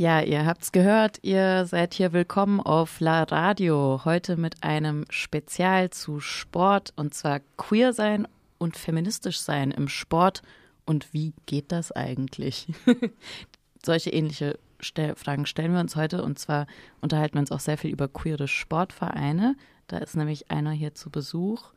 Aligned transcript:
Ja, 0.00 0.22
ihr 0.22 0.46
habt's 0.46 0.72
gehört, 0.72 1.18
ihr 1.20 1.66
seid 1.66 1.92
hier 1.92 2.14
willkommen 2.14 2.58
auf 2.58 3.00
La 3.00 3.22
Radio. 3.24 4.00
Heute 4.06 4.38
mit 4.38 4.62
einem 4.62 5.04
Spezial 5.10 5.90
zu 5.90 6.20
Sport 6.20 6.94
und 6.96 7.12
zwar 7.12 7.40
queer 7.58 7.92
sein 7.92 8.26
und 8.56 8.78
feministisch 8.78 9.38
sein 9.40 9.70
im 9.70 9.88
Sport. 9.88 10.40
Und 10.86 11.12
wie 11.12 11.34
geht 11.44 11.70
das 11.70 11.92
eigentlich? 11.92 12.68
Solche 13.84 14.08
ähnliche 14.08 14.58
Stel 14.80 15.16
Fragen 15.16 15.44
stellen 15.44 15.74
wir 15.74 15.80
uns 15.80 15.96
heute 15.96 16.24
und 16.24 16.38
zwar 16.38 16.66
unterhalten 17.02 17.34
wir 17.34 17.40
uns 17.40 17.52
auch 17.52 17.60
sehr 17.60 17.76
viel 17.76 17.90
über 17.90 18.08
queere 18.08 18.48
Sportvereine. 18.48 19.54
Da 19.86 19.98
ist 19.98 20.16
nämlich 20.16 20.50
einer 20.50 20.70
hier 20.70 20.94
zu 20.94 21.10
Besuch. 21.10 21.74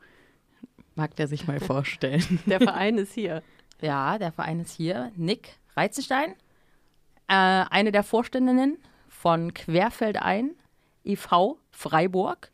Mag 0.94 1.14
der 1.16 1.28
sich 1.28 1.46
mal 1.46 1.60
vorstellen? 1.60 2.40
Der 2.46 2.60
Verein 2.62 2.96
ist 2.96 3.12
hier. 3.12 3.42
Ja, 3.82 4.16
der 4.16 4.32
Verein 4.32 4.60
ist 4.60 4.74
hier. 4.74 5.12
Nick 5.14 5.58
Reizenstein 5.76 6.36
äh, 7.28 7.34
eine 7.34 7.92
der 7.92 8.02
Vorständinnen 8.02 8.78
von 9.08 9.54
Querfeldein 9.54 10.54
e.V. 11.04 11.58
Freiburg. 11.70 12.50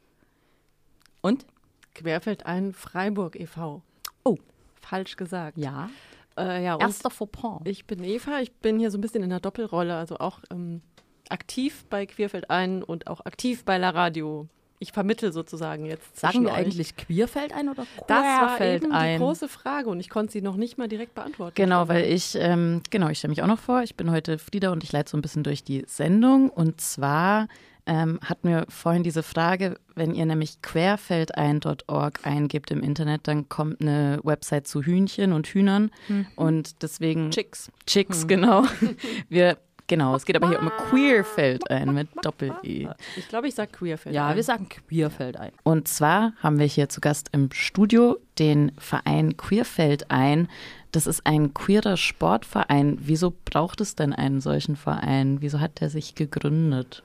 Und? 1.20 1.46
Querfeldein 1.94 2.72
Freiburg 2.72 3.38
e.V. 3.38 3.82
Oh. 4.24 4.38
Falsch 4.80 5.16
gesagt. 5.16 5.58
Ja. 5.58 5.90
Äh, 6.36 6.64
ja 6.64 6.78
Erster 6.78 7.10
Fauxpas. 7.10 7.60
Ich 7.64 7.86
bin 7.86 8.02
Eva, 8.02 8.40
ich 8.40 8.52
bin 8.52 8.78
hier 8.78 8.90
so 8.90 8.98
ein 8.98 9.00
bisschen 9.00 9.22
in 9.22 9.30
der 9.30 9.40
Doppelrolle, 9.40 9.96
also 9.96 10.18
auch 10.18 10.40
ähm, 10.50 10.82
aktiv 11.28 11.84
bei 11.90 12.06
Querfeldein 12.06 12.82
und 12.82 13.06
auch 13.06 13.24
aktiv 13.24 13.64
bei 13.64 13.78
La 13.78 13.90
Radio 13.90 14.48
ich 14.80 14.92
vermittle 14.92 15.30
sozusagen 15.30 15.84
jetzt. 15.84 16.18
Sagen 16.18 16.42
wir 16.42 16.52
euch. 16.52 16.56
eigentlich 16.56 16.96
Queerfeld 16.96 17.52
ein 17.52 17.68
oder 17.68 17.84
Querfeld 17.84 18.08
Das 18.08 18.24
war 18.24 18.60
eben 18.60 18.92
ein? 18.92 19.12
die 19.12 19.18
große 19.18 19.48
Frage 19.48 19.90
und 19.90 20.00
ich 20.00 20.08
konnte 20.08 20.32
sie 20.32 20.40
noch 20.40 20.56
nicht 20.56 20.78
mal 20.78 20.88
direkt 20.88 21.14
beantworten. 21.14 21.54
Genau, 21.54 21.86
weil 21.86 22.04
ich, 22.06 22.34
ähm, 22.40 22.80
genau, 22.88 23.10
ich 23.10 23.18
stelle 23.18 23.30
mich 23.30 23.42
auch 23.42 23.46
noch 23.46 23.58
vor. 23.58 23.82
Ich 23.82 23.94
bin 23.94 24.10
heute 24.10 24.38
Frieda 24.38 24.72
und 24.72 24.82
ich 24.82 24.90
leite 24.90 25.10
so 25.10 25.18
ein 25.18 25.22
bisschen 25.22 25.42
durch 25.44 25.62
die 25.62 25.84
Sendung. 25.86 26.48
Und 26.48 26.80
zwar 26.80 27.48
ähm, 27.84 28.20
hatten 28.24 28.48
wir 28.48 28.64
vorhin 28.70 29.02
diese 29.02 29.22
Frage, 29.22 29.76
wenn 29.94 30.14
ihr 30.14 30.24
nämlich 30.24 30.62
querfeldein.org 30.62 32.20
eingibt 32.22 32.70
im 32.70 32.82
Internet, 32.82 33.28
dann 33.28 33.50
kommt 33.50 33.82
eine 33.82 34.20
Website 34.22 34.66
zu 34.66 34.82
Hühnchen 34.82 35.34
und 35.34 35.46
Hühnern. 35.46 35.90
Mhm. 36.08 36.26
Und 36.36 36.82
deswegen. 36.82 37.30
Chicks. 37.30 37.70
Chicks, 37.86 38.22
mhm. 38.22 38.28
genau. 38.28 38.64
Wir 39.28 39.58
Genau, 39.90 40.14
es 40.14 40.24
geht 40.24 40.36
aber 40.36 40.48
hier 40.48 40.60
um 40.60 40.70
Queerfeldein 40.70 41.92
mit 41.92 42.06
Doppel-E. 42.22 42.86
Ich 43.16 43.26
glaube, 43.26 43.48
ich 43.48 43.56
sage 43.56 43.72
Queerfeldein. 43.72 44.14
Ja, 44.14 44.36
wir 44.36 44.44
sagen 44.44 44.68
Queerfeldein. 44.68 45.50
Und 45.64 45.88
zwar 45.88 46.32
haben 46.40 46.60
wir 46.60 46.66
hier 46.66 46.88
zu 46.88 47.00
Gast 47.00 47.30
im 47.32 47.50
Studio 47.50 48.16
den 48.38 48.70
Verein 48.78 49.36
Queerfeldein. 49.36 50.46
Das 50.92 51.08
ist 51.08 51.26
ein 51.26 51.54
queerer 51.54 51.96
Sportverein. 51.96 52.98
Wieso 53.00 53.34
braucht 53.44 53.80
es 53.80 53.96
denn 53.96 54.12
einen 54.12 54.40
solchen 54.40 54.76
Verein? 54.76 55.38
Wieso 55.40 55.58
hat 55.58 55.80
der 55.80 55.90
sich 55.90 56.14
gegründet? 56.14 57.02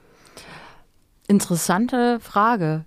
Interessante 1.26 2.20
Frage. 2.20 2.84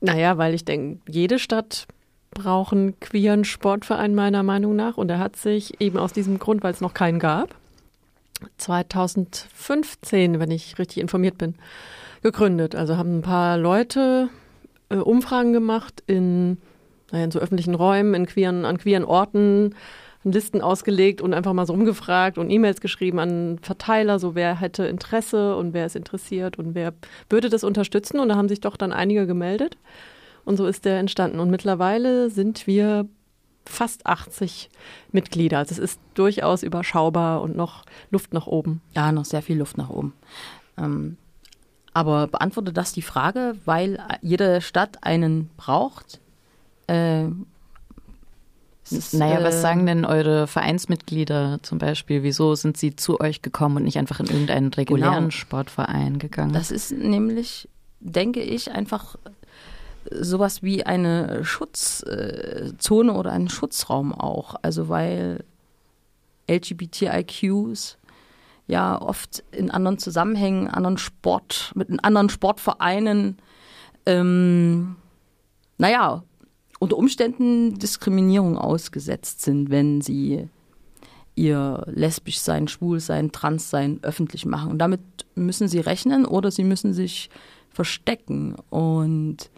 Naja, 0.00 0.38
weil 0.38 0.54
ich 0.54 0.64
denke, 0.64 1.00
jede 1.08 1.38
Stadt 1.38 1.86
braucht 2.32 2.72
einen 2.72 2.98
queeren 2.98 3.44
Sportverein 3.44 4.16
meiner 4.16 4.42
Meinung 4.42 4.74
nach. 4.74 4.96
Und 4.96 5.08
er 5.08 5.20
hat 5.20 5.36
sich 5.36 5.80
eben 5.80 5.98
aus 5.98 6.12
diesem 6.12 6.40
Grund, 6.40 6.64
weil 6.64 6.72
es 6.72 6.80
noch 6.80 6.94
keinen 6.94 7.20
gab, 7.20 7.54
2015, 8.56 10.40
wenn 10.40 10.50
ich 10.50 10.78
richtig 10.78 10.98
informiert 10.98 11.38
bin, 11.38 11.54
gegründet. 12.22 12.74
Also 12.74 12.96
haben 12.96 13.18
ein 13.18 13.22
paar 13.22 13.58
Leute 13.58 14.28
äh, 14.88 14.96
Umfragen 14.96 15.52
gemacht 15.52 16.02
in, 16.06 16.58
naja, 17.10 17.24
in 17.24 17.30
so 17.30 17.38
öffentlichen 17.38 17.74
Räumen, 17.74 18.14
in 18.14 18.26
queeren, 18.26 18.64
an 18.64 18.78
queeren 18.78 19.04
Orten, 19.04 19.74
Listen 20.24 20.60
ausgelegt 20.60 21.20
und 21.22 21.32
einfach 21.32 21.52
mal 21.52 21.66
so 21.66 21.72
rumgefragt 21.72 22.38
und 22.38 22.50
E-Mails 22.50 22.80
geschrieben 22.80 23.18
an 23.18 23.58
Verteiler, 23.62 24.18
so 24.18 24.34
wer 24.34 24.60
hätte 24.60 24.84
Interesse 24.84 25.56
und 25.56 25.72
wer 25.72 25.86
ist 25.86 25.96
interessiert 25.96 26.58
und 26.58 26.74
wer 26.74 26.92
würde 27.30 27.48
das 27.48 27.64
unterstützen. 27.64 28.18
Und 28.18 28.28
da 28.28 28.36
haben 28.36 28.48
sich 28.48 28.60
doch 28.60 28.76
dann 28.76 28.92
einige 28.92 29.26
gemeldet. 29.26 29.78
Und 30.44 30.56
so 30.56 30.66
ist 30.66 30.84
der 30.84 30.98
entstanden. 30.98 31.40
Und 31.40 31.50
mittlerweile 31.50 32.30
sind 32.30 32.66
wir 32.66 33.06
fast 33.68 34.06
80 34.06 34.70
Mitglieder. 35.12 35.58
Also 35.58 35.72
es 35.72 35.78
ist 35.78 36.00
durchaus 36.14 36.62
überschaubar 36.62 37.42
und 37.42 37.56
noch 37.56 37.84
Luft 38.10 38.32
nach 38.32 38.46
oben. 38.46 38.80
Ja, 38.94 39.12
noch 39.12 39.24
sehr 39.24 39.42
viel 39.42 39.58
Luft 39.58 39.76
nach 39.76 39.90
oben. 39.90 40.14
Ähm, 40.76 41.16
aber 41.92 42.26
beantwortet 42.26 42.76
das 42.76 42.92
die 42.92 43.02
Frage, 43.02 43.56
weil 43.64 43.98
jede 44.22 44.60
Stadt 44.60 45.04
einen 45.04 45.50
braucht? 45.56 46.20
Äh, 46.86 47.26
ist, 48.90 49.14
naja, 49.14 49.42
was 49.42 49.56
äh, 49.56 49.60
sagen 49.60 49.84
denn 49.84 50.04
eure 50.04 50.46
Vereinsmitglieder 50.46 51.58
zum 51.62 51.78
Beispiel? 51.78 52.22
Wieso 52.22 52.54
sind 52.54 52.76
sie 52.76 52.96
zu 52.96 53.20
euch 53.20 53.42
gekommen 53.42 53.76
und 53.76 53.84
nicht 53.84 53.98
einfach 53.98 54.20
in 54.20 54.26
irgendeinen 54.26 54.72
regulären 54.72 55.24
genau. 55.24 55.30
Sportverein 55.30 56.18
gegangen? 56.18 56.52
Das 56.52 56.70
ist 56.70 56.92
nämlich, 56.92 57.68
denke 58.00 58.40
ich, 58.40 58.70
einfach 58.70 59.16
sowas 60.10 60.62
wie 60.62 60.84
eine 60.84 61.44
Schutzzone 61.44 63.12
oder 63.12 63.32
einen 63.32 63.48
Schutzraum 63.48 64.12
auch. 64.12 64.56
Also 64.62 64.88
weil 64.88 65.44
LGBTIQs 66.48 67.98
ja 68.66 69.00
oft 69.00 69.42
in 69.50 69.70
anderen 69.70 69.98
Zusammenhängen, 69.98 70.68
anderen 70.68 70.98
Sport, 70.98 71.72
mit 71.74 71.88
anderen 72.04 72.28
Sportvereinen, 72.28 73.38
ähm, 74.06 74.96
naja, 75.78 76.22
unter 76.78 76.96
Umständen 76.96 77.78
Diskriminierung 77.78 78.56
ausgesetzt 78.56 79.42
sind, 79.42 79.70
wenn 79.70 80.00
sie 80.00 80.48
ihr 81.34 81.84
lesbisch 81.86 82.38
sein, 82.40 82.68
schwul 82.68 83.00
sein, 83.00 83.32
trans 83.32 83.70
sein 83.70 84.00
öffentlich 84.02 84.44
machen. 84.44 84.70
Und 84.70 84.78
damit 84.78 85.00
müssen 85.34 85.68
sie 85.68 85.80
rechnen 85.80 86.26
oder 86.26 86.50
sie 86.50 86.64
müssen 86.64 86.92
sich 86.92 87.30
verstecken. 87.70 88.56
Und 88.70 89.50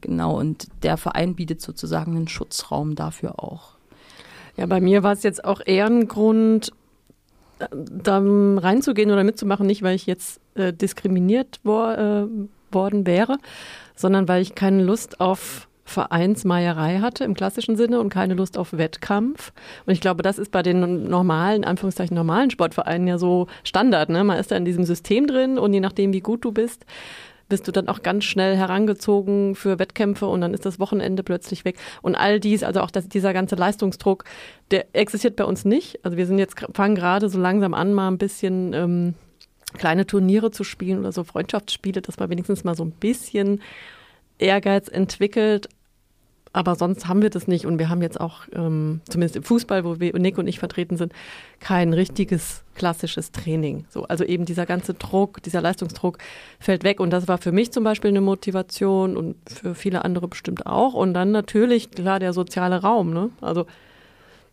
Genau, 0.00 0.38
und 0.38 0.68
der 0.82 0.96
Verein 0.96 1.34
bietet 1.34 1.60
sozusagen 1.60 2.16
einen 2.16 2.28
Schutzraum 2.28 2.94
dafür 2.94 3.42
auch. 3.42 3.76
Ja, 4.56 4.66
bei 4.66 4.80
mir 4.80 5.02
war 5.02 5.12
es 5.12 5.22
jetzt 5.22 5.44
auch 5.44 5.60
eher 5.64 5.86
ein 5.86 6.08
Grund, 6.08 6.72
da 7.58 8.22
reinzugehen 8.22 9.10
oder 9.10 9.24
mitzumachen, 9.24 9.66
nicht 9.66 9.82
weil 9.82 9.94
ich 9.94 10.06
jetzt 10.06 10.40
äh, 10.54 10.72
diskriminiert 10.72 11.60
wo, 11.64 11.84
äh, 11.86 12.26
worden 12.70 13.06
wäre, 13.06 13.38
sondern 13.94 14.28
weil 14.28 14.42
ich 14.42 14.54
keine 14.54 14.82
Lust 14.82 15.20
auf 15.20 15.68
Vereinsmeierei 15.86 16.98
hatte 16.98 17.22
im 17.22 17.34
klassischen 17.34 17.76
Sinne 17.76 18.00
und 18.00 18.08
keine 18.08 18.34
Lust 18.34 18.58
auf 18.58 18.72
Wettkampf. 18.72 19.52
Und 19.86 19.92
ich 19.92 20.00
glaube, 20.00 20.22
das 20.22 20.36
ist 20.38 20.50
bei 20.50 20.62
den 20.62 21.08
normalen, 21.08 21.64
Anführungszeichen 21.64 22.14
normalen 22.14 22.50
Sportvereinen 22.50 23.06
ja 23.06 23.18
so 23.18 23.46
Standard. 23.62 24.08
Ne? 24.08 24.24
Man 24.24 24.38
ist 24.38 24.50
da 24.50 24.56
in 24.56 24.64
diesem 24.64 24.84
System 24.84 25.28
drin 25.28 25.58
und 25.58 25.72
je 25.72 25.80
nachdem, 25.80 26.12
wie 26.12 26.20
gut 26.20 26.44
du 26.44 26.50
bist, 26.50 26.84
bist 27.48 27.68
du 27.68 27.72
dann 27.72 27.88
auch 27.88 28.02
ganz 28.02 28.24
schnell 28.24 28.56
herangezogen 28.56 29.54
für 29.54 29.78
Wettkämpfe 29.78 30.26
und 30.26 30.40
dann 30.40 30.54
ist 30.54 30.66
das 30.66 30.80
Wochenende 30.80 31.22
plötzlich 31.22 31.64
weg. 31.64 31.76
Und 32.02 32.14
all 32.14 32.40
dies, 32.40 32.62
also 32.62 32.80
auch 32.80 32.90
das, 32.90 33.08
dieser 33.08 33.32
ganze 33.32 33.56
Leistungsdruck, 33.56 34.24
der 34.70 34.86
existiert 34.94 35.36
bei 35.36 35.44
uns 35.44 35.64
nicht. 35.64 36.04
Also 36.04 36.16
wir 36.16 36.26
sind 36.26 36.38
jetzt, 36.38 36.56
fangen 36.74 36.94
gerade 36.94 37.28
so 37.28 37.38
langsam 37.38 37.74
an, 37.74 37.94
mal 37.94 38.08
ein 38.08 38.18
bisschen 38.18 38.72
ähm, 38.72 39.14
kleine 39.78 40.06
Turniere 40.06 40.50
zu 40.50 40.64
spielen 40.64 40.98
oder 40.98 41.12
so 41.12 41.24
Freundschaftsspiele, 41.24 42.02
dass 42.02 42.18
man 42.18 42.30
wenigstens 42.30 42.64
mal 42.64 42.74
so 42.74 42.84
ein 42.84 42.92
bisschen 42.92 43.62
Ehrgeiz 44.38 44.88
entwickelt. 44.88 45.68
Aber 46.56 46.74
sonst 46.74 47.06
haben 47.06 47.20
wir 47.20 47.28
das 47.28 47.46
nicht 47.48 47.66
und 47.66 47.78
wir 47.78 47.90
haben 47.90 48.00
jetzt 48.00 48.18
auch, 48.18 48.44
ähm, 48.54 49.02
zumindest 49.10 49.36
im 49.36 49.42
Fußball, 49.42 49.84
wo 49.84 50.00
wir, 50.00 50.18
Nick 50.18 50.38
und 50.38 50.48
ich 50.48 50.58
vertreten 50.58 50.96
sind, 50.96 51.12
kein 51.60 51.92
richtiges 51.92 52.64
klassisches 52.74 53.30
Training. 53.30 53.84
So, 53.90 54.04
also 54.04 54.24
eben 54.24 54.46
dieser 54.46 54.64
ganze 54.64 54.94
Druck, 54.94 55.42
dieser 55.42 55.60
Leistungsdruck 55.60 56.16
fällt 56.58 56.82
weg 56.82 56.98
und 56.98 57.10
das 57.10 57.28
war 57.28 57.36
für 57.36 57.52
mich 57.52 57.72
zum 57.72 57.84
Beispiel 57.84 58.08
eine 58.08 58.22
Motivation 58.22 59.18
und 59.18 59.36
für 59.50 59.74
viele 59.74 60.02
andere 60.02 60.28
bestimmt 60.28 60.64
auch. 60.64 60.94
Und 60.94 61.12
dann 61.12 61.30
natürlich, 61.30 61.90
klar, 61.90 62.20
der 62.20 62.32
soziale 62.32 62.80
Raum. 62.80 63.12
Ne? 63.12 63.28
Also 63.42 63.66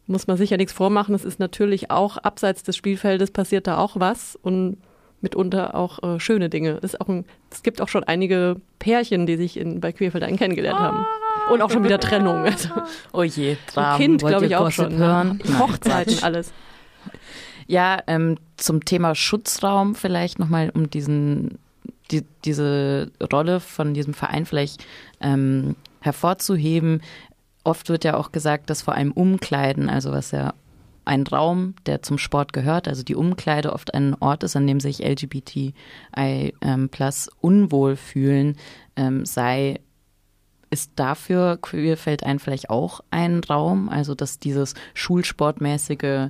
muss 0.06 0.28
man 0.28 0.36
sich 0.36 0.50
ja 0.50 0.58
nichts 0.58 0.74
vormachen. 0.74 1.16
Es 1.16 1.24
ist 1.24 1.40
natürlich 1.40 1.90
auch 1.90 2.18
abseits 2.18 2.64
des 2.64 2.76
Spielfeldes 2.76 3.32
passiert 3.32 3.66
da 3.66 3.78
auch 3.78 3.98
was 3.98 4.38
und 4.42 4.76
mitunter 5.24 5.74
auch 5.74 6.04
äh, 6.04 6.20
schöne 6.20 6.50
Dinge. 6.50 6.80
Es, 6.82 7.00
auch 7.00 7.08
ein, 7.08 7.26
es 7.50 7.64
gibt 7.64 7.82
auch 7.82 7.88
schon 7.88 8.04
einige 8.04 8.58
Pärchen, 8.80 9.26
die 9.26 9.38
sich 9.38 9.58
in, 9.58 9.80
bei 9.80 9.92
Queerfeldein 9.92 10.38
kennengelernt 10.38 10.80
ah. 10.80 10.84
haben. 10.84 11.06
Und 11.52 11.62
auch 11.62 11.72
schon 11.72 11.84
wieder 11.84 12.00
Trennung. 12.00 12.46
Also, 12.46 12.70
oh 13.12 13.24
je, 13.24 13.58
Dramen. 13.74 13.98
Kind, 13.98 14.22
glaube 14.22 14.46
ich, 14.46 14.56
auch 14.56 14.72
schon. 14.72 14.98
Ne? 14.98 14.98
Hören? 14.98 15.40
Hochzeiten, 15.60 16.24
alles. 16.24 16.54
Ja, 17.68 18.00
ähm, 18.08 18.38
zum 18.58 18.86
Thema 18.86 19.16
Schutzraum 19.16 19.96
vielleicht 19.96 20.40
nochmal, 20.40 20.70
um 20.74 20.90
diesen, 20.90 21.58
die, 22.12 22.24
diese 22.46 23.12
Rolle 23.32 23.60
von 23.60 23.94
diesem 23.94 24.14
Verein 24.14 24.46
vielleicht 24.46 24.86
ähm, 25.22 25.76
hervorzuheben. 26.02 27.02
Oft 27.64 27.90
wird 27.90 28.04
ja 28.04 28.16
auch 28.16 28.32
gesagt, 28.32 28.70
dass 28.70 28.82
vor 28.82 28.96
allem 28.96 29.12
Umkleiden, 29.12 29.90
also 29.90 30.12
was 30.12 30.32
ja 30.32 30.54
ein 31.06 31.24
Raum, 31.24 31.76
der 31.86 32.02
zum 32.02 32.18
Sport 32.18 32.54
gehört, 32.54 32.88
also 32.88 33.04
die 33.04 33.16
Umkleide 33.16 33.74
oft 33.74 33.94
ein 33.94 34.16
Ort 34.20 34.44
ist, 34.44 34.56
an 34.56 34.68
dem 34.68 34.80
sich 34.80 35.00
LGBTI 35.04 35.74
ähm, 36.16 36.90
plus 36.90 37.30
unwohl 37.42 37.96
fühlen, 37.96 38.58
ähm, 38.96 39.26
sei 39.26 39.80
ist 40.70 40.94
dafür 40.96 41.58
Queerfeldein 41.62 42.40
vielleicht 42.40 42.72
auch 42.72 43.02
ein 43.12 43.42
Raum, 43.44 43.90
also 43.90 44.16
dass 44.16 44.40
dieses 44.40 44.74
schulsportmäßige 44.96 46.30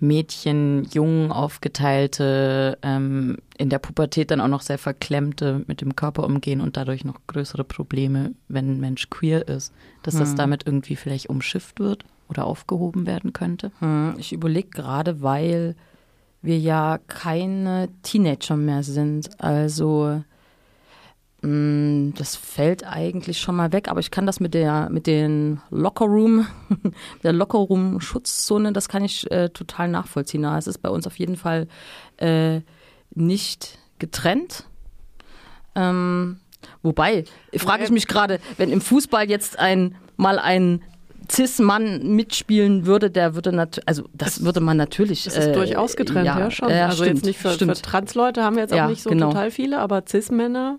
Mädchen, 0.00 0.84
Jungen 0.92 1.32
aufgeteilte, 1.32 2.78
ähm, 2.82 3.38
in 3.56 3.70
der 3.70 3.78
Pubertät 3.78 4.30
dann 4.30 4.40
auch 4.40 4.48
noch 4.48 4.60
sehr 4.60 4.78
verklemmte 4.78 5.64
mit 5.66 5.80
dem 5.80 5.96
Körper 5.96 6.24
umgehen 6.24 6.60
und 6.60 6.76
dadurch 6.76 7.04
noch 7.04 7.16
größere 7.26 7.64
Probleme, 7.64 8.32
wenn 8.46 8.74
ein 8.74 8.80
Mensch 8.80 9.10
queer 9.10 9.48
ist, 9.48 9.72
dass 10.02 10.16
das 10.16 10.30
Hm. 10.30 10.36
damit 10.36 10.66
irgendwie 10.66 10.94
vielleicht 10.94 11.28
umschifft 11.28 11.80
wird 11.80 12.04
oder 12.28 12.44
aufgehoben 12.46 13.06
werden 13.06 13.32
könnte? 13.32 13.72
Hm, 13.80 14.14
Ich 14.18 14.32
überlege 14.32 14.68
gerade, 14.70 15.22
weil 15.22 15.76
wir 16.42 16.58
ja 16.58 16.98
keine 17.08 17.88
Teenager 18.02 18.56
mehr 18.56 18.82
sind. 18.82 19.28
Also 19.40 20.22
mh, 21.42 22.12
das 22.16 22.36
fällt 22.36 22.86
eigentlich 22.86 23.40
schon 23.40 23.56
mal 23.56 23.72
weg, 23.72 23.88
aber 23.88 24.00
ich 24.00 24.10
kann 24.10 24.26
das 24.26 24.40
mit 24.40 24.54
der 24.54 24.88
mit 24.90 25.06
den 25.06 25.60
Lockerroom, 25.70 26.46
der 27.22 27.32
Lockerroom 27.32 28.00
Schutzzone, 28.00 28.72
das 28.72 28.88
kann 28.88 29.04
ich 29.04 29.30
äh, 29.30 29.48
total 29.50 29.88
nachvollziehen. 29.88 30.42
Na, 30.42 30.58
Es 30.58 30.66
ist 30.66 30.78
bei 30.78 30.90
uns 30.90 31.06
auf 31.06 31.18
jeden 31.18 31.36
Fall 31.36 31.66
äh, 32.18 32.60
nicht 33.14 33.78
getrennt. 33.98 34.64
Ähm, 35.74 36.38
wobei, 36.82 37.24
frage 37.56 37.84
ich 37.84 37.90
mich 37.90 38.06
gerade, 38.08 38.40
wenn 38.56 38.70
im 38.72 38.80
Fußball 38.80 39.28
jetzt 39.28 39.58
ein 39.58 39.94
mal 40.16 40.38
ein 40.38 40.82
Cis-Mann 41.30 42.14
mitspielen 42.14 42.86
würde, 42.86 43.10
der 43.10 43.34
würde 43.34 43.52
natürlich, 43.52 43.86
also 43.88 44.04
das 44.14 44.44
würde 44.44 44.60
man 44.60 44.76
natürlich. 44.76 45.24
Das 45.24 45.36
ist 45.36 45.46
äh, 45.48 45.52
durchaus 45.52 45.96
getrennt, 45.96 46.26
ja, 46.26 46.50
schon. 46.50 46.70
Ja, 46.70 46.86
also 46.86 47.04
stimmt, 47.04 47.18
jetzt 47.18 47.26
nicht 47.26 47.38
für, 47.38 47.50
für. 47.50 47.72
Trans-Leute 47.74 48.42
haben 48.42 48.56
wir 48.56 48.62
jetzt 48.62 48.74
Ja, 48.74 48.86
auch 48.86 48.90
nicht 48.90 49.02
so 49.02 49.10
genau. 49.10 49.28
total 49.28 49.50
viele, 49.50 49.78
aber 49.78 50.04
Cis-Männer, 50.06 50.78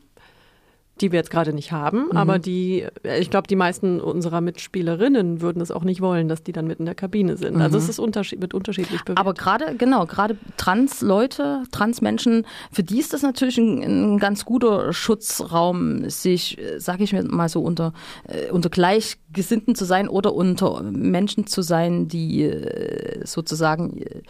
die 1.01 1.12
wir 1.12 1.19
jetzt 1.19 1.31
gerade 1.31 1.54
nicht 1.54 1.72
haben, 1.72 2.06
Mhm. 2.12 2.18
aber 2.18 2.40
die, 2.40 2.86
ich 3.19 3.30
glaube, 3.30 3.48
die 3.48 3.56
meisten 3.56 4.00
unserer 4.00 4.42
Mitspielerinnen 4.42 5.42
würden 5.42 5.62
es 5.62 5.72
auch 5.72 5.84
nicht 5.84 6.01
wollen, 6.01 6.28
dass 6.28 6.44
die 6.44 6.51
dann 6.51 6.68
mit 6.68 6.80
in 6.80 6.86
der 6.86 6.96
Kabine 6.96 7.38
sind. 7.38 7.62
Also 7.62 7.78
es 7.78 7.90
ist 7.90 8.00
unterschied, 8.00 8.42
wird 8.42 8.54
unterschiedlich 8.54 9.01
bewertet. 9.04 9.18
Mhm. 9.18 9.19
Aber 9.19 9.34
gerade, 9.34 9.75
genau, 9.75 10.06
gerade 10.06 10.38
Trans-Leute, 10.57 11.63
Trans-Menschen, 11.72 12.46
für 12.72 12.84
die 12.84 13.00
ist 13.00 13.13
das 13.13 13.22
natürlich 13.22 13.57
ein, 13.57 14.16
ein 14.16 14.19
ganz 14.19 14.46
guter 14.46 14.94
Schutzraum, 14.94 16.10
sich, 16.10 16.57
sage 16.78 17.04
ich 17.04 17.13
mir 17.13 17.24
mal 17.24 17.50
so, 17.50 17.62
unter, 17.62 17.94
äh, 18.28 18.52
unter 18.52 18.69
Gleichgesinnten 18.69 19.75
zu 19.75 19.86
sein 19.86 20.07
oder 20.07 20.34
unter 20.34 20.81
Menschen 20.84 21.48
zu 21.48 21.62
sein, 21.62 22.07
die 22.07 22.44
äh, 22.44 23.25
sozusagen 23.25 23.98
äh, 23.98 24.22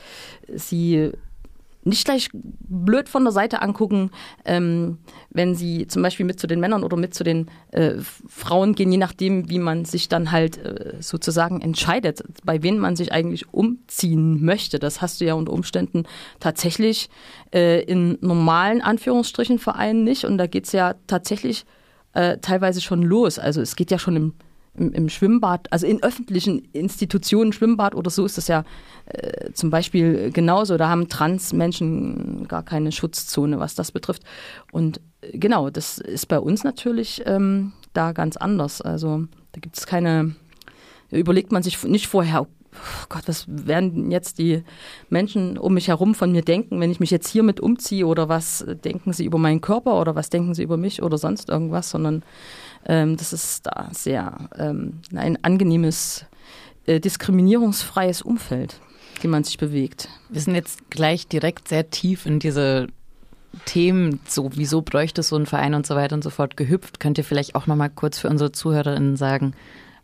sie 0.55 1.11
nicht 1.89 2.05
gleich 2.05 2.29
blöd 2.33 3.09
von 3.09 3.23
der 3.23 3.33
Seite 3.33 3.61
angucken, 3.61 4.11
ähm, 4.45 4.99
wenn 5.29 5.55
sie 5.55 5.87
zum 5.87 6.01
Beispiel 6.01 6.25
mit 6.25 6.39
zu 6.39 6.47
den 6.47 6.59
Männern 6.59 6.83
oder 6.83 6.97
mit 6.97 7.13
zu 7.13 7.23
den 7.23 7.47
äh, 7.71 7.95
Frauen 8.27 8.75
gehen, 8.75 8.91
je 8.91 8.97
nachdem, 8.97 9.49
wie 9.49 9.59
man 9.59 9.85
sich 9.85 10.07
dann 10.07 10.31
halt 10.31 10.57
äh, 10.57 10.97
sozusagen 11.01 11.61
entscheidet, 11.61 12.23
bei 12.43 12.63
wen 12.63 12.79
man 12.79 12.95
sich 12.95 13.11
eigentlich 13.11 13.53
umziehen 13.53 14.43
möchte. 14.43 14.79
Das 14.79 15.01
hast 15.01 15.19
du 15.19 15.25
ja 15.25 15.33
unter 15.33 15.53
Umständen 15.53 16.03
tatsächlich 16.39 17.09
äh, 17.53 17.83
in 17.83 18.17
normalen 18.21 18.81
Anführungsstrichen 18.81 19.59
Vereinen 19.59 20.03
nicht. 20.03 20.25
Und 20.25 20.37
da 20.37 20.47
geht's 20.47 20.71
ja 20.71 20.95
tatsächlich 21.07 21.65
äh, 22.13 22.37
teilweise 22.37 22.81
schon 22.81 23.01
los. 23.01 23.39
Also 23.39 23.61
es 23.61 23.75
geht 23.75 23.91
ja 23.91 23.99
schon 23.99 24.15
im 24.15 24.33
im, 24.79 24.93
im 24.93 25.09
Schwimmbad, 25.09 25.71
also 25.71 25.85
in 25.85 26.01
öffentlichen 26.01 26.59
Institutionen, 26.73 27.53
Schwimmbad 27.53 27.95
oder 27.95 28.09
so 28.09 28.25
ist 28.25 28.37
das 28.37 28.47
ja 28.47 28.63
äh, 29.05 29.51
zum 29.53 29.69
Beispiel 29.69 30.31
genauso. 30.31 30.77
Da 30.77 30.89
haben 30.89 31.09
Trans-Menschen 31.09 32.47
gar 32.47 32.63
keine 32.63 32.91
Schutzzone, 32.91 33.59
was 33.59 33.75
das 33.75 33.91
betrifft. 33.91 34.23
Und 34.71 35.01
äh, 35.21 35.37
genau, 35.37 35.69
das 35.69 35.97
ist 35.97 36.27
bei 36.27 36.39
uns 36.39 36.63
natürlich 36.63 37.21
ähm, 37.25 37.73
da 37.93 38.13
ganz 38.13 38.37
anders. 38.37 38.81
Also 38.81 39.25
da 39.51 39.59
gibt 39.59 39.77
es 39.77 39.85
keine, 39.85 40.35
überlegt 41.11 41.51
man 41.51 41.63
sich 41.63 41.83
nicht 41.83 42.07
vorher, 42.07 42.43
oh 42.43 43.05
Gott, 43.09 43.23
was 43.25 43.45
werden 43.47 44.11
jetzt 44.11 44.39
die 44.39 44.63
Menschen 45.09 45.57
um 45.57 45.73
mich 45.73 45.87
herum 45.87 46.15
von 46.15 46.31
mir 46.31 46.43
denken, 46.43 46.79
wenn 46.79 46.91
ich 46.91 46.99
mich 46.99 47.11
jetzt 47.11 47.27
hier 47.27 47.43
mit 47.43 47.59
umziehe 47.59 48.05
oder 48.05 48.29
was 48.29 48.65
denken 48.83 49.13
sie 49.13 49.25
über 49.25 49.37
meinen 49.37 49.61
Körper 49.61 49.99
oder 49.99 50.15
was 50.15 50.29
denken 50.29 50.53
sie 50.53 50.63
über 50.63 50.77
mich 50.77 51.01
oder 51.01 51.17
sonst 51.17 51.49
irgendwas, 51.49 51.89
sondern 51.89 52.23
ähm, 52.85 53.17
das 53.17 53.33
ist 53.33 53.65
da 53.65 53.89
sehr 53.91 54.49
ähm, 54.57 55.01
ein 55.15 55.43
angenehmes, 55.43 56.25
äh, 56.85 56.99
diskriminierungsfreies 56.99 58.21
Umfeld, 58.21 58.79
in 59.15 59.21
dem 59.23 59.31
man 59.31 59.43
sich 59.43 59.57
bewegt. 59.57 60.09
Wir 60.29 60.41
sind 60.41 60.55
jetzt 60.55 60.89
gleich 60.89 61.27
direkt 61.27 61.67
sehr 61.67 61.89
tief 61.89 62.25
in 62.25 62.39
diese 62.39 62.87
Themen, 63.65 64.19
so 64.27 64.49
wieso 64.53 64.81
bräuchte 64.81 65.21
es 65.21 65.29
so 65.29 65.35
ein 65.35 65.45
Verein 65.45 65.73
und 65.73 65.85
so 65.85 65.95
weiter 65.95 66.15
und 66.15 66.23
so 66.23 66.29
fort 66.29 66.55
gehüpft. 66.55 66.99
Könnt 66.99 67.17
ihr 67.17 67.23
vielleicht 67.23 67.55
auch 67.55 67.67
noch 67.67 67.75
mal 67.75 67.89
kurz 67.89 68.19
für 68.19 68.29
unsere 68.29 68.51
ZuhörerInnen 68.51 69.17
sagen, 69.17 69.53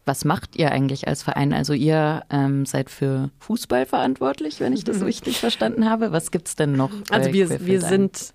was 0.05 0.23
macht 0.25 0.55
ihr 0.55 0.71
eigentlich 0.71 1.07
als 1.07 1.23
Verein? 1.23 1.51
Also 1.53 1.73
ihr 1.73 2.23
ähm, 2.29 2.65
seid 2.65 2.89
für 2.89 3.31
Fußball 3.39 3.85
verantwortlich, 3.85 4.59
wenn 4.59 4.73
ich 4.73 4.83
das 4.83 5.01
richtig 5.05 5.39
verstanden 5.39 5.89
habe. 5.89 6.11
Was 6.11 6.31
gibt's 6.31 6.55
denn 6.55 6.73
noch? 6.73 6.91
Also 7.09 7.29
bei 7.29 7.33
wir, 7.33 7.65
wir 7.65 7.81
sind 7.81 8.33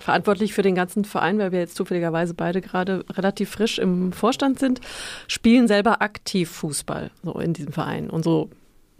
verantwortlich 0.00 0.52
für 0.54 0.62
den 0.62 0.74
ganzen 0.74 1.04
Verein, 1.04 1.38
weil 1.38 1.52
wir 1.52 1.60
jetzt 1.60 1.76
zufälligerweise 1.76 2.34
beide 2.34 2.60
gerade 2.60 3.04
relativ 3.10 3.50
frisch 3.50 3.78
im 3.78 4.12
Vorstand 4.12 4.58
sind, 4.58 4.80
spielen 5.28 5.68
selber 5.68 6.02
aktiv 6.02 6.50
Fußball 6.50 7.10
so 7.22 7.38
in 7.38 7.52
diesem 7.52 7.72
Verein. 7.72 8.10
Und 8.10 8.24
so 8.24 8.50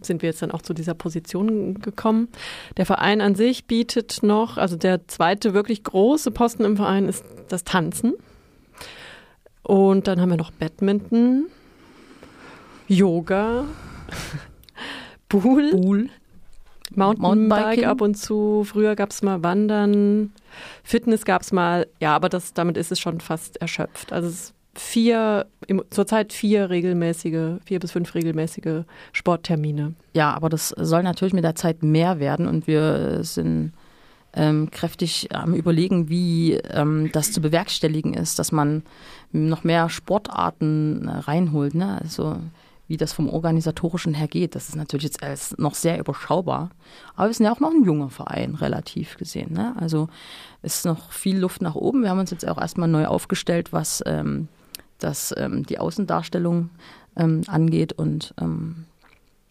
sind 0.02 0.22
wir 0.22 0.30
jetzt 0.30 0.42
dann 0.42 0.50
auch 0.50 0.62
zu 0.62 0.74
dieser 0.74 0.94
Position 0.94 1.80
gekommen. 1.80 2.28
Der 2.76 2.86
Verein 2.86 3.20
an 3.20 3.34
sich 3.34 3.66
bietet 3.66 4.22
noch, 4.22 4.56
also 4.56 4.76
der 4.76 5.06
zweite 5.08 5.54
wirklich 5.54 5.84
große 5.84 6.30
Posten 6.30 6.64
im 6.64 6.76
Verein 6.76 7.08
ist 7.08 7.24
das 7.48 7.64
Tanzen. 7.64 8.14
Und 9.62 10.08
dann 10.08 10.20
haben 10.20 10.30
wir 10.30 10.36
noch 10.36 10.50
Badminton, 10.50 11.46
Yoga, 12.88 13.64
Pool, 15.28 15.70
Pool. 15.70 16.10
Mountainbike 16.96 17.86
ab 17.86 18.00
und 18.00 18.16
zu. 18.16 18.64
Früher 18.64 18.96
gab 18.96 19.10
es 19.10 19.22
mal 19.22 19.42
Wandern, 19.42 20.32
Fitness 20.82 21.24
gab 21.24 21.42
es 21.42 21.52
mal. 21.52 21.86
Ja, 22.00 22.14
aber 22.14 22.28
das, 22.28 22.54
damit 22.54 22.76
ist 22.76 22.92
es 22.92 22.98
schon 22.98 23.20
fast 23.20 23.56
erschöpft. 23.58 24.12
Also 24.12 24.28
es 24.28 24.34
ist 24.34 24.54
vier, 24.74 25.46
im, 25.66 25.82
zurzeit 25.90 26.32
vier 26.32 26.70
regelmäßige, 26.70 27.60
vier 27.64 27.80
bis 27.80 27.92
fünf 27.92 28.14
regelmäßige 28.14 28.84
Sporttermine. 29.12 29.94
Ja, 30.14 30.32
aber 30.32 30.48
das 30.48 30.68
soll 30.70 31.02
natürlich 31.02 31.34
mit 31.34 31.44
der 31.44 31.54
Zeit 31.54 31.82
mehr 31.82 32.20
werden 32.20 32.46
und 32.46 32.66
wir 32.66 33.22
sind 33.22 33.72
ähm, 34.32 34.70
kräftig 34.70 35.28
am 35.34 35.54
Überlegen, 35.54 36.08
wie 36.08 36.54
ähm, 36.54 37.10
das 37.12 37.32
zu 37.32 37.40
bewerkstelligen 37.40 38.14
ist, 38.14 38.38
dass 38.38 38.52
man 38.52 38.84
noch 39.32 39.64
mehr 39.64 39.88
Sportarten 39.88 41.08
äh, 41.08 41.10
reinholt. 41.10 41.74
Ne? 41.74 41.98
Also 42.00 42.36
wie 42.90 42.96
das 42.96 43.12
vom 43.12 43.28
organisatorischen 43.28 44.14
her 44.14 44.26
geht, 44.26 44.56
das 44.56 44.68
ist 44.68 44.74
natürlich 44.74 45.04
jetzt 45.04 45.22
alles 45.22 45.56
noch 45.58 45.76
sehr 45.76 46.00
überschaubar. 46.00 46.70
Aber 47.14 47.28
wir 47.28 47.34
sind 47.34 47.46
ja 47.46 47.52
auch 47.52 47.60
noch 47.60 47.70
ein 47.70 47.84
junger 47.84 48.10
Verein, 48.10 48.56
relativ 48.56 49.16
gesehen. 49.16 49.52
Ne? 49.52 49.76
Also 49.78 50.08
ist 50.62 50.84
noch 50.84 51.12
viel 51.12 51.38
Luft 51.38 51.62
nach 51.62 51.76
oben. 51.76 52.02
Wir 52.02 52.10
haben 52.10 52.18
uns 52.18 52.32
jetzt 52.32 52.48
auch 52.48 52.58
erstmal 52.58 52.88
neu 52.88 53.06
aufgestellt, 53.06 53.72
was 53.72 54.02
ähm, 54.06 54.48
das, 54.98 55.32
ähm, 55.36 55.64
die 55.64 55.78
Außendarstellung 55.78 56.70
ähm, 57.14 57.42
angeht 57.46 57.92
und 57.92 58.34
ähm, 58.40 58.86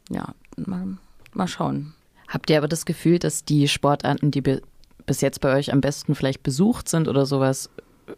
ja, 0.10 0.34
mal, 0.58 0.98
mal 1.34 1.48
schauen. 1.48 1.94
Habt 2.28 2.50
ihr 2.50 2.58
aber 2.58 2.68
das 2.68 2.86
Gefühl, 2.86 3.20
dass 3.20 3.46
die 3.46 3.70
Sportarten, 3.70 4.32
die 4.32 4.42
bi- 4.42 4.62
bis 5.06 5.22
jetzt 5.22 5.40
bei 5.40 5.56
euch 5.56 5.72
am 5.72 5.80
besten 5.80 6.14
vielleicht 6.14 6.44
besucht 6.44 6.90
sind 6.90 7.08
oder 7.08 7.26
sowas, 7.26 7.70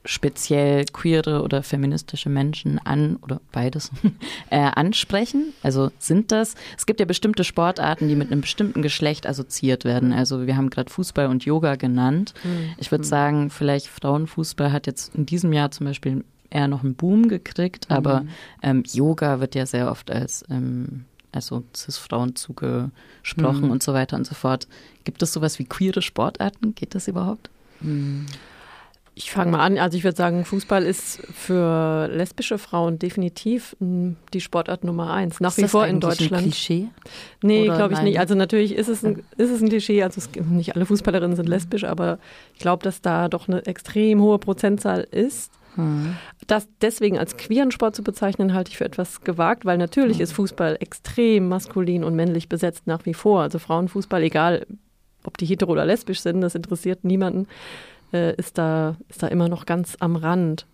speziell 0.05 0.85
queere 0.85 1.41
oder 1.43 1.63
feministische 1.63 2.29
Menschen 2.29 2.79
an 2.79 3.17
oder 3.21 3.41
beides 3.51 3.91
äh, 4.49 4.57
ansprechen? 4.59 5.53
Also 5.63 5.91
sind 5.99 6.31
das? 6.31 6.55
Es 6.77 6.85
gibt 6.85 6.99
ja 6.99 7.05
bestimmte 7.05 7.43
Sportarten, 7.43 8.07
die 8.07 8.15
mit 8.15 8.31
einem 8.31 8.41
bestimmten 8.41 8.81
Geschlecht 8.81 9.27
assoziiert 9.27 9.85
werden. 9.85 10.13
Also 10.13 10.47
wir 10.47 10.55
haben 10.57 10.69
gerade 10.69 10.89
Fußball 10.91 11.27
und 11.27 11.45
Yoga 11.45 11.75
genannt. 11.75 12.33
Ich 12.77 12.91
würde 12.91 13.03
sagen, 13.03 13.49
vielleicht 13.49 13.87
Frauenfußball 13.87 14.71
hat 14.71 14.87
jetzt 14.87 15.15
in 15.15 15.25
diesem 15.25 15.53
Jahr 15.53 15.71
zum 15.71 15.85
Beispiel 15.87 16.23
eher 16.49 16.67
noch 16.67 16.83
einen 16.83 16.95
Boom 16.95 17.29
gekriegt, 17.29 17.89
aber 17.89 18.25
ähm, 18.61 18.83
Yoga 18.91 19.39
wird 19.39 19.55
ja 19.55 19.65
sehr 19.65 19.89
oft 19.89 20.11
als 20.11 20.43
ähm, 20.49 21.05
also 21.31 21.63
Cis-Frauen 21.73 22.35
zugesprochen 22.35 23.65
Mhm. 23.65 23.71
und 23.71 23.81
so 23.83 23.93
weiter 23.93 24.17
und 24.17 24.27
so 24.27 24.35
fort. 24.35 24.67
Gibt 25.05 25.23
es 25.23 25.31
sowas 25.31 25.59
wie 25.59 25.63
queere 25.65 26.01
Sportarten? 26.01 26.75
Geht 26.75 26.93
das 26.93 27.07
überhaupt? 27.07 27.49
Ich 29.23 29.31
fange 29.31 29.51
mal 29.51 29.59
an. 29.59 29.77
Also 29.77 29.97
ich 29.97 30.03
würde 30.03 30.17
sagen, 30.17 30.45
Fußball 30.45 30.83
ist 30.83 31.21
für 31.33 32.07
lesbische 32.11 32.57
Frauen 32.57 32.97
definitiv 32.97 33.75
mh, 33.79 34.15
die 34.33 34.41
Sportart 34.41 34.83
Nummer 34.83 35.13
eins. 35.13 35.39
Nach 35.39 35.51
Ist 35.51 35.57
wie 35.57 35.61
das 35.61 35.71
vor 35.71 35.85
in 35.85 35.99
Deutschland. 35.99 36.33
Ein 36.33 36.43
Klischee? 36.43 36.87
Nee, 37.43 37.65
glaube 37.65 37.93
ich 37.93 38.01
nicht. 38.01 38.19
Also 38.19 38.33
natürlich 38.33 38.75
ist 38.75 38.87
es 38.87 39.05
ein, 39.05 39.23
ist 39.37 39.51
es 39.51 39.61
ein 39.61 39.69
Klischee. 39.69 40.01
Also 40.01 40.19
es, 40.19 40.29
nicht 40.45 40.75
alle 40.75 40.87
Fußballerinnen 40.87 41.35
sind 41.35 41.47
lesbisch, 41.47 41.83
aber 41.83 42.17
ich 42.55 42.59
glaube, 42.59 42.83
dass 42.83 43.01
da 43.01 43.27
doch 43.27 43.47
eine 43.47 43.63
extrem 43.67 44.21
hohe 44.21 44.39
Prozentzahl 44.39 45.07
ist. 45.11 45.51
Hm. 45.75 46.15
Das 46.47 46.67
deswegen 46.81 47.19
als 47.19 47.37
queeren 47.37 47.71
Sport 47.71 47.95
zu 47.95 48.03
bezeichnen, 48.03 48.53
halte 48.53 48.71
ich 48.71 48.77
für 48.77 48.85
etwas 48.85 49.21
gewagt, 49.21 49.65
weil 49.65 49.77
natürlich 49.77 50.19
ist 50.19 50.33
Fußball 50.33 50.77
extrem 50.79 51.47
maskulin 51.47 52.03
und 52.03 52.15
männlich 52.15 52.49
besetzt 52.49 52.87
nach 52.87 53.05
wie 53.05 53.13
vor. 53.13 53.41
Also 53.41 53.59
Frauenfußball, 53.59 54.23
egal 54.23 54.65
ob 55.23 55.37
die 55.37 55.45
hetero 55.45 55.71
oder 55.71 55.85
lesbisch 55.85 56.21
sind, 56.21 56.41
das 56.41 56.55
interessiert 56.55 57.03
niemanden, 57.03 57.47
äh, 58.13 58.35
ist, 58.35 58.57
da, 58.57 58.95
ist 59.09 59.23
da 59.23 59.27
immer 59.27 59.49
noch 59.49 59.65
ganz 59.65 59.97
am 59.99 60.15
Rand. 60.15 60.65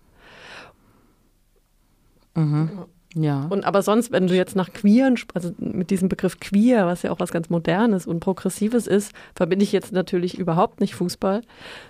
Mhm. 2.36 2.86
Ja. 3.16 3.48
Und 3.50 3.66
aber 3.66 3.82
sonst, 3.82 4.12
wenn 4.12 4.28
du 4.28 4.36
jetzt 4.36 4.56
nach 4.56 4.72
queeren, 4.72 5.16
also 5.34 5.52
mit 5.58 5.90
diesem 5.90 6.08
Begriff 6.08 6.40
queer, 6.40 6.86
was 6.86 7.02
ja 7.02 7.12
auch 7.12 7.20
was 7.20 7.32
ganz 7.32 7.50
Modernes 7.50 8.06
und 8.06 8.20
Progressives 8.20 8.86
ist, 8.86 9.12
verbinde 9.34 9.64
ich 9.64 9.72
jetzt 9.72 9.92
natürlich 9.92 10.38
überhaupt 10.38 10.82
nicht 10.82 10.94
Fußball, 10.94 11.42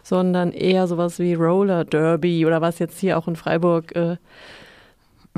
sondern 0.04 0.54
eher 0.54 0.88
sowas 0.88 1.20
wie 1.20 1.34
Roller 1.34 1.84
Derby 1.84 2.46
oder 2.46 2.62
was 2.62 2.80
jetzt 2.80 3.00
hier 3.00 3.18
auch 3.18 3.27
in 3.27 3.36
Freiburg, 3.36 3.96
äh, 3.96 4.18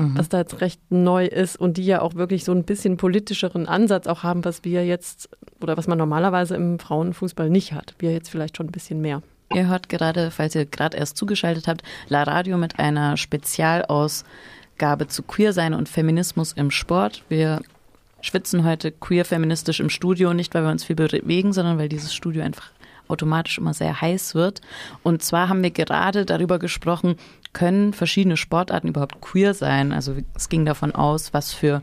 Mhm. 0.00 0.16
was 0.16 0.28
da 0.30 0.38
jetzt 0.38 0.60
recht 0.60 0.80
neu 0.90 1.26
ist 1.26 1.60
und 1.60 1.76
die 1.76 1.84
ja 1.84 2.00
auch 2.00 2.14
wirklich 2.14 2.44
so 2.44 2.52
ein 2.52 2.64
bisschen 2.64 2.96
politischeren 2.96 3.66
Ansatz 3.66 4.06
auch 4.06 4.22
haben, 4.22 4.44
was 4.44 4.64
wir 4.64 4.86
jetzt 4.86 5.28
oder 5.60 5.76
was 5.76 5.88
man 5.88 5.98
normalerweise 5.98 6.56
im 6.56 6.78
Frauenfußball 6.78 7.50
nicht 7.50 7.74
hat. 7.74 7.94
Wir 7.98 8.12
jetzt 8.12 8.30
vielleicht 8.30 8.56
schon 8.56 8.66
ein 8.66 8.72
bisschen 8.72 9.00
mehr. 9.00 9.22
Ihr 9.52 9.66
hört 9.66 9.88
gerade, 9.88 10.30
falls 10.30 10.54
ihr 10.54 10.64
gerade 10.64 10.96
erst 10.96 11.16
zugeschaltet 11.16 11.66
habt, 11.66 11.82
La 12.08 12.22
Radio 12.22 12.56
mit 12.56 12.78
einer 12.78 13.16
Spezialausgabe 13.16 15.08
zu 15.08 15.24
Queersein 15.24 15.74
und 15.74 15.88
Feminismus 15.88 16.52
im 16.52 16.70
Sport. 16.70 17.24
Wir 17.28 17.60
schwitzen 18.20 18.64
heute 18.64 18.92
queer-feministisch 18.92 19.80
im 19.80 19.90
Studio, 19.90 20.32
nicht 20.34 20.54
weil 20.54 20.62
wir 20.62 20.70
uns 20.70 20.84
viel 20.84 20.94
bewegen, 20.94 21.52
sondern 21.52 21.78
weil 21.78 21.88
dieses 21.88 22.14
Studio 22.14 22.44
einfach 22.44 22.70
automatisch 23.08 23.58
immer 23.58 23.74
sehr 23.74 24.00
heiß 24.00 24.36
wird. 24.36 24.60
Und 25.02 25.24
zwar 25.24 25.48
haben 25.48 25.64
wir 25.64 25.72
gerade 25.72 26.24
darüber 26.24 26.60
gesprochen, 26.60 27.16
können 27.52 27.92
verschiedene 27.92 28.36
Sportarten 28.36 28.86
überhaupt 28.86 29.20
queer 29.20 29.54
sein? 29.54 29.90
Also 29.90 30.14
es 30.36 30.48
ging 30.48 30.64
davon 30.64 30.94
aus, 30.94 31.34
was 31.34 31.52
für 31.52 31.82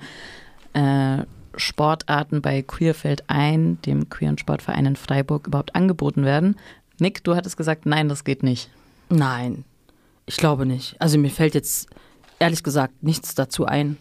äh, 0.71 1.17
Sportarten 1.57 2.41
bei 2.41 2.62
Queerfeld 2.62 3.25
ein, 3.27 3.81
dem 3.81 4.09
queeren 4.09 4.38
Sportverein 4.38 4.86
in 4.86 4.95
Freiburg, 4.95 5.47
überhaupt 5.47 5.75
angeboten 5.75 6.24
werden. 6.24 6.55
Nick, 6.99 7.23
du 7.23 7.35
hattest 7.35 7.57
gesagt, 7.57 7.85
nein, 7.85 8.09
das 8.09 8.23
geht 8.23 8.43
nicht. 8.43 8.69
Nein, 9.09 9.63
ich 10.25 10.37
glaube 10.37 10.65
nicht. 10.65 10.95
Also 10.99 11.17
mir 11.17 11.29
fällt 11.29 11.53
jetzt 11.55 11.87
ehrlich 12.39 12.63
gesagt 12.63 13.03
nichts 13.03 13.35
dazu 13.35 13.65
ein. 13.65 13.97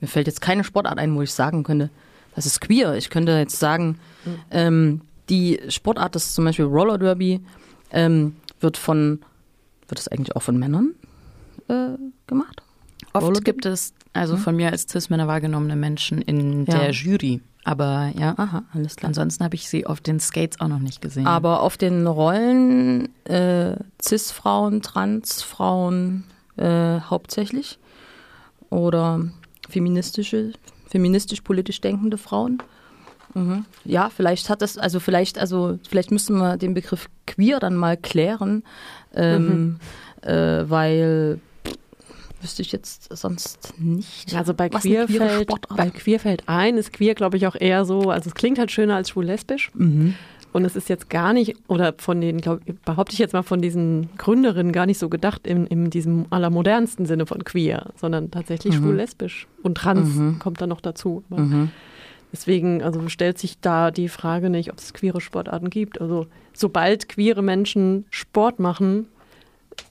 Mir 0.00 0.08
fällt 0.08 0.26
jetzt 0.26 0.40
keine 0.40 0.64
Sportart 0.64 0.98
ein, 0.98 1.14
wo 1.14 1.22
ich 1.22 1.32
sagen 1.32 1.62
könnte, 1.62 1.90
das 2.34 2.46
ist 2.46 2.60
queer. 2.60 2.94
Ich 2.94 3.10
könnte 3.10 3.32
jetzt 3.32 3.58
sagen, 3.58 3.98
ähm, 4.50 5.02
die 5.28 5.60
Sportart, 5.68 6.14
das 6.14 6.26
ist 6.26 6.34
zum 6.34 6.44
Beispiel 6.44 6.64
Roller 6.64 6.98
Derby, 6.98 7.40
ähm, 7.92 8.36
wird 8.60 8.76
von, 8.76 9.20
wird 9.88 9.98
das 9.98 10.08
eigentlich 10.08 10.34
auch 10.36 10.42
von 10.42 10.58
Männern 10.58 10.94
äh, 11.68 11.96
gemacht? 12.26 12.62
Oft 13.12 13.26
Roller- 13.26 13.40
gibt 13.40 13.66
es, 13.66 13.92
also 14.12 14.36
von 14.36 14.56
mir 14.56 14.70
als 14.70 14.86
Cis-Männer 14.88 15.26
wahrgenommene 15.26 15.76
Menschen 15.76 16.20
in 16.22 16.66
Ja. 16.66 16.78
der 16.78 16.90
Jury. 16.92 17.40
Aber 17.64 18.10
ja, 18.16 18.34
Aha, 18.38 18.64
alles 18.72 18.96
klar. 18.96 19.08
ansonsten 19.08 19.44
habe 19.44 19.54
ich 19.54 19.68
sie 19.68 19.86
auf 19.86 20.00
den 20.00 20.18
Skates 20.18 20.60
auch 20.60 20.68
noch 20.68 20.78
nicht 20.78 21.00
gesehen. 21.02 21.26
Aber 21.26 21.60
auf 21.60 21.76
den 21.76 22.06
Rollen 22.06 23.08
äh, 23.26 23.76
Cis-Frauen, 24.02 24.80
Trans-Frauen 24.80 26.24
äh, 26.56 27.00
hauptsächlich 27.00 27.78
oder 28.70 29.20
feministische, 29.68 30.52
feministisch-politisch 30.88 31.80
denkende 31.80 32.16
Frauen. 32.18 32.62
Mhm. 33.34 33.64
Ja, 33.84 34.10
vielleicht 34.10 34.48
hat 34.48 34.62
das, 34.62 34.78
also 34.78 34.98
vielleicht, 34.98 35.38
also 35.38 35.78
vielleicht 35.88 36.10
müssen 36.10 36.38
wir 36.38 36.56
den 36.56 36.74
Begriff 36.74 37.08
queer 37.26 37.60
dann 37.60 37.76
mal 37.76 37.96
klären, 37.96 38.64
ähm, 39.14 39.78
äh, 40.22 40.64
weil 40.68 41.40
wüsste 42.40 42.62
ich 42.62 42.72
jetzt 42.72 43.14
sonst 43.16 43.74
nicht. 43.78 44.34
Also 44.34 44.54
bei 44.54 44.68
Queerfeld, 44.68 45.50
Sportart. 45.50 45.76
bei 45.76 45.90
Queerfeld 45.90 46.42
ein 46.46 46.76
ist 46.76 46.92
queer, 46.92 47.14
glaube 47.14 47.36
ich, 47.36 47.46
auch 47.46 47.56
eher 47.58 47.84
so, 47.84 48.10
also 48.10 48.28
es 48.28 48.34
klingt 48.34 48.58
halt 48.58 48.70
schöner 48.70 48.96
als 48.96 49.10
schwul-lesbisch. 49.10 49.70
Mhm. 49.74 50.14
Und 50.52 50.64
es 50.64 50.74
ist 50.74 50.88
jetzt 50.88 51.08
gar 51.10 51.32
nicht, 51.32 51.54
oder 51.68 51.94
von 51.98 52.20
den, 52.20 52.38
glaub, 52.40 52.60
behaupte 52.84 53.12
ich 53.12 53.20
jetzt 53.20 53.34
mal 53.34 53.42
von 53.44 53.60
diesen 53.62 54.08
Gründerinnen 54.18 54.72
gar 54.72 54.84
nicht 54.86 54.98
so 54.98 55.08
gedacht 55.08 55.46
in, 55.46 55.66
in 55.68 55.90
diesem 55.90 56.26
allermodernsten 56.30 57.06
Sinne 57.06 57.24
von 57.26 57.44
queer, 57.44 57.90
sondern 57.94 58.32
tatsächlich 58.32 58.74
Mhm. 58.74 58.82
schwul-lesbisch. 58.82 59.46
Und 59.62 59.76
trans 59.76 60.08
Mhm. 60.16 60.38
kommt 60.40 60.60
dann 60.60 60.70
noch 60.70 60.80
dazu. 60.80 61.22
Aber 61.30 61.42
Mhm. 61.42 61.70
Deswegen, 62.32 62.80
also 62.82 63.08
stellt 63.08 63.38
sich 63.38 63.58
da 63.60 63.90
die 63.90 64.08
Frage 64.08 64.50
nicht, 64.50 64.70
ob 64.72 64.78
es 64.78 64.92
queere 64.94 65.20
Sportarten 65.20 65.68
gibt. 65.68 66.00
Also 66.00 66.26
sobald 66.52 67.08
queere 67.08 67.42
Menschen 67.42 68.04
Sport 68.10 68.60
machen, 68.60 69.06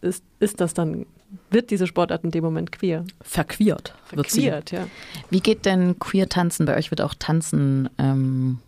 ist, 0.01 0.23
ist 0.39 0.61
das 0.61 0.73
dann, 0.73 1.05
wird 1.51 1.71
diese 1.71 1.87
Sportart 1.87 2.23
in 2.23 2.31
dem 2.31 2.43
Moment 2.43 2.71
queer. 2.71 3.05
Verqueert 3.21 3.93
wird 4.11 4.29
sie. 4.29 4.43
Verqueert, 4.43 4.71
ja. 4.71 4.87
Wie 5.29 5.41
geht 5.41 5.65
denn 5.65 5.99
queer 5.99 6.29
tanzen? 6.29 6.65
Bei 6.65 6.77
euch 6.77 6.91
wird 6.91 7.01
auch 7.01 7.13
Tanzen 7.13 7.89
ähm, 7.97 8.59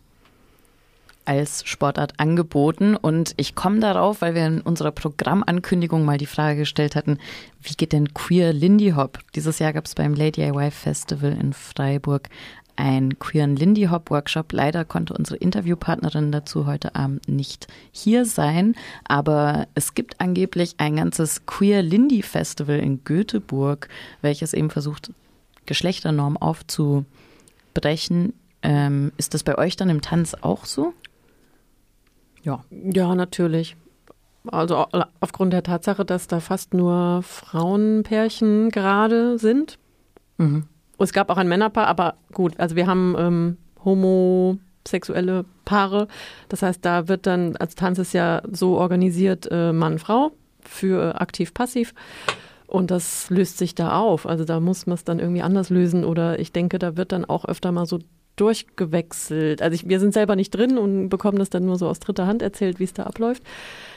als 1.26 1.64
Sportart 1.66 2.20
angeboten. 2.20 2.96
Und 2.96 3.34
ich 3.38 3.56
komme 3.56 3.80
darauf, 3.80 4.22
weil 4.22 4.36
wir 4.36 4.46
in 4.46 4.62
unserer 4.62 4.92
Programmankündigung 4.92 6.04
mal 6.04 6.18
die 6.18 6.26
Frage 6.26 6.60
gestellt 6.60 6.96
hatten, 6.96 7.20
wie 7.62 7.74
geht 7.74 7.94
denn 7.94 8.14
queer 8.14 8.54
Lindy 8.54 8.92
Hop? 8.92 9.20
Dieses 9.36 9.60
Jahr 9.60 9.74
gab 9.74 9.86
es 9.86 9.96
beim 9.96 10.14
Lady 10.14 10.42
DIY 10.42 10.72
Festival 10.72 11.32
in 11.34 11.54
Freiburg 11.54 12.30
einen 12.76 13.20
queeren 13.20 13.56
Lindy 13.56 13.84
Hop 13.86 14.10
Workshop. 14.10 14.52
Leider 14.54 14.86
konnte 14.86 15.14
unsere 15.14 15.38
Interviewpartnerin 15.38 16.32
dazu 16.32 16.66
heute 16.66 16.96
Abend 16.96 17.28
nicht 17.28 17.68
hier 17.92 18.26
sein, 18.26 18.76
aber 19.08 19.68
es 19.76 19.94
gibt 19.94 20.20
angeblich 20.22 20.76
ein 20.78 20.96
ganzes 20.96 21.46
Queer 21.46 21.82
Lindy 21.82 22.22
Festival 22.22 22.80
in 22.80 23.04
Göteborg, 23.04 23.90
welches 24.22 24.54
eben 24.54 24.70
versucht, 24.70 25.12
Geschlechternorm 25.66 26.38
aufzubrechen. 26.38 28.34
Ähm, 28.64 29.12
ist 29.18 29.34
das 29.34 29.44
bei 29.44 29.58
euch 29.58 29.76
dann 29.76 29.90
im 29.90 30.02
Tanz 30.02 30.36
auch 30.42 30.66
so? 30.66 30.94
Ja. 32.44 32.64
Ja, 32.72 33.16
natürlich. 33.16 33.76
Also 34.48 34.78
au- 34.78 35.04
aufgrund 35.20 35.54
der 35.54 35.62
Tatsache, 35.64 36.04
dass 36.04 36.28
da 36.28 36.40
fast 36.40 36.74
nur 36.74 37.22
Frauenpärchen 37.22 38.70
gerade 38.70 39.38
sind. 39.38 39.78
Mhm. 40.38 40.64
Es 41.04 41.14
gab 41.14 41.30
auch 41.30 41.38
ein 41.38 41.48
Männerpaar, 41.48 41.88
aber 41.88 42.16
gut, 42.34 42.60
also 42.60 42.76
wir 42.76 42.88
haben 42.88 43.16
ähm, 43.18 43.58
homosexuelle 43.84 45.46
Paare. 45.66 46.08
Das 46.50 46.62
heißt, 46.62 46.84
da 46.86 47.08
wird 47.08 47.28
dann, 47.28 47.56
als 47.58 47.76
Tanz 47.76 48.00
ist 48.00 48.14
ja 48.14 48.42
so 48.52 48.78
organisiert, 48.78 49.48
äh, 49.52 49.72
Mann-Frau 49.74 50.32
für 50.62 51.20
aktiv-passiv. 51.20 51.94
Und 52.68 52.90
das 52.90 53.30
löst 53.30 53.58
sich 53.58 53.76
da 53.76 54.00
auf. 54.00 54.26
Also 54.26 54.46
da 54.46 54.62
muss 54.62 54.88
man 54.88 54.94
es 54.94 55.04
dann 55.04 55.20
irgendwie 55.20 55.42
anders 55.42 55.70
lösen. 55.70 56.06
Oder 56.06 56.40
ich 56.40 56.54
denke, 56.54 56.80
da 56.80 56.96
wird 56.96 57.12
dann 57.12 57.26
auch 57.26 57.44
öfter 57.44 57.72
mal 57.74 57.86
so 57.86 58.00
durchgewechselt. 58.36 59.62
Also 59.62 59.76
ich, 59.76 59.88
wir 59.88 60.00
sind 60.00 60.14
selber 60.14 60.36
nicht 60.36 60.52
drin 60.52 60.78
und 60.78 61.10
bekommen 61.10 61.38
das 61.38 61.50
dann 61.50 61.66
nur 61.66 61.78
so 61.78 61.88
aus 61.88 62.00
dritter 62.00 62.28
Hand 62.28 62.42
erzählt, 62.42 62.80
wie 62.80 62.84
es 62.86 62.94
da 62.94 63.04
abläuft. 63.04 63.44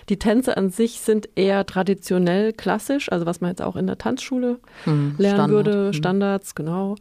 Die 0.08 0.18
Tänze 0.18 0.56
an 0.56 0.70
sich 0.70 1.00
sind 1.00 1.28
eher 1.34 1.64
traditionell 1.66 2.52
klassisch, 2.52 3.10
also 3.10 3.24
was 3.26 3.40
man 3.40 3.50
jetzt 3.50 3.62
auch 3.62 3.76
in 3.76 3.86
der 3.86 3.98
Tanzschule 3.98 4.58
Mhm. 4.86 5.14
lernen 5.18 5.36
Standard. 5.36 5.50
würde, 5.50 5.86
Mhm. 5.88 5.92
Standards, 5.94 6.54
genau. 6.54 6.96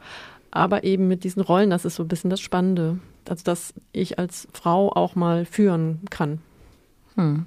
Aber 0.51 0.83
eben 0.83 1.07
mit 1.07 1.23
diesen 1.23 1.41
Rollen, 1.41 1.69
das 1.71 1.83
ist 1.85 1.95
so 1.95 2.03
ein 2.03 2.07
bisschen 2.07 2.29
das 2.29 2.39
Spannende. 2.39 2.99
Also, 3.27 3.43
dass 3.43 3.73
ich 3.91 4.19
als 4.19 4.47
Frau 4.53 4.91
auch 4.91 5.15
mal 5.15 5.45
führen 5.45 6.01
kann. 6.09 6.39
Mhm. 7.15 7.45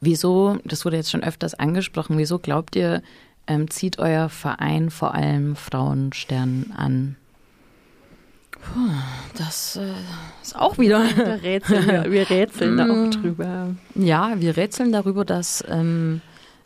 Wieso, 0.00 0.58
das 0.64 0.84
wurde 0.84 0.96
jetzt 0.96 1.10
schon 1.10 1.22
öfters 1.22 1.54
angesprochen, 1.54 2.18
wieso 2.18 2.38
glaubt 2.38 2.76
ihr, 2.76 3.02
ähm, 3.46 3.70
zieht 3.70 3.98
euer 3.98 4.28
Verein 4.28 4.90
vor 4.90 5.14
allem 5.14 5.54
Frauensternen 5.56 6.72
an? 6.76 7.16
Das 9.36 9.76
äh, 9.76 9.92
ist 10.42 10.56
auch 10.56 10.78
wieder. 10.78 11.04
Da 11.16 11.34
rätseln 11.34 11.86
wir, 11.86 12.10
wir 12.10 12.30
rätseln 12.30 12.76
da 12.76 12.84
auch 12.84 13.10
drüber. 13.10 13.74
Ja, 13.94 14.32
wir 14.40 14.56
rätseln 14.56 14.92
darüber, 14.92 15.24
dass 15.24 15.64
ähm, 15.68 16.20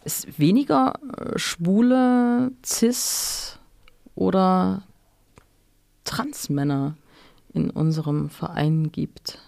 es 0.04 0.26
weniger 0.38 0.94
äh, 1.18 1.38
schwule, 1.38 2.52
cis 2.64 3.58
oder 4.14 4.82
Transmänner 6.04 6.96
in 7.54 7.70
unserem 7.70 8.28
Verein 8.30 8.92
gibt. 8.92 9.38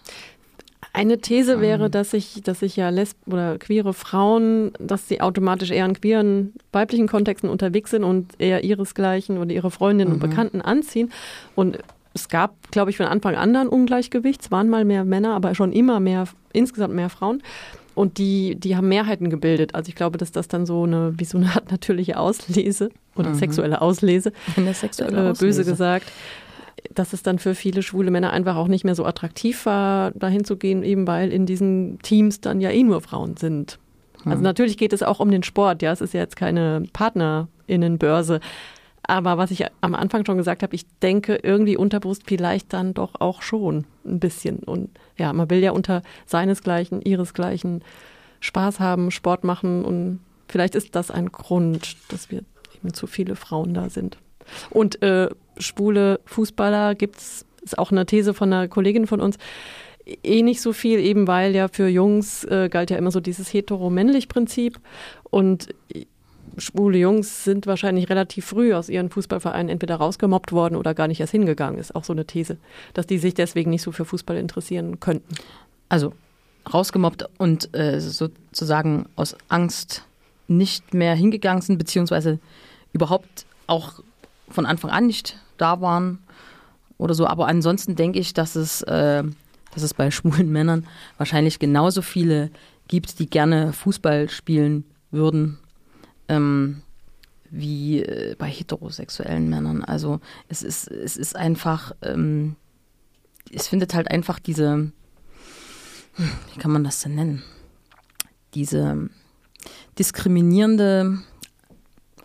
Eine 0.91 1.19
These 1.19 1.53
Ähm. 1.53 1.61
wäre, 1.61 1.89
dass 1.89 2.13
ich, 2.13 2.41
dass 2.43 2.61
ich 2.61 2.75
ja 2.75 2.89
lesb 2.89 3.17
oder 3.27 3.57
queere 3.59 3.93
Frauen, 3.93 4.71
dass 4.79 5.07
sie 5.07 5.21
automatisch 5.21 5.69
eher 5.71 5.85
in 5.85 5.93
queeren 5.93 6.53
weiblichen 6.71 7.07
Kontexten 7.07 7.49
unterwegs 7.49 7.91
sind 7.91 8.03
und 8.03 8.33
eher 8.39 8.63
ihresgleichen 8.63 9.37
oder 9.37 9.51
ihre 9.51 9.71
Freundinnen 9.71 10.11
und 10.13 10.17
Mhm. 10.21 10.29
Bekannten 10.29 10.61
anziehen. 10.61 11.11
Und 11.55 11.77
es 12.19 12.29
gab, 12.29 12.71
glaube 12.71 12.91
ich, 12.91 12.97
von 12.97 13.05
Anfang 13.07 13.35
an 13.35 13.53
dann 13.53 13.67
Ungleichgewicht. 13.67 14.41
Es 14.41 14.51
waren 14.51 14.69
mal 14.69 14.85
mehr 14.85 15.03
Männer, 15.05 15.33
aber 15.35 15.55
schon 15.55 15.71
immer 15.71 15.99
mehr, 15.99 16.25
insgesamt 16.53 16.93
mehr 16.93 17.09
Frauen. 17.09 17.41
Und 17.95 18.17
die, 18.17 18.55
die 18.55 18.75
haben 18.77 18.87
Mehrheiten 18.87 19.29
gebildet. 19.29 19.75
Also 19.75 19.89
ich 19.89 19.95
glaube, 19.95 20.17
dass 20.17 20.31
das 20.31 20.47
dann 20.47 20.65
so 20.65 20.83
eine, 20.83 21.13
wie 21.17 21.25
so 21.25 21.37
eine 21.37 21.47
Art 21.55 21.71
natürliche 21.71 22.17
Auslese 22.17 22.89
oder 23.15 23.29
Mhm. 23.31 23.35
sexuelle 23.35 23.81
Auslese 23.81 24.31
In 24.55 24.65
der 24.65 24.73
sexuellen 24.73 25.13
äh, 25.15 25.29
böse 25.29 25.47
Auslese. 25.61 25.65
gesagt, 25.65 26.05
dass 26.95 27.11
es 27.11 27.23
dann 27.23 27.39
für 27.39 27.55
viele 27.55 27.83
schwule 27.83 28.09
Männer 28.09 28.31
einfach 28.31 28.55
auch 28.55 28.69
nicht 28.69 28.85
mehr 28.85 28.95
so 28.95 29.03
attraktiv 29.05 29.65
war, 29.65 30.11
dahin 30.11 30.45
zu 30.45 30.55
gehen, 30.55 30.81
eben 30.83 31.07
weil 31.07 31.33
in 31.33 31.45
diesen 31.45 31.99
Teams 31.99 32.39
dann 32.39 32.61
ja 32.61 32.69
eh 32.69 32.83
nur 32.83 33.01
Frauen 33.01 33.35
sind. 33.35 33.79
Also 34.23 34.37
Hm. 34.37 34.43
natürlich 34.43 34.77
geht 34.77 34.93
es 34.93 35.03
auch 35.03 35.19
um 35.19 35.29
den 35.31 35.43
Sport, 35.43 35.81
ja, 35.81 35.91
es 35.91 35.99
ist 35.99 36.13
ja 36.13 36.21
jetzt 36.21 36.35
keine 36.37 36.83
Partnerinnenbörse. 36.93 38.39
Aber 39.03 39.37
was 39.37 39.51
ich 39.51 39.65
am 39.81 39.95
Anfang 39.95 40.25
schon 40.25 40.37
gesagt 40.37 40.63
habe, 40.63 40.75
ich 40.75 40.85
denke 41.01 41.39
irgendwie 41.41 41.77
unterbewusst 41.77 42.23
vielleicht 42.25 42.73
dann 42.73 42.93
doch 42.93 43.15
auch 43.19 43.41
schon 43.41 43.85
ein 44.05 44.19
bisschen. 44.19 44.59
Und 44.59 44.89
ja, 45.17 45.33
man 45.33 45.49
will 45.49 45.59
ja 45.59 45.71
unter 45.71 46.01
seinesgleichen, 46.25 47.01
ihresgleichen 47.01 47.83
Spaß 48.39 48.79
haben, 48.79 49.11
Sport 49.11 49.43
machen 49.43 49.83
und 49.83 50.19
vielleicht 50.47 50.75
ist 50.75 50.95
das 50.95 51.11
ein 51.11 51.31
Grund, 51.31 51.97
dass 52.09 52.31
wir 52.31 52.43
eben 52.75 52.93
zu 52.93 53.07
viele 53.07 53.35
Frauen 53.35 53.73
da 53.73 53.89
sind. 53.89 54.17
Und 54.69 55.01
äh, 55.01 55.29
schwule 55.57 56.19
Fußballer 56.25 56.95
gibt's 56.95 57.45
ist 57.61 57.77
auch 57.77 57.91
eine 57.91 58.05
These 58.05 58.33
von 58.33 58.51
einer 58.51 58.67
Kollegin 58.67 59.05
von 59.05 59.19
uns, 59.19 59.37
eh 60.23 60.41
nicht 60.41 60.61
so 60.61 60.73
viel, 60.73 60.99
eben 60.99 61.27
weil 61.27 61.55
ja 61.55 61.67
für 61.67 61.87
Jungs 61.87 62.43
äh, 62.45 62.69
galt 62.69 62.89
ja 62.89 62.97
immer 62.97 63.11
so 63.11 63.19
dieses 63.19 63.53
hetero-männlich-Prinzip 63.53 64.79
und 65.29 65.67
schwule 66.59 66.97
Jungs 66.97 67.43
sind 67.43 67.67
wahrscheinlich 67.67 68.09
relativ 68.09 68.45
früh 68.45 68.73
aus 68.73 68.89
ihren 68.89 69.09
Fußballvereinen 69.09 69.69
entweder 69.69 69.95
rausgemobbt 69.95 70.51
worden 70.51 70.75
oder 70.75 70.93
gar 70.93 71.07
nicht 71.07 71.19
erst 71.19 71.31
hingegangen. 71.31 71.79
Ist 71.79 71.95
auch 71.95 72.03
so 72.03 72.13
eine 72.13 72.25
These, 72.25 72.57
dass 72.93 73.07
die 73.07 73.17
sich 73.17 73.33
deswegen 73.33 73.69
nicht 73.69 73.81
so 73.81 73.91
für 73.91 74.05
Fußball 74.05 74.37
interessieren 74.37 74.99
könnten. 74.99 75.35
Also 75.89 76.13
rausgemobbt 76.71 77.25
und 77.37 77.75
äh, 77.75 77.99
sozusagen 77.99 79.07
aus 79.15 79.35
Angst 79.47 80.03
nicht 80.47 80.93
mehr 80.93 81.15
hingegangen 81.15 81.61
sind, 81.61 81.77
beziehungsweise 81.77 82.39
überhaupt 82.93 83.45
auch 83.67 84.01
von 84.49 84.65
Anfang 84.65 84.91
an 84.91 85.07
nicht 85.07 85.37
da 85.57 85.81
waren 85.81 86.19
oder 86.97 87.13
so. 87.13 87.27
Aber 87.27 87.47
ansonsten 87.47 87.95
denke 87.95 88.19
ich, 88.19 88.33
dass 88.33 88.55
es, 88.55 88.81
äh, 88.83 89.23
dass 89.73 89.83
es 89.83 89.93
bei 89.93 90.11
schwulen 90.11 90.51
Männern 90.51 90.87
wahrscheinlich 91.17 91.59
genauso 91.59 92.01
viele 92.01 92.49
gibt, 92.87 93.19
die 93.19 93.29
gerne 93.29 93.73
Fußball 93.73 94.29
spielen 94.29 94.83
würden, 95.11 95.59
ähm, 96.29 96.81
wie 97.49 98.01
äh, 98.01 98.35
bei 98.37 98.47
heterosexuellen 98.47 99.49
Männern. 99.49 99.83
Also 99.83 100.19
es 100.47 100.63
ist, 100.63 100.87
es 100.89 101.17
ist 101.17 101.35
einfach, 101.35 101.93
ähm, 102.01 102.55
es 103.51 103.67
findet 103.67 103.93
halt 103.93 104.09
einfach 104.09 104.39
diese, 104.39 104.91
wie 106.17 106.59
kann 106.59 106.71
man 106.71 106.83
das 106.83 107.01
denn 107.01 107.15
nennen? 107.15 107.43
Diese 108.53 109.09
diskriminierende, 109.97 111.19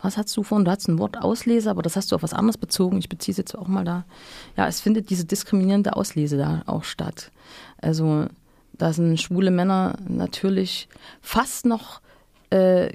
was 0.01 0.17
hast 0.17 0.35
du 0.37 0.43
vorhin? 0.43 0.65
Du 0.65 0.71
hast 0.71 0.87
ein 0.87 0.99
Wort 0.99 1.17
Auslese, 1.17 1.69
aber 1.69 1.81
das 1.81 1.95
hast 1.95 2.11
du 2.11 2.15
auf 2.15 2.23
was 2.23 2.33
anderes 2.33 2.57
bezogen. 2.57 2.97
Ich 2.97 3.09
beziehe 3.09 3.33
es 3.33 3.37
jetzt 3.37 3.55
auch 3.55 3.67
mal 3.67 3.83
da. 3.83 4.05
Ja, 4.55 4.67
es 4.67 4.79
findet 4.79 5.09
diese 5.09 5.25
diskriminierende 5.25 5.95
Auslese 5.95 6.37
da 6.37 6.63
auch 6.67 6.83
statt. 6.83 7.31
Also 7.77 8.27
da 8.73 8.93
sind 8.93 9.19
schwule 9.19 9.51
Männer 9.51 9.97
natürlich 10.07 10.89
fast 11.21 11.65
noch 11.65 12.01
äh, 12.49 12.93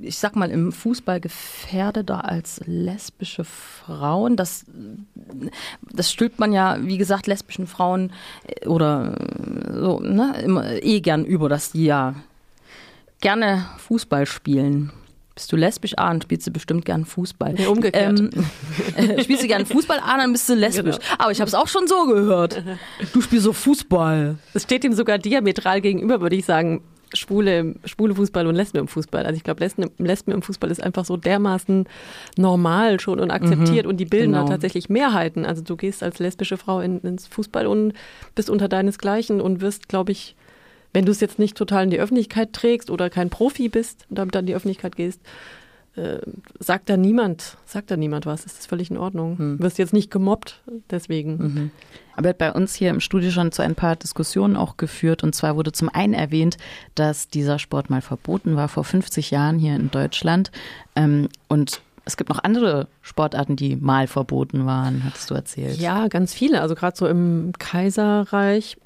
ich 0.00 0.18
sag 0.18 0.36
mal, 0.36 0.50
im 0.50 0.72
Fußball 0.72 1.20
gefährdeter 1.20 2.24
als 2.24 2.60
lesbische 2.66 3.44
Frauen. 3.44 4.36
Das, 4.36 4.64
das 5.92 6.10
stülpt 6.10 6.38
man 6.38 6.52
ja, 6.52 6.78
wie 6.80 6.98
gesagt, 6.98 7.26
lesbischen 7.26 7.66
Frauen 7.66 8.12
äh, 8.46 8.66
oder 8.66 9.14
so, 9.74 10.00
ne, 10.00 10.40
immer 10.42 10.82
eh 10.82 11.00
gern 11.00 11.24
über, 11.24 11.48
dass 11.48 11.72
die 11.72 11.84
ja 11.84 12.14
gerne 13.20 13.66
Fußball 13.78 14.26
spielen. 14.26 14.92
Bist 15.34 15.52
du 15.52 15.56
lesbisch? 15.56 15.92
Ah, 15.96 16.08
dann 16.08 16.20
spielst 16.20 16.48
du 16.48 16.50
bestimmt 16.50 16.84
gern 16.84 17.04
Fußball. 17.04 17.52
Nee, 17.52 17.66
umgekehrt. 17.66 18.18
Ähm, 18.18 18.30
äh, 18.96 19.22
spielst 19.22 19.44
du 19.44 19.46
gern 19.46 19.66
Fußball? 19.66 20.00
Ah, 20.02 20.16
dann 20.16 20.32
bist 20.32 20.48
du 20.48 20.54
lesbisch. 20.54 20.96
Genau. 20.96 21.14
Aber 21.16 21.30
ich 21.30 21.40
habe 21.40 21.46
es 21.46 21.54
auch 21.54 21.68
schon 21.68 21.86
so 21.86 22.06
gehört. 22.06 22.60
Du 23.12 23.20
spielst 23.20 23.44
so 23.44 23.52
Fußball. 23.52 24.36
Es 24.54 24.64
steht 24.64 24.82
ihm 24.82 24.94
sogar 24.94 25.18
diametral 25.18 25.80
gegenüber, 25.80 26.20
würde 26.20 26.34
ich 26.34 26.44
sagen. 26.44 26.82
Schwule, 27.14 27.74
schwule 27.84 28.14
Fußball 28.14 28.46
und 28.46 28.54
Lesben 28.54 28.78
im 28.78 28.88
Fußball. 28.88 29.24
Also 29.24 29.36
ich 29.36 29.44
glaube, 29.44 29.60
Lesben, 29.60 29.90
Lesben 29.98 30.32
im 30.32 30.42
Fußball 30.42 30.70
ist 30.70 30.82
einfach 30.82 31.04
so 31.04 31.16
dermaßen 31.16 31.86
normal 32.36 33.00
schon 33.00 33.20
und 33.20 33.30
akzeptiert 33.30 33.84
mhm, 33.84 33.90
und 33.90 33.96
die 33.98 34.04
bilden 34.04 34.32
genau. 34.32 34.44
da 34.44 34.52
tatsächlich 34.52 34.88
Mehrheiten. 34.88 35.44
Also 35.44 35.62
du 35.62 35.76
gehst 35.76 36.02
als 36.02 36.18
lesbische 36.18 36.56
Frau 36.56 36.80
in, 36.80 37.00
ins 37.00 37.26
Fußball 37.26 37.66
und 37.66 37.92
bist 38.34 38.50
unter 38.50 38.68
deinesgleichen 38.68 39.40
und 39.40 39.60
wirst, 39.60 39.88
glaube 39.88 40.12
ich, 40.12 40.36
wenn 40.92 41.04
du 41.04 41.12
es 41.12 41.20
jetzt 41.20 41.38
nicht 41.38 41.56
total 41.56 41.84
in 41.84 41.90
die 41.90 42.00
Öffentlichkeit 42.00 42.52
trägst 42.52 42.90
oder 42.90 43.10
kein 43.10 43.30
Profi 43.30 43.68
bist 43.68 44.06
und 44.08 44.18
damit 44.18 44.34
dann 44.34 44.40
in 44.40 44.46
die 44.46 44.54
Öffentlichkeit 44.54 44.96
gehst, 44.96 45.20
äh, 45.98 46.20
sagt 46.60 46.88
da 46.88 46.96
niemand, 46.96 47.56
sagt 47.66 47.90
da 47.90 47.96
niemand 47.96 48.24
was. 48.24 48.46
Es 48.46 48.58
ist 48.58 48.66
völlig 48.68 48.90
in 48.90 48.96
Ordnung. 48.96 49.36
Hm. 49.38 49.58
Du 49.58 49.64
wirst 49.64 49.78
jetzt 49.78 49.92
nicht 49.92 50.10
gemobbt, 50.10 50.62
deswegen. 50.90 51.36
Mhm. 51.36 51.70
Aber 52.16 52.32
bei 52.32 52.52
uns 52.52 52.74
hier 52.74 52.90
im 52.90 53.00
Studio 53.00 53.30
schon 53.30 53.52
zu 53.52 53.62
ein 53.62 53.74
paar 53.74 53.96
Diskussionen 53.96 54.56
auch 54.56 54.76
geführt. 54.76 55.22
Und 55.22 55.34
zwar 55.34 55.56
wurde 55.56 55.72
zum 55.72 55.88
einen 55.88 56.14
erwähnt, 56.14 56.56
dass 56.94 57.28
dieser 57.28 57.58
Sport 57.58 57.90
mal 57.90 58.00
verboten 58.00 58.56
war 58.56 58.68
vor 58.68 58.84
50 58.84 59.30
Jahren 59.30 59.58
hier 59.58 59.76
in 59.76 59.90
Deutschland. 59.90 60.50
Ähm, 60.96 61.28
und 61.48 61.80
es 62.04 62.16
gibt 62.16 62.30
noch 62.30 62.42
andere 62.42 62.88
Sportarten, 63.02 63.54
die 63.54 63.76
mal 63.76 64.06
verboten 64.06 64.66
waren, 64.66 65.04
hattest 65.04 65.30
du 65.30 65.34
erzählt. 65.34 65.78
Ja, 65.78 66.08
ganz 66.08 66.32
viele. 66.32 66.62
Also 66.62 66.74
gerade 66.74 66.96
so 66.96 67.06
im 67.06 67.52
Kaiserreich 67.58 68.78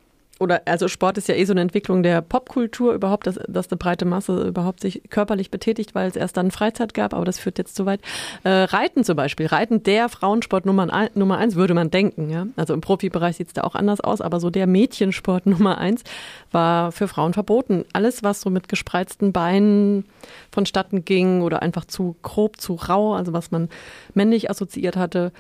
oder 0.42 0.62
also 0.66 0.88
Sport 0.88 1.16
ist 1.18 1.28
ja 1.28 1.36
eh 1.36 1.44
so 1.44 1.52
eine 1.52 1.60
Entwicklung 1.60 2.02
der 2.02 2.20
Popkultur 2.20 2.92
überhaupt, 2.92 3.26
dass, 3.26 3.38
dass 3.46 3.70
eine 3.70 3.78
breite 3.78 4.04
Masse 4.04 4.42
überhaupt 4.42 4.80
sich 4.80 5.02
körperlich 5.08 5.50
betätigt, 5.50 5.94
weil 5.94 6.08
es 6.08 6.16
erst 6.16 6.36
dann 6.36 6.50
Freizeit 6.50 6.92
gab, 6.92 7.14
aber 7.14 7.24
das 7.24 7.38
führt 7.38 7.58
jetzt 7.58 7.76
zu 7.76 7.86
weit. 7.86 8.00
Äh, 8.42 8.50
Reiten 8.50 9.04
zum 9.04 9.16
Beispiel, 9.16 9.46
Reiten 9.46 9.82
der 9.84 10.08
Frauensport 10.08 10.66
Nummer, 10.66 11.08
Nummer 11.14 11.38
eins, 11.38 11.54
würde 11.54 11.74
man 11.74 11.90
denken. 11.90 12.28
Ja? 12.28 12.46
Also 12.56 12.74
im 12.74 12.80
Profibereich 12.80 13.36
sieht 13.36 13.46
es 13.46 13.52
da 13.54 13.62
auch 13.62 13.74
anders 13.74 14.00
aus, 14.00 14.20
aber 14.20 14.40
so 14.40 14.50
der 14.50 14.66
Mädchensport 14.66 15.46
Nummer 15.52 15.78
eins 15.78 16.02
war 16.50 16.92
für 16.92 17.08
Frauen 17.08 17.32
verboten. 17.32 17.84
Alles, 17.92 18.22
was 18.22 18.40
so 18.40 18.50
mit 18.50 18.68
gespreizten 18.68 19.32
Beinen 19.32 20.04
vonstatten 20.50 21.04
ging 21.04 21.42
oder 21.42 21.62
einfach 21.62 21.84
zu 21.84 22.16
grob, 22.22 22.60
zu 22.60 22.74
rau, 22.74 23.14
also 23.14 23.32
was 23.32 23.50
man 23.50 23.68
männlich 24.14 24.50
assoziiert 24.50 24.96
hatte, 24.96 25.32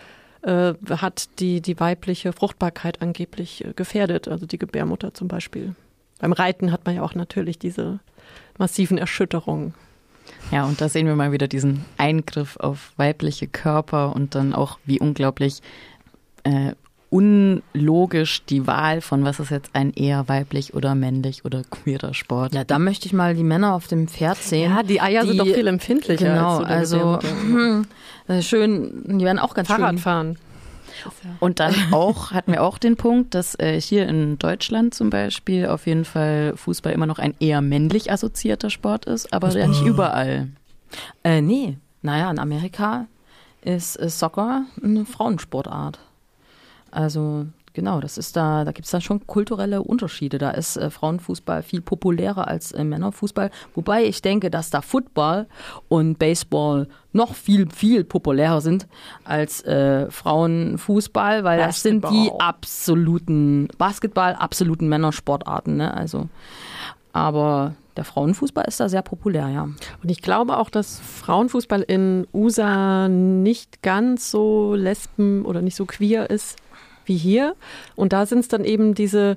äh, 0.42 0.74
hat 0.90 1.28
die, 1.38 1.60
die 1.60 1.78
weibliche 1.78 2.32
Fruchtbarkeit 2.32 3.02
angeblich 3.02 3.64
äh, 3.64 3.72
gefährdet, 3.74 4.28
also 4.28 4.46
die 4.46 4.58
Gebärmutter 4.58 5.14
zum 5.14 5.28
Beispiel. 5.28 5.74
Beim 6.20 6.32
Reiten 6.32 6.72
hat 6.72 6.84
man 6.86 6.96
ja 6.96 7.02
auch 7.02 7.14
natürlich 7.14 7.58
diese 7.58 8.00
massiven 8.58 8.98
Erschütterungen. 8.98 9.74
Ja, 10.50 10.64
und 10.64 10.80
da 10.80 10.88
sehen 10.88 11.06
wir 11.06 11.16
mal 11.16 11.32
wieder 11.32 11.48
diesen 11.48 11.84
Eingriff 11.96 12.56
auf 12.56 12.92
weibliche 12.96 13.48
Körper 13.48 14.14
und 14.14 14.34
dann 14.34 14.54
auch, 14.54 14.78
wie 14.84 15.00
unglaublich 15.00 15.60
äh, 16.44 16.72
unlogisch 17.12 18.42
die 18.46 18.66
Wahl 18.66 19.02
von, 19.02 19.22
was 19.22 19.38
ist 19.38 19.50
jetzt 19.50 19.70
ein 19.74 19.92
eher 19.92 20.28
weiblich 20.30 20.72
oder 20.72 20.94
männlich 20.94 21.44
oder 21.44 21.62
queerer 21.62 22.14
Sport. 22.14 22.54
Ja, 22.54 22.64
da 22.64 22.78
möchte 22.78 23.06
ich 23.06 23.12
mal 23.12 23.34
die 23.34 23.44
Männer 23.44 23.74
auf 23.74 23.86
dem 23.86 24.08
Pferd 24.08 24.38
sehen. 24.38 24.70
Ja, 24.70 24.82
die 24.82 25.00
Eier 25.02 25.22
die, 25.22 25.28
sind 25.28 25.38
doch 25.38 25.46
viel 25.46 25.66
empfindlicher. 25.66 26.24
Genau, 26.24 26.60
als 26.60 26.88
so 26.88 26.96
also 26.96 27.28
hm, 27.28 27.86
schön, 28.40 29.18
die 29.18 29.24
werden 29.24 29.38
auch 29.38 29.54
ganz 29.54 29.68
Fahrradfahren. 29.68 30.36
schön. 30.36 30.52
Und 31.40 31.60
dann 31.60 31.74
auch 31.92 32.32
hatten 32.32 32.52
wir 32.52 32.62
auch 32.62 32.78
den 32.78 32.96
Punkt, 32.96 33.34
dass 33.34 33.58
äh, 33.58 33.80
hier 33.80 34.08
in 34.08 34.38
Deutschland 34.38 34.94
zum 34.94 35.10
Beispiel 35.10 35.66
auf 35.66 35.86
jeden 35.86 36.04
Fall 36.04 36.52
Fußball 36.56 36.92
immer 36.92 37.06
noch 37.06 37.18
ein 37.18 37.34
eher 37.40 37.60
männlich 37.60 38.12
assoziierter 38.12 38.70
Sport 38.70 39.06
ist, 39.06 39.32
aber 39.32 39.50
ja 39.56 39.66
nicht 39.66 39.84
überall. 39.84 40.48
Äh, 41.24 41.40
nee, 41.40 41.78
naja, 42.02 42.30
in 42.30 42.38
Amerika 42.38 43.06
ist, 43.62 43.96
ist 43.96 44.18
Soccer 44.18 44.64
eine 44.82 45.04
Frauensportart. 45.04 45.98
Also 46.90 47.46
genau, 47.74 48.00
das 48.00 48.18
ist 48.18 48.36
da, 48.36 48.64
da 48.64 48.72
gibt 48.72 48.86
es 48.86 48.90
dann 48.90 49.00
schon 49.00 49.26
kulturelle 49.26 49.82
Unterschiede. 49.82 50.38
Da 50.38 50.50
ist 50.50 50.76
äh, 50.76 50.90
Frauenfußball 50.90 51.62
viel 51.62 51.80
populärer 51.80 52.48
als 52.48 52.72
äh, 52.72 52.84
Männerfußball. 52.84 53.50
Wobei 53.74 54.04
ich 54.04 54.22
denke, 54.22 54.50
dass 54.50 54.70
da 54.70 54.80
Football 54.80 55.46
und 55.88 56.18
Baseball 56.18 56.88
noch 57.12 57.34
viel, 57.34 57.68
viel 57.70 58.04
populärer 58.04 58.60
sind 58.60 58.86
als 59.24 59.62
äh, 59.64 60.10
Frauenfußball, 60.10 61.44
weil 61.44 61.58
Basketball. 61.58 61.66
das 61.66 61.82
sind 61.82 62.10
die 62.10 62.40
absoluten 62.40 63.68
Basketball, 63.78 64.34
absoluten 64.34 64.88
Männersportarten. 64.88 65.76
Ne? 65.76 65.92
Also, 65.94 66.28
aber 67.12 67.74
der 67.96 68.04
Frauenfußball 68.04 68.64
ist 68.66 68.80
da 68.80 68.88
sehr 68.88 69.02
populär, 69.02 69.48
ja. 69.48 69.64
Und 69.64 70.10
ich 70.10 70.22
glaube 70.22 70.56
auch, 70.56 70.70
dass 70.70 70.98
Frauenfußball 71.00 71.82
in 71.82 72.26
USA 72.32 73.08
nicht 73.08 73.82
ganz 73.82 74.30
so 74.30 74.74
lesben 74.74 75.44
oder 75.44 75.60
nicht 75.60 75.76
so 75.76 75.84
queer 75.84 76.30
ist 76.30 76.56
wie 77.06 77.16
hier. 77.16 77.54
Und 77.96 78.12
da 78.12 78.26
sind 78.26 78.40
es 78.40 78.48
dann 78.48 78.64
eben 78.64 78.94
diese 78.94 79.36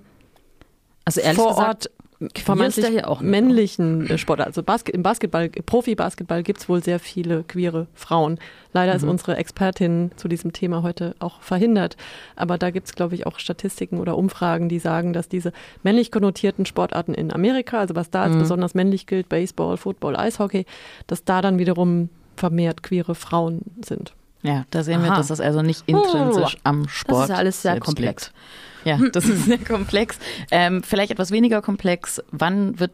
also 1.05 1.21
ehrlich 1.21 1.41
vor 1.41 1.57
Ort 1.57 1.89
vermeintlich 2.33 3.03
männlichen 3.21 4.09
äh, 4.09 4.17
Sport. 4.17 4.41
Also 4.41 4.63
Basket, 4.63 4.95
im 4.95 5.03
Basketball, 5.03 5.49
Profi-Basketball 5.49 6.43
gibt 6.43 6.59
es 6.59 6.69
wohl 6.69 6.83
sehr 6.83 6.99
viele 6.99 7.43
queere 7.43 7.87
Frauen. 7.93 8.39
Leider 8.73 8.93
mhm. 8.93 8.97
ist 8.97 9.03
unsere 9.03 9.37
Expertin 9.37 10.11
zu 10.15 10.27
diesem 10.27 10.53
Thema 10.53 10.81
heute 10.83 11.15
auch 11.19 11.41
verhindert. 11.41 11.97
Aber 12.35 12.57
da 12.57 12.71
gibt 12.71 12.87
es, 12.87 12.95
glaube 12.95 13.15
ich, 13.15 13.27
auch 13.27 13.39
Statistiken 13.39 13.99
oder 13.99 14.17
Umfragen, 14.17 14.69
die 14.69 14.79
sagen, 14.79 15.13
dass 15.13 15.27
diese 15.27 15.51
männlich 15.83 16.11
konnotierten 16.11 16.65
Sportarten 16.65 17.13
in 17.13 17.33
Amerika, 17.33 17.79
also 17.79 17.95
was 17.95 18.09
da 18.09 18.23
als 18.23 18.35
mhm. 18.35 18.39
besonders 18.39 18.73
männlich 18.73 19.07
gilt, 19.07 19.29
Baseball, 19.29 19.77
Football, 19.77 20.15
Eishockey, 20.15 20.65
dass 21.07 21.25
da 21.25 21.41
dann 21.41 21.59
wiederum 21.59 22.09
vermehrt 22.35 22.83
queere 22.83 23.15
Frauen 23.15 23.61
sind. 23.83 24.13
Ja, 24.45 24.65
da 24.69 24.83
sehen 24.83 25.01
Aha. 25.01 25.09
wir, 25.09 25.15
dass 25.15 25.27
das 25.27 25.41
also 25.41 25.61
nicht 25.61 25.83
intrinsisch 25.87 26.57
am 26.63 26.87
Sport 26.87 27.23
Das 27.23 27.29
ist 27.29 27.35
alles 27.35 27.61
sehr 27.61 27.79
komplex. 27.79 28.25
Liegt. 28.25 29.01
Ja, 29.01 29.09
das 29.11 29.25
ist 29.25 29.45
sehr 29.45 29.57
komplex. 29.57 30.19
Ähm, 30.51 30.83
vielleicht 30.83 31.11
etwas 31.11 31.31
weniger 31.31 31.61
komplex. 31.61 32.21
Wann 32.31 32.79
wird 32.79 32.91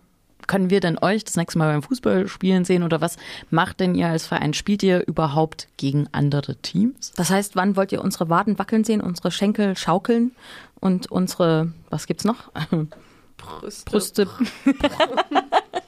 können 0.48 0.70
wir 0.70 0.80
denn 0.80 0.98
euch 0.98 1.24
das 1.24 1.36
nächste 1.36 1.60
Mal 1.60 1.72
beim 1.72 1.84
Fußballspielen 1.84 2.66
sehen 2.66 2.84
oder 2.84 3.00
was 3.00 3.18
macht 3.52 3.80
denn 3.80 3.96
ihr 3.96 4.08
als 4.08 4.26
Verein? 4.28 4.54
Spielt 4.54 4.84
ihr 4.84 5.08
überhaupt 5.08 5.68
gegen 5.78 6.08
andere 6.12 6.56
Teams? 6.58 7.14
Das 7.16 7.30
heißt, 7.30 7.56
wann 7.56 7.76
wollt 7.76 7.92
ihr 7.92 8.04
unsere 8.04 8.30
Waden 8.30 8.60
wackeln 8.60 8.84
sehen, 8.84 9.02
unsere 9.02 9.32
Schenkel 9.32 9.78
schaukeln 9.78 10.32
und 10.80 11.10
unsere, 11.10 11.72
was 11.90 12.08
gibt's 12.08 12.26
noch? 12.26 12.52
Brüste. 13.38 13.90
Brüste. 13.90 14.28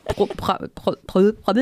Pro, 0.08 0.28
pro, 0.28 0.54
pro, 0.76 0.94
pro, 1.08 1.54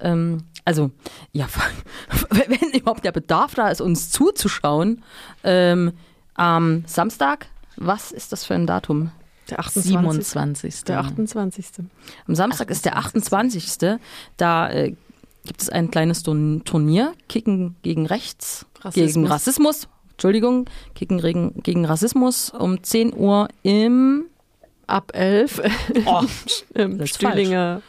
ähm, 0.00 0.44
also 0.70 0.92
ja, 1.32 1.48
wenn 2.30 2.70
überhaupt 2.78 3.04
der 3.04 3.10
Bedarf 3.10 3.54
da 3.56 3.70
ist, 3.70 3.80
uns 3.80 4.10
zuzuschauen, 4.12 5.02
ähm, 5.42 5.92
am 6.34 6.84
Samstag, 6.86 7.48
was 7.76 8.12
ist 8.12 8.30
das 8.30 8.44
für 8.44 8.54
ein 8.54 8.68
Datum? 8.68 9.10
Der 9.50 9.58
28. 9.58 10.24
27. 10.28 10.84
Der 10.84 11.00
28. 11.00 11.66
Am 12.28 12.34
Samstag 12.36 12.70
ist 12.70 12.84
der 12.84 12.98
28. 12.98 13.98
Da 14.36 14.70
äh, 14.70 14.94
gibt 15.44 15.60
es 15.60 15.68
ein 15.70 15.90
kleines 15.90 16.22
Turn- 16.22 16.62
Turnier, 16.64 17.14
Kicken 17.28 17.74
gegen 17.82 18.06
Rechts, 18.06 18.64
Rassismus. 18.80 19.12
gegen 19.14 19.26
Rassismus. 19.26 19.88
Entschuldigung, 20.12 20.66
Kicken 20.94 21.18
gegen, 21.18 21.62
gegen 21.64 21.84
Rassismus 21.84 22.50
um 22.50 22.80
10 22.80 23.12
Uhr 23.16 23.48
im 23.64 24.26
Ab 24.86 25.10
11 25.14 25.62
oh, 26.06 26.22
im 26.74 27.04
Stühlinger 27.06 27.82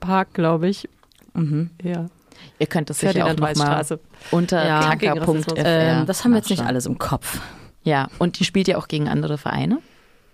Park, 0.00 0.34
glaube 0.34 0.68
ich. 0.68 0.88
mhm. 1.34 1.70
Ja. 1.80 2.06
Ihr 2.58 2.66
könnt 2.66 2.90
das 2.90 2.98
sicher 3.00 3.10
auch 3.24 3.26
Ferdinand 3.28 3.40
noch 3.58 3.64
mal 3.64 3.70
Weißstraße. 3.70 4.00
unter 4.30 4.66
Ja. 4.66 4.80
tanker.fr 4.80 5.54
ähm, 5.56 6.06
Das 6.06 6.24
haben 6.24 6.32
wir 6.32 6.38
jetzt 6.38 6.50
nicht 6.50 6.64
alles 6.64 6.86
im 6.86 6.98
Kopf. 6.98 7.40
Ja, 7.82 8.08
und 8.18 8.38
die 8.38 8.44
spielt 8.44 8.68
ja 8.68 8.78
auch 8.78 8.88
gegen 8.88 9.08
andere 9.08 9.38
Vereine. 9.38 9.78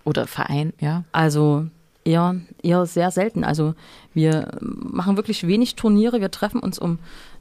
Oder 0.03 0.25
Verein, 0.27 0.73
ja. 0.79 1.03
Also 1.11 1.65
eher, 2.03 2.35
eher 2.63 2.85
sehr 2.85 3.11
selten. 3.11 3.43
Also 3.43 3.75
wir 4.13 4.47
machen 4.61 5.17
wirklich 5.17 5.45
wenig 5.45 5.75
Turniere. 5.75 6.19
Wir 6.21 6.31
treffen 6.31 6.59
uns, 6.59 6.79
um 6.79 6.97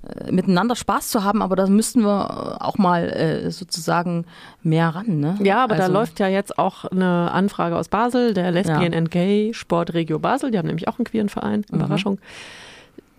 äh, 0.06 0.30
miteinander 0.30 0.76
Spaß 0.76 1.08
zu 1.08 1.24
haben, 1.24 1.42
aber 1.42 1.56
da 1.56 1.66
müssten 1.66 2.02
wir 2.02 2.58
auch 2.60 2.76
mal 2.76 3.08
äh, 3.08 3.50
sozusagen 3.50 4.26
mehr 4.62 4.88
ran. 4.88 5.20
Ne? 5.20 5.38
Ja, 5.42 5.64
aber 5.64 5.76
da 5.76 5.84
also, 5.84 5.94
läuft 5.94 6.20
ja 6.20 6.28
jetzt 6.28 6.58
auch 6.58 6.84
eine 6.86 7.30
Anfrage 7.32 7.76
aus 7.76 7.88
Basel, 7.88 8.34
der 8.34 8.50
Lesbian 8.50 8.92
Ja. 8.92 8.98
and 8.98 9.10
Gay 9.10 9.54
Sportregio 9.54 10.18
Basel. 10.18 10.50
Die 10.50 10.58
haben 10.58 10.66
nämlich 10.66 10.88
auch 10.88 10.98
einen 10.98 11.06
queeren 11.06 11.28
Verein. 11.28 11.64
Mhm. 11.70 11.80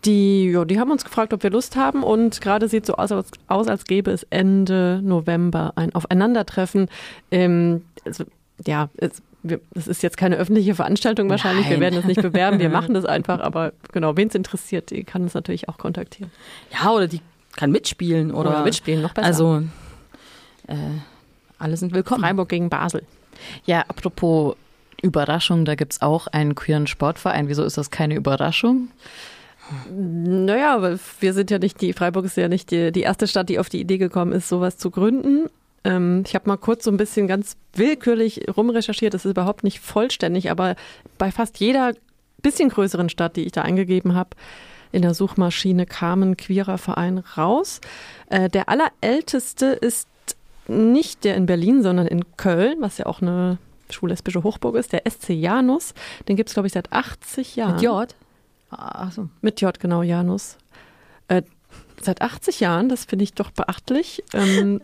Die, 0.06 0.50
ja, 0.52 0.66
die 0.66 0.80
haben 0.80 0.92
uns 0.92 1.04
gefragt, 1.04 1.34
ob 1.34 1.44
wir 1.44 1.52
Lust 1.52 1.76
haben 1.76 2.04
und 2.04 2.42
gerade 2.42 2.68
sieht 2.68 2.86
so 2.86 2.96
aus, 2.96 3.12
als, 3.12 3.32
aus, 3.48 3.68
als 3.68 3.86
gäbe 3.86 4.12
es 4.12 4.26
Ende 4.30 5.00
November 5.04 5.74
ein 5.76 5.94
Aufeinandertreffen. 5.94 6.90
Ähm, 7.30 7.86
also, 8.04 8.24
ja, 8.66 8.90
es, 8.98 9.22
wir, 9.44 9.60
das 9.74 9.88
ist 9.88 10.04
jetzt 10.04 10.18
keine 10.18 10.38
öffentliche 10.38 10.76
Veranstaltung 10.76 11.30
wahrscheinlich. 11.30 11.66
Wir 11.66 11.74
Nein. 11.74 11.82
werden 11.82 11.96
das 11.96 12.06
nicht 12.06 12.22
bewerben, 12.22 12.60
wir 12.60 12.70
machen 12.72 12.94
das 12.94 13.06
einfach. 13.06 13.40
Aber 13.40 13.74
genau, 13.92 14.18
wen 14.18 14.28
es 14.28 14.36
interessiert, 14.36 14.92
die 14.92 15.04
kann 15.04 15.24
uns 15.24 15.34
natürlich 15.34 15.70
auch 15.70 15.78
kontaktieren. 15.78 16.32
Ja, 16.72 16.92
oder 16.92 17.08
die 17.08 17.22
kann 17.56 17.72
mitspielen 17.72 18.32
oder, 18.32 18.64
mitspielen, 18.64 19.02
noch 19.02 19.14
besser. 19.14 19.28
Also 19.28 19.64
äh, 20.68 20.76
alle 21.60 21.78
sind 21.78 21.94
willkommen. 21.94 22.22
Freiburg 22.22 22.50
gegen 22.50 22.70
Basel. 22.70 23.04
Ja, 23.66 23.82
apropos 23.88 24.56
Überraschung, 25.02 25.66
da 25.66 25.76
gibt's 25.76 26.02
auch 26.02 26.28
einen 26.28 26.56
queeren 26.56 26.88
Sportverein. 26.88 27.48
Wieso 27.48 27.64
ist 27.64 27.78
das 27.78 27.92
keine 27.92 28.16
Überraschung? 28.16 28.90
Naja, 29.94 30.76
aber 30.76 30.98
wir 31.20 31.34
sind 31.34 31.52
ja 31.52 31.60
nicht 31.60 31.82
die, 31.82 31.94
Freiburg 31.94 32.26
ist 32.26 32.38
ja 32.38 32.48
nicht 32.48 32.72
die, 32.72 32.92
die 32.92 33.02
erste 33.02 33.28
Stadt, 33.28 33.50
die 33.50 33.60
auf 33.60 33.70
die 33.70 33.80
Idee 33.80 33.98
gekommen 33.98 34.32
ist, 34.32 34.50
sowas 34.50 34.78
zu 34.78 34.92
gründen. 34.92 35.48
Ähm, 35.84 36.24
ich 36.26 36.36
habe 36.36 36.48
mal 36.48 36.58
kurz 36.58 36.84
so 36.84 36.92
ein 36.92 36.98
bisschen 36.98 37.28
ganz 37.28 37.58
willkürlich 37.74 38.46
rumrecherchiert, 38.56 39.14
das 39.14 39.26
ist 39.26 39.32
überhaupt 39.32 39.64
nicht 39.64 39.80
vollständig, 39.80 40.52
aber 40.52 40.76
bei 41.18 41.32
fast 41.32 41.60
jeder 41.60 41.94
bisschen 42.42 42.70
größeren 42.70 43.10
Stadt, 43.10 43.36
die 43.36 43.46
ich 43.46 43.52
da 43.52 43.62
eingegeben 43.62 44.16
habe, 44.16 44.32
in 44.92 45.02
der 45.02 45.14
Suchmaschine 45.14 45.86
kam 45.86 46.22
ein 46.24 46.38
queerer 46.38 46.78
Verein 46.78 47.20
raus. 47.20 47.82
Äh, 48.30 48.50
der 48.50 48.68
allerälteste 48.68 49.68
ist 49.68 50.08
nicht 50.68 51.24
der 51.24 51.36
in 51.36 51.46
Berlin, 51.46 51.84
sondern 51.84 52.08
in 52.08 52.26
Köln, 52.38 52.78
was 52.80 52.98
ja 52.98 53.06
auch 53.06 53.22
eine 53.22 53.58
schwul-lesbische 53.90 54.44
Hochburg 54.44 54.76
ist, 54.76 54.94
der 54.94 55.04
SC 55.10 55.30
Janus. 55.30 55.94
Den 56.28 56.36
gibt 56.36 56.50
es, 56.50 56.54
glaube 56.54 56.68
ich, 56.68 56.74
seit 56.74 56.92
80 56.92 57.56
Jahren. 57.56 57.74
Mit 57.74 57.82
J. 57.82 58.16
Achso. 58.72 59.30
Mit 59.42 59.62
J, 59.62 59.78
genau, 59.80 60.02
Janus. 60.02 60.58
Äh, 61.28 61.42
seit 62.02 62.22
80 62.22 62.60
Jahren, 62.62 62.90
das 62.90 63.06
finde 63.06 63.24
ich 63.24 63.34
doch 63.34 63.52
beachtlich. 63.52 64.24
Ähm, 64.34 64.82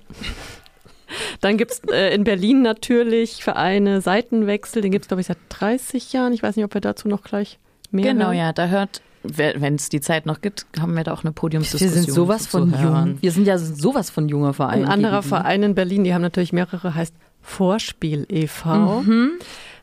dann 1.42 1.58
gibt 1.58 1.72
es 1.72 1.82
äh, 1.92 2.14
in 2.14 2.24
Berlin 2.24 2.62
natürlich 2.62 3.44
Vereine 3.44 4.02
Seitenwechsel, 4.02 4.82
den 4.82 4.92
gibt 4.92 5.06
es, 5.06 5.08
glaube 5.08 5.22
ich, 5.22 5.28
seit 5.28 5.38
30 5.50 6.12
Jahren. 6.14 6.34
Ich 6.34 6.44
weiß 6.44 6.56
nicht, 6.56 6.66
ob 6.66 6.74
wir 6.74 6.82
dazu 6.82 7.08
noch 7.08 7.24
gleich 7.24 7.60
mehr 7.92 8.12
Genau, 8.14 8.26
hören. 8.28 8.38
ja, 8.38 8.54
da 8.54 8.68
hört, 8.68 9.02
wenn 9.24 9.76
es 9.76 9.90
die 9.90 10.02
Zeit 10.02 10.26
noch 10.26 10.42
gibt, 10.42 10.66
haben 10.80 10.94
wir 10.96 11.04
da 11.04 11.14
auch 11.14 11.22
eine 11.24 11.30
Wir 11.32 11.36
Podiumsdiskussion. 11.36 12.04
sind 12.04 12.14
sowas 12.14 12.48
von 12.48 12.72
jung. 12.82 13.18
Wir 13.22 13.32
sind 13.32 13.48
ja 13.48 13.58
sowas 13.58 14.10
von 14.10 14.28
junger 14.30 14.54
Verein. 14.54 14.84
Ein 14.84 14.90
anderer 14.92 15.20
gegen- 15.22 15.30
Verein 15.30 15.64
in 15.64 15.76
Berlin, 15.76 16.04
die 16.04 16.14
haben 16.14 16.22
natürlich 16.22 16.54
mehrere, 16.54 16.94
heißt 16.94 17.14
Vorspiel 17.42 18.26
e.V. 18.30 19.02
Mhm. 19.02 19.32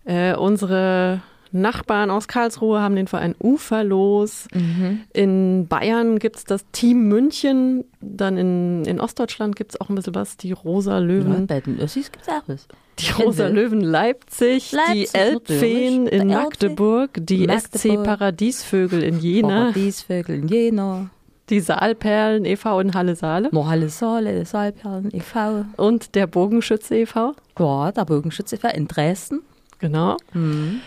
Äh, 0.05 0.35
unsere 0.37 1.23
Nachbarn 1.55 2.11
aus 2.11 2.27
Karlsruhe 2.29 2.81
haben 2.81 2.97
den 2.97 3.07
Verein 3.07 3.35
Uferlos. 3.43 4.49
Mhm. 4.53 5.03
In 5.13 5.67
Bayern 5.69 6.19
gibt 6.19 6.37
es 6.37 6.45
das 6.45 6.65
Team 6.73 7.09
München. 7.09 7.85
Dann 8.01 8.37
in, 8.37 8.85
in 8.85 9.01
Ostdeutschland 9.01 9.55
gibt 9.55 9.73
es 9.73 9.81
auch 9.81 9.89
ein 9.89 9.95
bisschen 9.95 10.15
was. 10.15 10.37
Die 10.37 10.53
Rosa 10.53 10.99
Löwen. 10.99 11.33
Ja, 11.33 11.41
bei 11.47 11.61
den 11.61 11.79
Össis 11.81 12.11
gibt's 12.11 12.29
auch 12.29 12.43
was. 12.49 12.67
Die 12.99 13.11
Rosa 13.11 13.47
Löwen 13.49 13.81
Leipzig, 13.81 14.73
Leipzig, 14.73 15.11
die 15.13 15.19
Elbfeen 15.19 16.07
in 16.07 16.29
Magdeburg, 16.29 17.11
die 17.17 17.45
SC 17.45 17.47
Magdeburg. 17.87 18.05
Paradiesvögel 18.05 19.03
in 19.03 19.19
Jena, 19.21 19.49
Paradiesvögel 19.49 20.37
in 20.41 20.49
Jena. 20.49 21.11
die 21.51 21.61
Saalperlen 21.61 22.45
e.V. 22.45 22.81
in 22.81 22.95
Halle 22.95 23.17
Saale 23.17 23.49
Mohalle 23.53 23.89
Saale, 23.89 24.45
Saalperlen 24.45 25.11
e.V. 25.13 25.65
und 25.77 26.15
der 26.15 26.27
Bogenschütze 26.27 26.97
e.V. 26.97 27.35
Ja, 27.59 27.93
der 27.93 28.05
Bogenschütze 28.05 28.57
e.V. 28.57 28.69
in 28.69 28.87
Dresden. 28.89 29.41
Genau. 29.81 30.17
Mhm. 30.33 30.81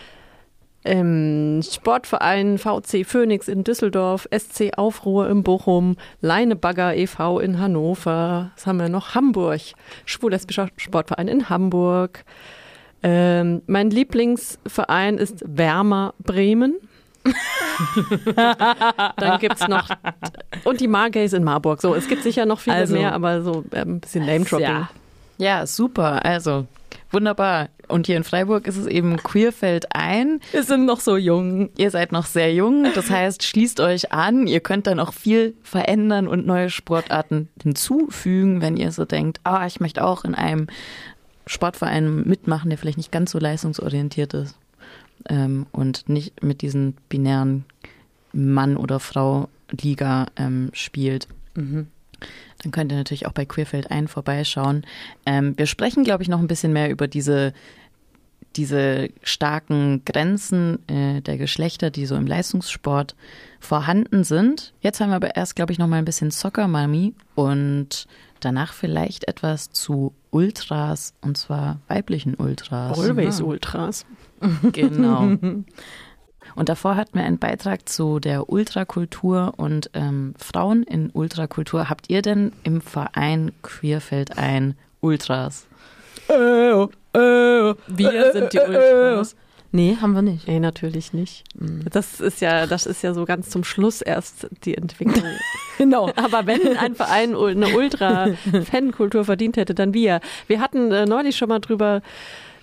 Ähm, 0.87 1.61
Sportverein 1.63 2.57
VC 2.57 3.05
Phoenix 3.05 3.47
in 3.49 3.63
Düsseldorf, 3.65 4.27
SC 4.35 4.71
Aufruhr 4.77 5.29
in 5.29 5.43
Bochum, 5.43 5.97
Leinebagger 6.21 6.95
e.V. 6.95 7.39
in 7.39 7.59
Hannover. 7.59 8.51
Was 8.55 8.65
haben 8.65 8.79
wir 8.79 8.87
noch? 8.89 9.13
Hamburg. 9.13 9.59
Schwul-lesbischer 10.05 10.69
Sportverein 10.77 11.27
in 11.27 11.49
Hamburg. 11.49 12.23
Ähm, 13.03 13.61
mein 13.67 13.89
Lieblingsverein 13.89 15.17
ist 15.17 15.43
Wärmer 15.45 16.13
Bremen. 16.23 16.75
Dann 19.17 19.39
gibt 19.39 19.59
es 19.59 19.67
noch. 19.67 19.89
Und 20.63 20.79
die 20.79 20.87
Margays 20.87 21.33
in 21.33 21.43
Marburg. 21.43 21.81
So, 21.81 21.93
es 21.95 22.07
gibt 22.07 22.23
sicher 22.23 22.45
noch 22.45 22.59
viele 22.59 22.77
Also- 22.77 22.95
mehr, 22.95 23.13
aber 23.13 23.41
so 23.41 23.65
ähm, 23.73 23.95
ein 23.95 23.99
bisschen 23.99 24.25
Name-Dropping. 24.25 24.65
Ja. 24.65 24.89
Ja, 25.37 25.65
super. 25.65 26.25
Also, 26.25 26.67
wunderbar. 27.11 27.69
Und 27.87 28.07
hier 28.07 28.17
in 28.17 28.23
Freiburg 28.23 28.67
ist 28.67 28.77
es 28.77 28.85
eben 28.85 29.17
Queerfeld 29.17 29.95
ein. 29.95 30.41
Wir 30.51 30.63
sind 30.63 30.85
noch 30.85 30.99
so 30.99 31.15
jung. 31.15 31.69
Ihr 31.77 31.89
seid 31.91 32.11
noch 32.11 32.25
sehr 32.25 32.53
jung, 32.53 32.87
das 32.95 33.09
heißt, 33.09 33.43
schließt 33.43 33.79
euch 33.79 34.11
an. 34.11 34.45
Ihr 34.47 34.59
könnt 34.59 34.87
dann 34.87 34.99
auch 34.99 35.13
viel 35.13 35.55
verändern 35.63 36.27
und 36.27 36.45
neue 36.45 36.69
Sportarten 36.69 37.47
hinzufügen, 37.61 38.61
wenn 38.61 38.75
ihr 38.75 38.91
so 38.91 39.05
denkt, 39.05 39.39
ah, 39.43 39.65
ich 39.65 39.79
möchte 39.79 40.03
auch 40.03 40.25
in 40.25 40.35
einem 40.35 40.67
Sportverein 41.45 42.23
mitmachen, 42.23 42.69
der 42.69 42.77
vielleicht 42.77 42.97
nicht 42.97 43.11
ganz 43.11 43.31
so 43.31 43.39
leistungsorientiert 43.39 44.33
ist 44.33 44.57
ähm, 45.29 45.65
und 45.71 46.09
nicht 46.09 46.43
mit 46.43 46.61
diesen 46.61 46.97
binären 47.07 47.63
Mann- 48.33 48.75
oder 48.75 48.99
Frau-Liga 48.99 50.27
ähm, 50.35 50.71
spielt. 50.73 51.27
Dann 52.63 52.71
könnt 52.71 52.91
ihr 52.91 52.97
natürlich 52.97 53.27
auch 53.27 53.33
bei 53.33 53.45
Queerfeld 53.45 53.91
ein 53.91 54.07
vorbeischauen. 54.07 54.85
Ähm, 55.25 55.57
wir 55.57 55.67
sprechen, 55.67 56.03
glaube 56.03 56.23
ich, 56.23 56.29
noch 56.29 56.39
ein 56.39 56.47
bisschen 56.47 56.73
mehr 56.73 56.89
über 56.89 57.07
diese, 57.07 57.53
diese 58.55 59.09
starken 59.21 60.03
Grenzen 60.05 60.79
äh, 60.87 61.21
der 61.21 61.37
Geschlechter, 61.37 61.89
die 61.91 62.05
so 62.05 62.15
im 62.15 62.25
Leistungssport 62.25 63.15
vorhanden 63.59 64.23
sind. 64.23 64.73
Jetzt 64.81 64.99
haben 64.99 65.09
wir 65.09 65.15
aber 65.15 65.35
erst, 65.35 65.55
glaube 65.55 65.71
ich, 65.71 65.79
noch 65.79 65.87
mal 65.87 65.97
ein 65.97 66.05
bisschen 66.05 66.31
Soccer 66.31 66.67
Mami 66.67 67.13
und 67.35 68.07
danach 68.39 68.73
vielleicht 68.73 69.27
etwas 69.27 69.71
zu 69.71 70.13
Ultras 70.31 71.13
und 71.21 71.37
zwar 71.37 71.79
weiblichen 71.87 72.35
Ultras. 72.35 72.97
Always 72.97 73.41
Ultras. 73.41 74.05
Genau. 74.71 75.37
Und 76.57 76.69
davor 76.69 76.95
hatten 76.95 77.19
wir 77.19 77.23
einen 77.23 77.37
Beitrag 77.37 77.87
zu 77.87 78.19
der 78.19 78.49
Ultrakultur 78.49 79.53
und 79.57 79.91
ähm, 79.93 80.33
Frauen 80.39 80.81
in 80.81 81.11
Ultrakultur. 81.11 81.87
Habt 81.87 82.09
ihr 82.09 82.23
denn 82.23 82.51
im 82.63 82.81
Verein 82.81 83.51
Queerfeld 83.61 84.39
ein 84.39 84.75
Ultras? 84.99 85.67
Wir 86.27 86.89
sind 88.33 88.53
die 88.53 88.59
Ultras. 88.59 89.35
Nee, 89.71 89.97
haben 90.01 90.13
wir 90.13 90.23
nicht. 90.23 90.47
Nee, 90.47 90.59
natürlich 90.59 91.13
nicht. 91.13 91.43
Das 91.91 92.19
ist 92.19 92.41
ja, 92.41 92.65
das 92.65 92.87
ist 92.87 93.03
ja 93.03 93.13
so 93.13 93.25
ganz 93.25 93.51
zum 93.51 93.63
Schluss 93.63 94.01
erst 94.01 94.47
die 94.65 94.75
Entwicklung. 94.75 95.23
Genau. 95.77 96.09
Aber 96.15 96.47
wenn 96.47 96.75
ein 96.75 96.95
Verein 96.95 97.35
eine 97.35 97.67
Ultra-Fankultur 97.67 99.25
verdient 99.25 99.57
hätte, 99.57 99.75
dann 99.75 99.93
wir. 99.93 100.21
Wir 100.47 100.59
hatten 100.59 100.91
äh, 100.91 101.05
neulich 101.05 101.37
schon 101.37 101.49
mal 101.49 101.59
drüber 101.59 102.01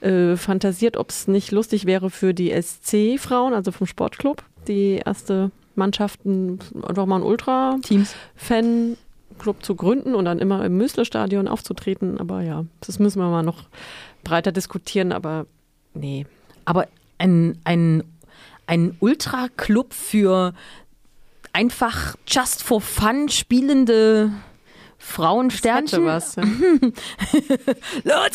äh, 0.05 0.37
fantasiert, 0.37 0.97
ob 0.97 1.11
es 1.11 1.29
nicht 1.29 1.51
lustig 1.51 1.87
wäre 1.87 2.11
für 2.11 2.35
die 2.35 2.51
SC-Frauen, 2.51 3.55
also 3.55 3.73
vom 3.73 3.87
Sportclub, 3.87 4.45
die 4.69 5.01
erste 5.05 5.51
Mannschaften 5.75 6.59
einfach 6.87 7.07
mal 7.07 7.17
ein 7.23 7.83
Teams. 7.83 8.15
Ultra-Fan-Club 8.39 9.65
zu 9.65 9.75
gründen 9.75 10.15
und 10.15 10.27
dann 10.27 10.39
immer 10.39 10.65
im 10.65 10.77
Müsle-Stadion 10.77 11.49
aufzutreten. 11.49 12.21
Aber 12.21 12.43
ja, 12.43 12.65
das 12.81 12.99
müssen 12.99 13.19
wir 13.19 13.29
mal 13.29 13.43
noch 13.43 13.65
breiter 14.23 14.53
diskutieren, 14.53 15.13
aber 15.13 15.47
nee. 15.95 16.27
Aber 16.65 16.87
ein, 17.19 17.59
ein, 17.65 18.05
ein 18.67 18.97
Ultra-Club 19.01 19.95
für 19.95 20.53
einfach 21.53 22.17
just 22.27 22.63
for 22.63 22.81
fun 22.81 23.29
spielende 23.29 24.33
Frauensternchen. 25.05 26.05
was. 26.05 26.37
Ja. 26.37 26.43
Los 28.05 28.31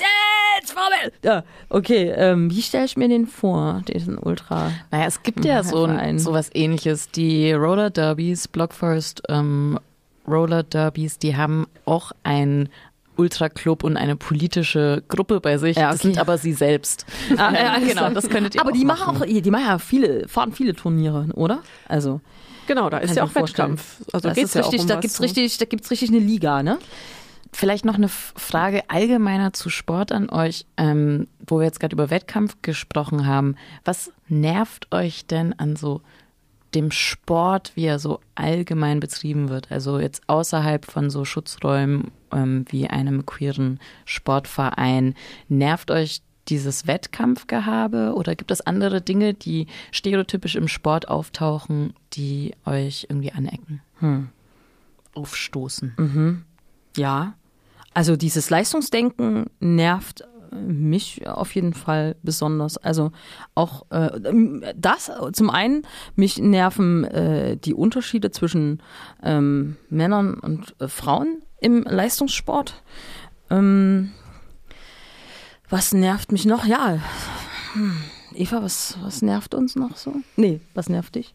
jetzt! 0.59 0.75
Ja, 1.23 1.43
okay, 1.69 2.11
ähm, 2.15 2.49
wie 2.51 2.61
stelle 2.61 2.85
ich 2.85 2.95
mir 2.97 3.07
den 3.07 3.27
vor, 3.27 3.81
diesen 3.87 4.17
Ultra? 4.17 4.71
Naja, 4.91 5.05
es 5.07 5.23
gibt 5.23 5.43
ja 5.45 5.63
so 5.63 5.85
ein, 5.85 6.19
sowas 6.19 6.49
ähnliches. 6.53 7.09
Die 7.11 7.51
Roller 7.53 7.89
Derbys, 7.89 8.47
Blockforest 8.47 9.23
ähm, 9.29 9.79
Roller 10.27 10.63
Derbys, 10.63 11.17
die 11.17 11.35
haben 11.35 11.65
auch 11.85 12.11
ein 12.23 12.69
Ultra-Club 13.17 13.83
und 13.83 13.97
eine 13.97 14.15
politische 14.15 15.03
Gruppe 15.09 15.41
bei 15.41 15.57
sich. 15.57 15.75
Ja, 15.75 15.89
Das 15.91 15.99
okay. 15.99 16.07
sind 16.09 16.19
aber 16.19 16.37
sie 16.37 16.53
selbst. 16.53 17.05
Ah, 17.37 17.51
ja, 17.53 17.79
genau, 17.79 17.91
klar. 17.91 18.11
das 18.11 18.29
könntet 18.29 18.55
ihr 18.55 18.61
Aber 18.61 18.71
die 18.71 18.85
machen 18.85 19.15
machen. 19.15 19.23
auch, 19.23 19.41
die 19.41 19.51
machen 19.51 19.65
ja 19.67 19.77
viele, 19.79 20.27
fahren 20.27 20.53
viele 20.53 20.73
Turniere, 20.73 21.27
oder? 21.33 21.61
Also, 21.87 22.21
Genau, 22.69 22.87
da 22.91 22.99
ist 22.99 23.15
ja 23.15 23.23
auch. 23.23 23.33
Wettkampf. 23.33 23.95
Also 24.13 24.27
das 24.27 24.35
geht's 24.35 24.51
ist 24.51 24.53
ja 24.53 24.61
richtig, 24.61 24.79
auch 24.81 24.83
um 24.83 24.87
da 24.89 24.99
gibt's 24.99 25.19
ne? 25.19 25.25
richtig, 25.25 25.57
da 25.57 25.65
gibt's 25.65 25.89
richtig 25.89 26.09
eine 26.09 26.19
Liga, 26.19 26.61
ne? 26.61 26.77
Vielleicht 27.51 27.83
noch 27.83 27.95
eine 27.95 28.09
Frage 28.09 28.87
allgemeiner 28.91 29.53
zu 29.53 29.71
Sport 29.71 30.11
an 30.11 30.29
euch, 30.29 30.67
ähm, 30.77 31.27
wo 31.47 31.57
wir 31.57 31.65
jetzt 31.65 31.79
gerade 31.79 31.95
über 31.95 32.11
Wettkampf 32.11 32.57
gesprochen 32.61 33.25
haben. 33.25 33.55
Was 33.85 34.11
nervt 34.27 34.93
euch 34.93 35.25
denn 35.25 35.57
an 35.57 35.77
so 35.77 36.01
dem 36.75 36.91
Sport, 36.91 37.71
wie 37.73 37.85
er 37.85 37.97
so 37.97 38.19
allgemein 38.35 38.99
betrieben 38.99 39.49
wird? 39.49 39.71
Also 39.71 39.97
jetzt 39.97 40.21
außerhalb 40.27 40.85
von 40.85 41.09
so 41.09 41.25
Schutzräumen 41.25 42.11
ähm, 42.31 42.65
wie 42.69 42.87
einem 42.87 43.25
queeren 43.25 43.79
Sportverein. 44.05 45.15
Nervt 45.47 45.89
euch 45.89 46.21
dieses 46.49 46.87
Wettkampfgehabe 46.87 48.13
oder 48.15 48.35
gibt 48.35 48.51
es 48.51 48.61
andere 48.61 49.01
Dinge, 49.01 49.33
die 49.33 49.67
stereotypisch 49.91 50.55
im 50.55 50.67
Sport 50.67 51.07
auftauchen, 51.07 51.93
die 52.13 52.53
euch 52.65 53.07
irgendwie 53.09 53.31
anecken? 53.31 53.81
Hm. 53.99 54.29
Aufstoßen? 55.13 55.93
Ja. 56.97 57.33
Also 57.93 58.15
dieses 58.15 58.49
Leistungsdenken 58.49 59.47
nervt 59.59 60.21
äh, 60.51 60.55
mich 60.55 61.27
auf 61.27 61.53
jeden 61.55 61.73
Fall 61.73 62.15
besonders. 62.23 62.77
Also 62.77 63.11
auch 63.55 63.85
äh, 63.89 64.19
das 64.75 65.11
zum 65.33 65.49
einen, 65.49 65.83
mich 66.15 66.37
nerven 66.37 67.03
äh, 67.05 67.57
die 67.57 67.73
Unterschiede 67.73 68.31
zwischen 68.31 68.81
ähm, 69.23 69.77
Männern 69.89 70.35
und 70.35 70.75
äh, 70.79 70.87
Frauen 70.87 71.41
im 71.59 71.83
Leistungssport. 71.83 72.83
Ähm, 73.49 74.11
was 75.69 75.93
nervt 75.93 76.31
mich 76.31 76.45
noch? 76.45 76.65
Ja. 76.65 76.99
Hm. 77.73 77.97
Eva, 78.33 78.61
was, 78.61 78.97
was 79.01 79.21
nervt 79.21 79.55
uns 79.55 79.75
noch 79.75 79.97
so? 79.97 80.13
Nee, 80.35 80.59
was 80.73 80.87
nervt 80.89 81.15
dich? 81.15 81.33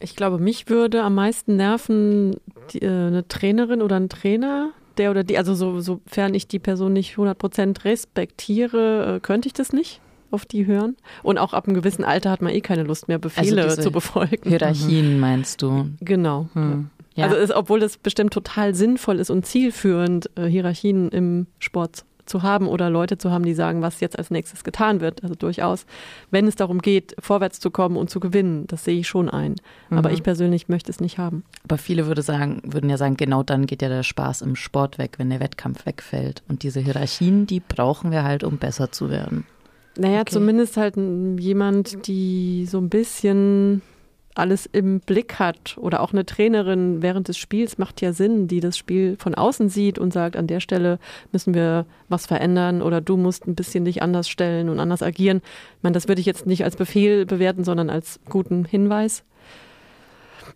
Ich 0.00 0.16
glaube, 0.16 0.38
mich 0.38 0.68
würde 0.68 1.02
am 1.02 1.14
meisten 1.14 1.56
nerven 1.56 2.36
die, 2.72 2.82
äh, 2.82 2.88
eine 2.88 3.28
Trainerin 3.28 3.82
oder 3.82 3.96
ein 3.96 4.08
Trainer, 4.08 4.70
der 4.96 5.10
oder 5.10 5.24
die, 5.24 5.38
also 5.38 5.54
so, 5.54 5.80
sofern 5.80 6.34
ich 6.34 6.48
die 6.48 6.58
Person 6.58 6.94
nicht 6.94 7.16
100% 7.16 7.84
respektiere, 7.84 9.16
äh, 9.16 9.20
könnte 9.20 9.46
ich 9.48 9.52
das 9.52 9.72
nicht 9.72 10.00
auf 10.30 10.46
die 10.46 10.66
hören. 10.66 10.96
Und 11.22 11.38
auch 11.38 11.52
ab 11.52 11.66
einem 11.66 11.74
gewissen 11.74 12.04
Alter 12.04 12.30
hat 12.30 12.42
man 12.42 12.52
eh 12.52 12.60
keine 12.60 12.82
Lust 12.82 13.08
mehr, 13.08 13.18
Befehle 13.18 13.62
diese 13.62 13.80
zu 13.80 13.90
befolgen. 13.90 14.48
Hierarchien 14.48 15.20
meinst 15.20 15.62
du? 15.62 15.90
Genau. 16.00 16.48
Hm. 16.54 16.90
Ja. 17.14 17.24
Also 17.24 17.36
es, 17.36 17.50
obwohl 17.50 17.80
das 17.80 17.96
bestimmt 17.96 18.32
total 18.32 18.74
sinnvoll 18.74 19.20
ist 19.20 19.30
und 19.30 19.46
zielführend, 19.46 20.30
äh, 20.36 20.46
Hierarchien 20.46 21.08
im 21.10 21.46
Sport 21.58 22.04
zu 22.26 22.42
haben 22.42 22.66
oder 22.68 22.90
Leute 22.90 23.18
zu 23.18 23.30
haben, 23.30 23.44
die 23.44 23.54
sagen, 23.54 23.82
was 23.82 24.00
jetzt 24.00 24.18
als 24.18 24.30
nächstes 24.30 24.64
getan 24.64 25.00
wird. 25.00 25.22
Also 25.22 25.34
durchaus, 25.34 25.86
wenn 26.30 26.46
es 26.46 26.56
darum 26.56 26.82
geht, 26.82 27.14
vorwärts 27.18 27.60
zu 27.60 27.70
kommen 27.70 27.96
und 27.96 28.10
zu 28.10 28.20
gewinnen, 28.20 28.66
das 28.66 28.84
sehe 28.84 28.98
ich 29.00 29.08
schon 29.08 29.28
ein. 29.30 29.56
Aber 29.90 30.10
ich 30.12 30.22
persönlich 30.22 30.68
möchte 30.68 30.90
es 30.90 31.00
nicht 31.00 31.18
haben. 31.18 31.44
Aber 31.64 31.78
viele 31.78 32.06
würde 32.06 32.22
sagen, 32.22 32.60
würden 32.64 32.90
ja 32.90 32.96
sagen, 32.96 33.16
genau 33.16 33.42
dann 33.42 33.66
geht 33.66 33.82
ja 33.82 33.88
der 33.88 34.02
Spaß 34.02 34.42
im 34.42 34.56
Sport 34.56 34.98
weg, 34.98 35.14
wenn 35.18 35.30
der 35.30 35.40
Wettkampf 35.40 35.86
wegfällt. 35.86 36.42
Und 36.48 36.62
diese 36.62 36.80
Hierarchien, 36.80 37.46
die 37.46 37.60
brauchen 37.60 38.10
wir 38.10 38.24
halt, 38.24 38.44
um 38.44 38.58
besser 38.58 38.92
zu 38.92 39.10
werden. 39.10 39.46
Naja, 39.98 40.20
Okay. 40.20 40.32
zumindest 40.32 40.76
halt 40.76 40.96
jemand, 40.96 42.06
die 42.06 42.66
so 42.66 42.78
ein 42.78 42.90
bisschen 42.90 43.80
alles 44.38 44.66
im 44.66 45.00
Blick 45.00 45.38
hat 45.38 45.76
oder 45.78 46.00
auch 46.00 46.12
eine 46.12 46.26
Trainerin 46.26 47.02
während 47.02 47.28
des 47.28 47.38
Spiels 47.38 47.78
macht 47.78 48.00
ja 48.00 48.12
Sinn, 48.12 48.48
die 48.48 48.60
das 48.60 48.76
Spiel 48.76 49.16
von 49.18 49.34
außen 49.34 49.68
sieht 49.68 49.98
und 49.98 50.12
sagt, 50.12 50.36
an 50.36 50.46
der 50.46 50.60
Stelle 50.60 50.98
müssen 51.32 51.54
wir 51.54 51.86
was 52.08 52.26
verändern 52.26 52.82
oder 52.82 53.00
du 53.00 53.16
musst 53.16 53.46
ein 53.46 53.54
bisschen 53.54 53.84
dich 53.84 54.02
anders 54.02 54.28
stellen 54.28 54.68
und 54.68 54.80
anders 54.80 55.02
agieren. 55.02 55.42
Ich 55.76 55.82
meine, 55.82 55.94
das 55.94 56.08
würde 56.08 56.20
ich 56.20 56.26
jetzt 56.26 56.46
nicht 56.46 56.64
als 56.64 56.76
Befehl 56.76 57.26
bewerten, 57.26 57.64
sondern 57.64 57.90
als 57.90 58.20
guten 58.28 58.64
Hinweis. 58.64 59.24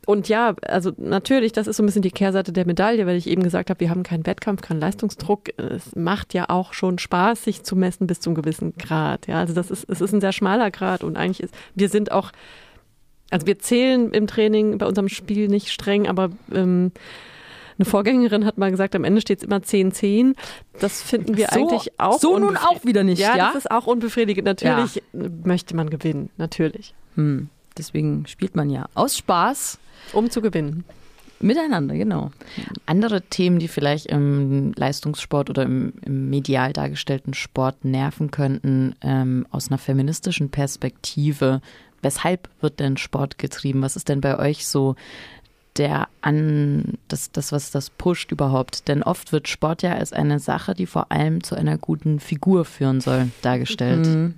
Und 0.06 0.28
ja, 0.28 0.54
also 0.62 0.92
natürlich, 0.96 1.52
das 1.52 1.66
ist 1.66 1.76
so 1.76 1.82
ein 1.82 1.86
bisschen 1.86 2.02
die 2.02 2.10
Kehrseite 2.10 2.52
der 2.52 2.66
Medaille, 2.66 3.06
weil 3.06 3.16
ich 3.16 3.26
eben 3.26 3.42
gesagt 3.42 3.70
habe, 3.70 3.80
wir 3.80 3.90
haben 3.90 4.02
keinen 4.02 4.26
Wettkampf, 4.26 4.62
keinen 4.62 4.80
Leistungsdruck. 4.80 5.58
Es 5.58 5.94
macht 5.94 6.34
ja 6.34 6.46
auch 6.48 6.72
schon 6.72 6.98
Spaß, 6.98 7.44
sich 7.44 7.62
zu 7.62 7.76
messen 7.76 8.06
bis 8.06 8.20
zu 8.20 8.30
einem 8.30 8.36
gewissen 8.36 8.74
Grad. 8.78 9.26
Ja, 9.26 9.38
also 9.38 9.54
das 9.54 9.70
ist, 9.70 9.88
es 9.88 10.00
ist 10.00 10.12
ein 10.12 10.20
sehr 10.20 10.32
schmaler 10.32 10.70
Grad 10.70 11.04
und 11.04 11.16
eigentlich 11.16 11.42
ist, 11.42 11.54
wir 11.74 11.88
sind 11.88 12.12
auch, 12.12 12.32
also 13.30 13.46
wir 13.46 13.58
zählen 13.58 14.12
im 14.12 14.26
Training 14.26 14.78
bei 14.78 14.86
unserem 14.86 15.08
Spiel 15.08 15.48
nicht 15.48 15.70
streng, 15.70 16.08
aber 16.08 16.30
ähm, 16.52 16.92
eine 17.78 17.84
Vorgängerin 17.86 18.44
hat 18.44 18.58
mal 18.58 18.70
gesagt, 18.70 18.94
am 18.94 19.04
Ende 19.04 19.20
steht 19.22 19.38
es 19.38 19.44
immer 19.44 19.56
10-10. 19.58 20.34
Das 20.80 21.00
finden 21.02 21.36
wir 21.36 21.48
So- 21.50 21.58
eigentlich 21.68 21.92
auch. 21.98 22.18
so 22.20 22.38
nun 22.38 22.56
auch 22.56 22.84
wieder 22.84 23.04
nicht, 23.04 23.20
ja? 23.20 23.36
das 23.36 23.54
ist 23.54 23.70
auch 23.70 23.86
unbefriedigend. 23.86 24.44
Natürlich 24.44 25.02
möchte 25.14 25.74
man 25.74 25.88
gewinnen, 25.88 26.28
natürlich. 26.36 26.92
Hm. 27.14 27.48
Deswegen 27.78 28.26
spielt 28.26 28.54
man 28.56 28.68
ja 28.68 28.86
aus 28.94 29.16
Spaß 29.16 29.78
Um 30.12 30.28
zu 30.28 30.42
gewinnen. 30.42 30.84
miteinander, 31.38 31.94
genau. 31.94 32.32
Andere 32.84 33.22
Themen, 33.22 33.58
die 33.60 33.68
vielleicht 33.68 34.06
im 34.06 34.72
Leistungssport 34.76 35.48
oder 35.48 35.62
im, 35.62 35.94
im 36.04 36.28
medial 36.28 36.74
dargestellten 36.74 37.32
Sport 37.32 37.84
nerven 37.86 38.30
könnten, 38.30 38.94
ähm, 39.00 39.46
aus 39.50 39.68
einer 39.70 39.78
feministischen 39.78 40.50
Perspektive. 40.50 41.62
Weshalb 42.02 42.48
wird 42.60 42.80
denn 42.80 42.96
Sport 42.96 43.38
getrieben? 43.38 43.82
Was 43.82 43.96
ist 43.96 44.08
denn 44.08 44.20
bei 44.20 44.38
euch 44.38 44.66
so 44.66 44.96
der 45.76 46.08
an, 46.20 46.98
das, 47.08 47.30
das, 47.30 47.52
was 47.52 47.70
das 47.70 47.90
pusht 47.90 48.32
überhaupt? 48.32 48.88
Denn 48.88 49.02
oft 49.02 49.32
wird 49.32 49.48
Sport 49.48 49.82
ja 49.82 49.94
als 49.94 50.12
eine 50.12 50.38
Sache, 50.38 50.74
die 50.74 50.86
vor 50.86 51.12
allem 51.12 51.42
zu 51.42 51.54
einer 51.54 51.78
guten 51.78 52.20
Figur 52.20 52.64
führen 52.64 53.00
soll, 53.00 53.30
dargestellt. 53.42 54.34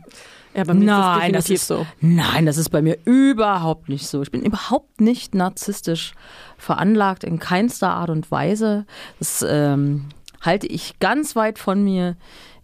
Ja, 0.54 0.64
bei 0.64 0.74
mir 0.74 0.84
Nein, 0.84 0.90
ist 0.90 0.94
das 0.94 1.14
das 1.14 1.44
definitiv 1.44 1.54
ist 1.54 1.66
so. 1.66 1.86
Nein, 2.00 2.46
das 2.46 2.56
ist 2.58 2.68
bei 2.68 2.82
mir 2.82 2.98
überhaupt 3.04 3.88
nicht 3.88 4.06
so. 4.06 4.22
Ich 4.22 4.30
bin 4.30 4.42
überhaupt 4.42 5.00
nicht 5.00 5.34
narzisstisch 5.34 6.12
veranlagt, 6.58 7.24
in 7.24 7.38
keinster 7.38 7.90
Art 7.90 8.10
und 8.10 8.30
Weise. 8.30 8.84
Das 9.18 9.44
ähm, 9.48 10.06
halte 10.42 10.66
ich 10.66 10.98
ganz 10.98 11.36
weit 11.36 11.58
von 11.58 11.82
mir. 11.82 12.16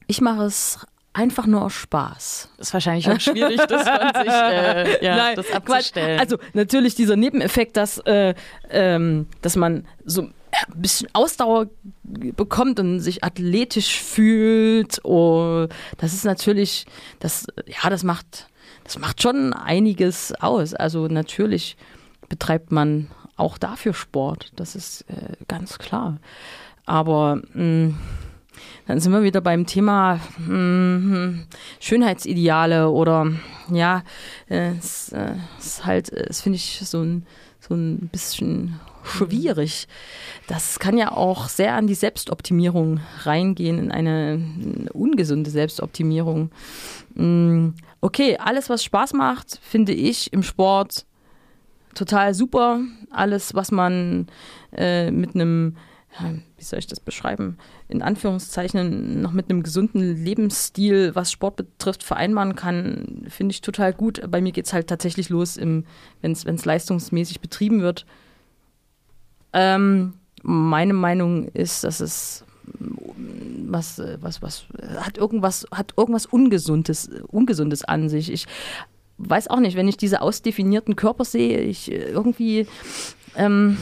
Ich 0.06 0.20
mache 0.20 0.44
es 0.44 0.86
einfach 1.18 1.46
nur 1.46 1.62
aus 1.62 1.72
Spaß. 1.72 2.48
Ist 2.58 2.72
wahrscheinlich 2.72 3.04
schon 3.04 3.18
schwierig, 3.18 3.60
das 3.68 3.82
von 3.82 4.22
sich 4.22 4.32
äh, 4.32 5.04
ja, 5.04 5.16
Nein, 5.16 5.36
das 5.36 5.46
Quatsch. 5.46 5.56
abzustellen. 5.56 6.20
Also 6.20 6.38
natürlich 6.54 6.94
dieser 6.94 7.16
Nebeneffekt, 7.16 7.76
dass, 7.76 7.98
äh, 8.06 8.34
ähm, 8.70 9.26
dass 9.42 9.56
man 9.56 9.84
so 10.04 10.22
ein 10.22 10.32
bisschen 10.76 11.08
Ausdauer 11.14 11.66
bekommt 12.04 12.78
und 12.78 13.00
sich 13.00 13.24
athletisch 13.24 14.00
fühlt. 14.00 15.04
Oh, 15.04 15.66
das 15.98 16.14
ist 16.14 16.24
natürlich, 16.24 16.86
das, 17.18 17.48
ja, 17.66 17.90
das 17.90 18.04
macht, 18.04 18.46
das 18.84 18.96
macht 18.98 19.20
schon 19.20 19.52
einiges 19.52 20.32
aus. 20.40 20.72
Also 20.72 21.08
natürlich 21.08 21.76
betreibt 22.28 22.70
man 22.70 23.08
auch 23.36 23.58
dafür 23.58 23.92
Sport. 23.92 24.52
Das 24.54 24.76
ist 24.76 25.02
äh, 25.08 25.34
ganz 25.48 25.78
klar. 25.78 26.18
Aber 26.86 27.42
mh, 27.54 27.94
dann 28.88 28.98
sind 28.98 29.12
wir 29.12 29.22
wieder 29.22 29.40
beim 29.40 29.66
Thema 29.66 30.18
mh, 30.38 31.44
Schönheitsideale 31.78 32.88
oder 32.90 33.30
ja, 33.70 34.02
äh, 34.48 34.72
es 34.78 35.12
äh, 35.12 35.34
ist 35.60 35.84
halt, 35.84 36.12
äh, 36.12 36.26
das 36.26 36.40
finde 36.40 36.56
ich 36.56 36.80
so 36.82 37.00
ein, 37.00 37.24
so 37.60 37.74
ein 37.74 38.08
bisschen 38.10 38.80
schwierig. 39.04 39.86
Das 40.48 40.80
kann 40.80 40.98
ja 40.98 41.12
auch 41.12 41.48
sehr 41.48 41.74
an 41.74 41.86
die 41.86 41.94
Selbstoptimierung 41.94 43.00
reingehen, 43.22 43.78
in 43.78 43.92
eine 43.92 44.88
ungesunde 44.92 45.50
Selbstoptimierung. 45.50 46.50
Mm, 47.14 47.70
Okay, 48.00 48.36
alles, 48.36 48.70
was 48.70 48.84
Spaß 48.84 49.12
macht, 49.14 49.58
finde 49.60 49.92
ich 49.92 50.32
im 50.32 50.42
Sport 50.44 51.04
total 51.94 52.32
super. 52.32 52.80
Alles, 53.10 53.54
was 53.54 53.72
man 53.72 54.28
äh, 54.72 55.10
mit 55.10 55.34
einem, 55.34 55.76
wie 56.56 56.64
soll 56.64 56.78
ich 56.78 56.86
das 56.86 57.00
beschreiben, 57.00 57.58
in 57.88 58.02
Anführungszeichen 58.02 59.20
noch 59.22 59.32
mit 59.32 59.50
einem 59.50 59.62
gesunden 59.62 60.24
Lebensstil, 60.24 61.14
was 61.14 61.32
Sport 61.32 61.56
betrifft, 61.56 62.02
vereinbaren 62.02 62.56
kann, 62.56 63.26
finde 63.28 63.52
ich 63.52 63.60
total 63.60 63.92
gut. 63.92 64.20
Bei 64.30 64.40
mir 64.40 64.52
geht 64.52 64.66
es 64.66 64.72
halt 64.72 64.88
tatsächlich 64.88 65.28
los, 65.28 65.58
wenn 65.58 65.84
es 66.22 66.64
leistungsmäßig 66.64 67.40
betrieben 67.40 67.80
wird. 67.80 68.06
Ähm, 69.52 70.14
meine 70.42 70.94
Meinung 70.94 71.48
ist, 71.48 71.84
dass 71.84 72.00
es 72.00 72.44
was, 72.80 73.98
äh, 73.98 74.18
was, 74.20 74.42
was 74.42 74.66
hat 74.98 75.18
irgendwas, 75.18 75.66
hat 75.72 75.94
irgendwas 75.96 76.26
Ungesundes, 76.26 77.10
Ungesundes 77.28 77.84
an 77.84 78.08
sich. 78.08 78.32
Ich 78.32 78.46
weiß 79.18 79.48
auch 79.48 79.60
nicht, 79.60 79.76
wenn 79.76 79.88
ich 79.88 79.96
diese 79.96 80.22
ausdefinierten 80.22 80.96
Körper 80.96 81.24
sehe, 81.24 81.60
ich 81.60 81.90
äh, 81.90 82.10
irgendwie 82.10 82.66
ähm, 83.36 83.78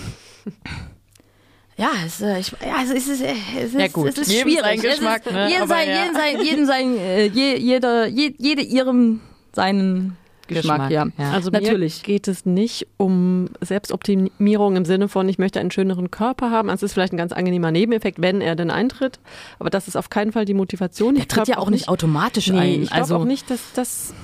ja, 1.77 1.91
es, 2.07 2.21
äh, 2.21 2.39
ich, 2.39 2.53
ja, 2.53 2.83
es 2.83 2.91
ist, 2.91 3.09
es 3.09 3.21
ist, 3.21 3.75
Ja, 3.75 3.89
gut. 3.89 4.09
es 4.09 4.19
ist 4.19 4.31
Jedem 4.33 4.49
schwierig. 4.51 4.65
sein 4.65 4.81
Geschmack, 4.81 5.21
es 5.25 5.27
ist, 5.27 5.33
ne? 5.35 5.49
jeden 5.51 5.69
sein, 5.69 5.89
ja. 5.89 6.03
jeden 6.05 6.15
sein, 6.15 6.41
jeden 6.45 6.67
sein, 6.67 6.97
äh, 6.99 7.27
je, 7.27 7.57
jeder, 7.59 8.07
je, 8.07 8.35
jede 8.39 8.63
ihrem 8.63 9.21
seinen 9.53 10.17
Geschmack, 10.49 10.91
ja. 10.91 11.07
Also 11.33 11.51
Natürlich. 11.51 12.03
mir 12.03 12.07
geht 12.07 12.29
es 12.29 12.47
nicht 12.47 12.87
um 12.99 13.49
Selbstoptimierung 13.61 14.77
im 14.77 14.85
Sinne 14.85 15.09
von, 15.09 15.29
ich 15.29 15.39
möchte 15.39 15.59
einen 15.59 15.73
schöneren 15.73 16.11
Körper 16.13 16.51
haben. 16.53 16.71
Also 16.71 16.85
es 16.87 16.91
ist 16.91 16.95
vielleicht 16.95 17.13
ein 17.13 17.17
ganz 17.17 17.33
angenehmer 17.33 17.73
Nebeneffekt, 17.73 18.23
wenn 18.23 18.41
er 18.41 18.55
denn 18.55 18.71
eintritt. 18.71 19.19
Aber 19.59 19.71
das 19.71 19.89
ist 19.89 19.97
auf 19.97 20.09
keinen 20.09 20.31
Fall 20.33 20.45
die 20.45 20.55
Motivation. 20.55 21.15
Der 21.15 21.23
Ich 21.23 21.29
tritt 21.29 21.49
ja 21.49 21.59
auch 21.59 21.71
nicht 21.71 21.89
automatisch 21.89 22.49
Nee, 22.49 22.59
ein. 22.59 22.83
ich 22.83 22.89
glaube 22.91 23.03
also 23.03 23.17
auch 23.17 23.25
nicht, 23.25 23.51
dass 23.51 23.61
das 23.75 24.15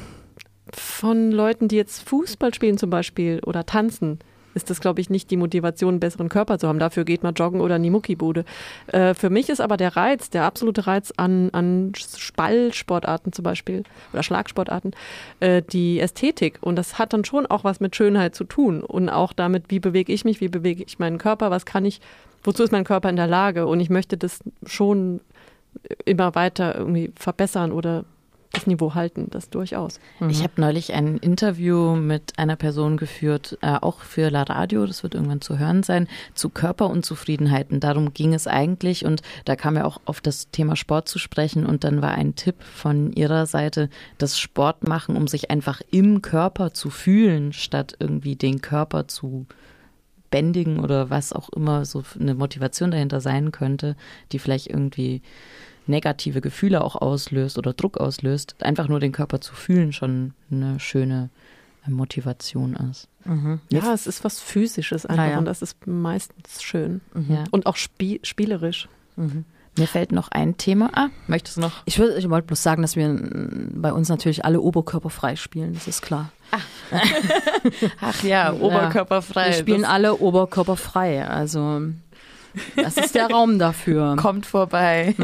von 0.72 1.32
Leuten, 1.32 1.68
die 1.68 1.76
jetzt 1.76 2.08
Fußball 2.08 2.54
spielen 2.54 2.78
zum 2.78 2.88
Beispiel 2.90 3.40
oder 3.44 3.66
tanzen, 3.66 4.20
ist 4.54 4.70
das, 4.70 4.80
glaube 4.80 5.00
ich, 5.00 5.10
nicht 5.10 5.30
die 5.30 5.36
Motivation, 5.36 5.90
einen 5.90 6.00
besseren 6.00 6.28
Körper 6.28 6.58
zu 6.58 6.68
haben. 6.68 6.78
Dafür 6.78 7.04
geht 7.04 7.22
man 7.22 7.34
joggen 7.34 7.60
oder 7.60 7.76
in 7.76 7.82
die 7.82 7.90
Muckibude. 7.90 8.44
Äh, 8.88 9.14
für 9.14 9.30
mich 9.30 9.48
ist 9.48 9.60
aber 9.60 9.76
der 9.76 9.96
Reiz, 9.96 10.30
der 10.30 10.44
absolute 10.44 10.86
Reiz 10.86 11.12
an, 11.16 11.50
an 11.52 11.92
Ballsportarten 12.36 13.32
zum 13.32 13.42
Beispiel 13.42 13.82
oder 14.12 14.22
Schlagsportarten, 14.22 14.92
äh, 15.40 15.62
die 15.62 16.00
Ästhetik. 16.00 16.58
Und 16.60 16.76
das 16.76 16.98
hat 16.98 17.12
dann 17.12 17.24
schon 17.24 17.46
auch 17.46 17.64
was 17.64 17.80
mit 17.80 17.96
Schönheit 17.96 18.34
zu 18.34 18.44
tun 18.44 18.82
und 18.82 19.08
auch 19.08 19.32
damit, 19.32 19.64
wie 19.68 19.80
bewege 19.80 20.12
ich 20.12 20.24
mich, 20.24 20.40
wie 20.40 20.48
bewege 20.48 20.84
ich 20.86 20.98
meinen 20.98 21.18
Körper, 21.18 21.50
was 21.50 21.66
kann 21.66 21.84
ich, 21.84 22.00
wozu 22.42 22.62
ist 22.62 22.72
mein 22.72 22.84
Körper 22.84 23.08
in 23.08 23.16
der 23.16 23.26
Lage? 23.26 23.66
Und 23.66 23.80
ich 23.80 23.90
möchte 23.90 24.16
das 24.16 24.40
schon 24.66 25.20
immer 26.04 26.34
weiter 26.34 26.76
irgendwie 26.76 27.12
verbessern 27.16 27.72
oder 27.72 28.04
das 28.52 28.66
Niveau 28.66 28.94
halten, 28.94 29.28
das 29.30 29.50
durchaus. 29.50 29.98
Ich 30.28 30.42
habe 30.42 30.60
neulich 30.60 30.92
ein 30.92 31.16
Interview 31.16 31.96
mit 31.96 32.38
einer 32.38 32.56
Person 32.56 32.96
geführt, 32.96 33.58
äh, 33.62 33.78
auch 33.80 34.00
für 34.00 34.30
La 34.30 34.42
Radio, 34.42 34.86
das 34.86 35.02
wird 35.02 35.14
irgendwann 35.14 35.40
zu 35.40 35.58
hören 35.58 35.82
sein, 35.82 36.06
zu 36.34 36.50
Körperunzufriedenheiten. 36.50 37.80
Darum 37.80 38.12
ging 38.12 38.34
es 38.34 38.46
eigentlich 38.46 39.04
und 39.04 39.22
da 39.44 39.56
kam 39.56 39.76
ja 39.76 39.84
auch 39.84 40.00
auf 40.04 40.20
das 40.20 40.50
Thema 40.50 40.76
Sport 40.76 41.08
zu 41.08 41.18
sprechen 41.18 41.66
und 41.66 41.84
dann 41.84 42.02
war 42.02 42.12
ein 42.12 42.34
Tipp 42.34 42.62
von 42.62 43.12
ihrer 43.12 43.46
Seite, 43.46 43.88
das 44.18 44.38
Sport 44.38 44.86
machen, 44.86 45.16
um 45.16 45.26
sich 45.26 45.50
einfach 45.50 45.80
im 45.90 46.22
Körper 46.22 46.74
zu 46.74 46.90
fühlen, 46.90 47.52
statt 47.52 47.96
irgendwie 47.98 48.36
den 48.36 48.60
Körper 48.60 49.08
zu 49.08 49.46
bändigen 50.30 50.80
oder 50.80 51.10
was 51.10 51.32
auch 51.32 51.48
immer 51.50 51.84
so 51.84 52.02
eine 52.18 52.34
Motivation 52.34 52.90
dahinter 52.90 53.20
sein 53.20 53.52
könnte, 53.52 53.96
die 54.32 54.38
vielleicht 54.38 54.66
irgendwie 54.66 55.22
negative 55.86 56.40
Gefühle 56.40 56.82
auch 56.84 56.96
auslöst 56.96 57.58
oder 57.58 57.72
Druck 57.72 57.98
auslöst, 57.98 58.56
einfach 58.62 58.88
nur 58.88 59.00
den 59.00 59.12
Körper 59.12 59.40
zu 59.40 59.54
fühlen 59.54 59.92
schon 59.92 60.34
eine 60.50 60.78
schöne 60.80 61.30
äh, 61.86 61.90
Motivation 61.90 62.74
ist. 62.90 63.08
Ja, 63.70 63.92
es 63.94 64.06
ist 64.08 64.24
was 64.24 64.40
Physisches 64.40 65.06
einfach 65.06 65.24
Naja. 65.26 65.38
und 65.38 65.44
das 65.44 65.62
ist 65.62 65.86
meistens 65.86 66.60
schön. 66.62 67.00
Ja. 67.28 67.44
Und 67.52 67.66
auch 67.66 67.76
spie 67.76 68.18
spielerisch. 68.24 68.88
Mir 69.78 69.86
fällt 69.86 70.10
noch 70.12 70.28
ein 70.32 70.56
Thema. 70.56 70.90
Ah, 70.92 71.08
möchtest 71.28 71.56
du 71.56 71.60
noch? 71.62 71.82
ich, 71.84 71.98
würde, 71.98 72.16
ich 72.18 72.28
wollte 72.28 72.48
bloß 72.48 72.62
sagen, 72.62 72.82
dass 72.82 72.96
wir 72.96 73.16
bei 73.74 73.92
uns 73.92 74.08
natürlich 74.08 74.44
alle 74.44 74.60
oberkörperfrei 74.60 75.36
spielen, 75.36 75.72
das 75.74 75.86
ist 75.86 76.02
klar. 76.02 76.32
Ach 78.00 78.22
ja, 78.24 78.52
oberkörperfrei. 78.52 79.46
Wir 79.46 79.52
spielen 79.54 79.82
Das 79.82 79.90
alle 79.90 80.16
oberkörperfrei, 80.16 81.26
also 81.26 81.82
das 82.76 82.96
ist 82.96 83.14
der 83.14 83.28
Raum 83.28 83.58
dafür. 83.58 84.16
kommt 84.20 84.46
vorbei. 84.46 85.14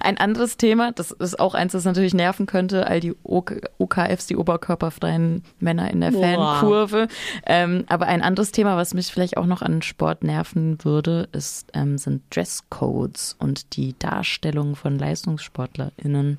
Ein 0.00 0.18
anderes 0.18 0.56
Thema, 0.56 0.92
das 0.92 1.10
ist 1.10 1.38
auch 1.38 1.54
eins, 1.54 1.72
das 1.72 1.84
natürlich 1.84 2.14
nerven 2.14 2.46
könnte, 2.46 2.86
all 2.86 3.00
die 3.00 3.14
OK 3.22 3.56
OKFs, 3.78 4.26
die 4.26 4.36
oberkörperfreien 4.36 5.42
Männer 5.60 5.90
in 5.90 6.00
der 6.00 6.10
Boah. 6.10 6.56
Fankurve. 6.60 7.08
Ähm, 7.46 7.84
aber 7.88 8.06
ein 8.06 8.22
anderes 8.22 8.52
Thema, 8.52 8.76
was 8.76 8.94
mich 8.94 9.08
vielleicht 9.08 9.36
auch 9.36 9.46
noch 9.46 9.62
an 9.62 9.82
Sport 9.82 10.24
nerven 10.24 10.78
würde, 10.84 11.28
ist, 11.32 11.70
ähm, 11.74 11.98
sind 11.98 12.22
Dresscodes 12.34 13.36
und 13.38 13.76
die 13.76 13.94
Darstellung 13.98 14.76
von 14.76 14.98
LeistungssportlerInnen. 14.98 16.38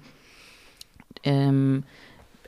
Ähm, 1.24 1.84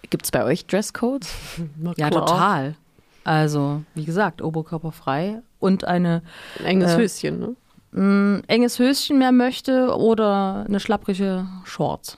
Gibt 0.10 0.26
es 0.26 0.32
bei 0.32 0.44
euch 0.44 0.66
Dresscodes? 0.66 1.34
Ja, 1.98 2.10
total. 2.10 2.76
Also, 3.24 3.84
wie 3.96 4.06
gesagt, 4.06 4.42
oberkörperfrei 4.42 5.42
und 5.60 5.86
eine 5.86 6.24
Ein 6.60 6.66
enges 6.66 6.94
Äh, 6.94 6.98
Höschen, 6.98 7.40
ne? 7.40 7.56
Mm, 7.92 8.40
enges 8.48 8.80
Höschen 8.80 9.18
mehr 9.20 9.32
möchte 9.32 9.96
oder 9.96 10.66
eine 10.68 10.80
schlapprige 10.80 11.48
Shorts. 11.64 12.18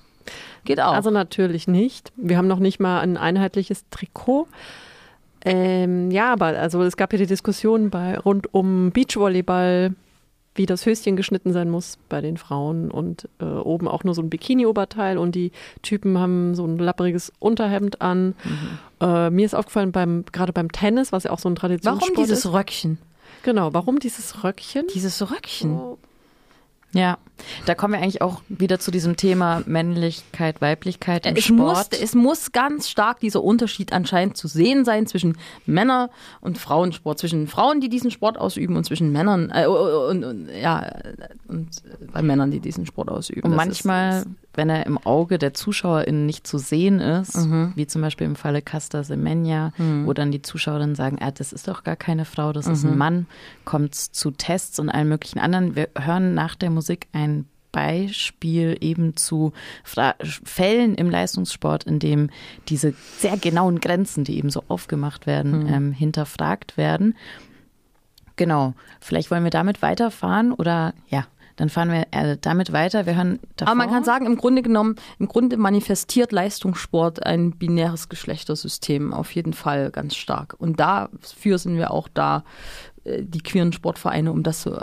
Geht 0.65 0.79
auch. 0.79 0.93
Also 0.93 1.09
natürlich 1.09 1.67
nicht. 1.67 2.11
Wir 2.15 2.37
haben 2.37 2.47
noch 2.47 2.59
nicht 2.59 2.79
mal 2.79 2.99
ein 2.99 3.17
einheitliches 3.17 3.85
Trikot. 3.89 4.47
Ähm, 5.43 6.11
ja, 6.11 6.31
aber 6.33 6.47
also 6.47 6.83
es 6.83 6.97
gab 6.97 7.13
ja 7.13 7.19
die 7.19 7.25
Diskussion 7.25 7.89
bei 7.89 8.17
rund 8.19 8.53
um 8.53 8.91
Beachvolleyball, 8.91 9.95
wie 10.53 10.65
das 10.65 10.85
Höschen 10.85 11.15
geschnitten 11.15 11.53
sein 11.53 11.69
muss 11.69 11.97
bei 12.09 12.21
den 12.21 12.37
Frauen 12.37 12.91
und 12.91 13.27
äh, 13.39 13.45
oben 13.45 13.87
auch 13.87 14.03
nur 14.03 14.13
so 14.13 14.21
ein 14.21 14.29
Bikini-Oberteil 14.29 15.17
und 15.17 15.33
die 15.33 15.51
Typen 15.81 16.17
haben 16.19 16.55
so 16.55 16.65
ein 16.65 16.77
lappriges 16.77 17.31
Unterhemd 17.39 18.01
an. 18.01 18.35
Äh, 18.99 19.29
mir 19.29 19.45
ist 19.45 19.55
aufgefallen 19.55 19.91
beim 19.91 20.25
gerade 20.31 20.53
beim 20.53 20.71
Tennis, 20.71 21.11
was 21.11 21.23
ja 21.23 21.31
auch 21.31 21.39
so 21.39 21.49
ein 21.49 21.55
Traditionssport 21.55 22.11
Warum 22.11 22.23
dieses 22.23 22.45
ist. 22.45 22.53
Röckchen? 22.53 22.99
Genau, 23.43 23.73
warum 23.73 23.99
dieses 23.99 24.43
Röckchen? 24.43 24.85
Dieses 24.93 25.21
Röckchen. 25.31 25.71
Oh, 25.73 25.97
Ja, 26.93 27.17
da 27.65 27.73
kommen 27.73 27.93
wir 27.93 28.01
eigentlich 28.01 28.21
auch 28.21 28.41
wieder 28.49 28.77
zu 28.77 28.91
diesem 28.91 29.15
Thema 29.15 29.63
Männlichkeit, 29.65 30.59
Weiblichkeit 30.61 31.25
im 31.25 31.35
Es 31.37 31.45
Sport. 31.45 31.91
muss, 31.91 32.01
es 32.01 32.13
muss 32.15 32.51
ganz 32.51 32.89
stark 32.89 33.19
dieser 33.21 33.41
Unterschied 33.43 33.93
anscheinend 33.93 34.35
zu 34.37 34.47
sehen 34.49 34.83
sein 34.85 35.07
zwischen 35.07 35.37
Männer- 35.65 36.09
und 36.41 36.57
Frauensport, 36.57 37.17
zwischen 37.17 37.47
Frauen, 37.47 37.79
die 37.81 37.87
diesen 37.89 38.11
Sport 38.11 38.37
ausüben 38.37 38.75
und 38.75 38.83
zwischen 38.83 39.11
Männern 39.13 39.51
äh, 39.55 39.65
und, 39.67 40.23
und 40.25 40.49
ja 40.49 40.91
und 41.47 41.69
bei 42.11 42.21
Männern, 42.21 42.51
die 42.51 42.59
diesen 42.59 42.85
Sport 42.85 43.09
ausüben. 43.09 43.43
Und 43.43 43.51
Das 43.51 43.65
manchmal, 43.65 44.19
ist, 44.19 44.27
wenn 44.53 44.69
er 44.69 44.85
im 44.85 44.97
Auge 44.97 45.37
der 45.37 45.53
ZuschauerInnen 45.53 46.25
nicht 46.25 46.45
zu 46.45 46.57
sehen 46.57 46.99
ist, 46.99 47.37
Mhm. 47.37 47.71
wie 47.75 47.87
zum 47.87 48.01
Beispiel 48.01 48.27
im 48.27 48.35
Falle 48.35 48.61
Casta 48.61 49.03
Semenya, 49.03 49.71
wo 50.05 50.13
dann 50.13 50.31
die 50.31 50.41
Zuschauerinnen 50.41 50.95
sagen, 50.95 51.17
ah, 51.21 51.31
das 51.31 51.53
ist 51.53 51.67
doch 51.67 51.83
gar 51.83 51.95
keine 51.95 52.25
Frau, 52.25 52.51
das 52.53 52.67
ist 52.67 52.83
ein 52.83 52.97
Mann, 52.97 53.27
kommt 53.65 53.95
zu 53.95 54.31
Tests 54.31 54.77
und 54.79 54.89
allen 54.89 55.07
möglichen 55.09 55.39
anderen. 55.39 55.75
Wir 55.75 55.89
hören 55.97 56.33
nach 56.33 56.55
der 56.55 56.69
Musik 56.69 57.07
ein 57.13 57.45
Beispiel 57.71 58.75
eben 58.81 59.15
zu 59.15 59.53
Fra 59.85 60.15
Fällen 60.21 60.95
im 60.95 61.09
Leistungssport, 61.09 61.85
in 61.85 61.99
dem 61.99 62.29
diese 62.67 62.93
sehr 63.17 63.37
genauen 63.37 63.79
Grenzen, 63.79 64.25
die 64.25 64.37
eben 64.37 64.49
so 64.49 64.63
aufgemacht 64.67 65.25
werden, 65.25 65.67
ähm, 65.73 65.91
hinterfragt 65.93 66.75
werden. 66.75 67.15
Genau. 68.35 68.73
Vielleicht 68.99 69.31
wollen 69.31 69.43
wir 69.43 69.51
damit 69.51 69.81
weiterfahren 69.81 70.51
oder 70.51 70.93
ja, 71.07 71.25
dann 71.55 71.69
fahren 71.69 71.91
wir 71.91 72.07
äh, 72.11 72.37
damit 72.39 72.71
weiter. 72.71 73.05
Wir 73.05 73.15
hören 73.15 73.39
davor. 73.55 73.71
aber 73.71 73.77
man 73.77 73.89
kann 73.89 74.03
sagen, 74.03 74.25
im 74.25 74.37
Grunde 74.37 74.61
genommen, 74.61 74.95
im 75.19 75.27
Grunde 75.27 75.57
manifestiert 75.57 76.31
Leistungssport 76.31 77.25
ein 77.25 77.51
binäres 77.51 78.09
Geschlechtersystem 78.09 79.13
auf 79.13 79.33
jeden 79.33 79.53
Fall 79.53 79.91
ganz 79.91 80.15
stark. 80.15 80.55
Und 80.57 80.79
dafür 80.79 81.57
sind 81.57 81.77
wir 81.77 81.91
auch 81.91 82.07
da, 82.13 82.43
äh, 83.03 83.23
die 83.23 83.41
queeren 83.41 83.73
Sportvereine, 83.73 84.31
um 84.31 84.43
das 84.43 84.61
so, 84.61 84.79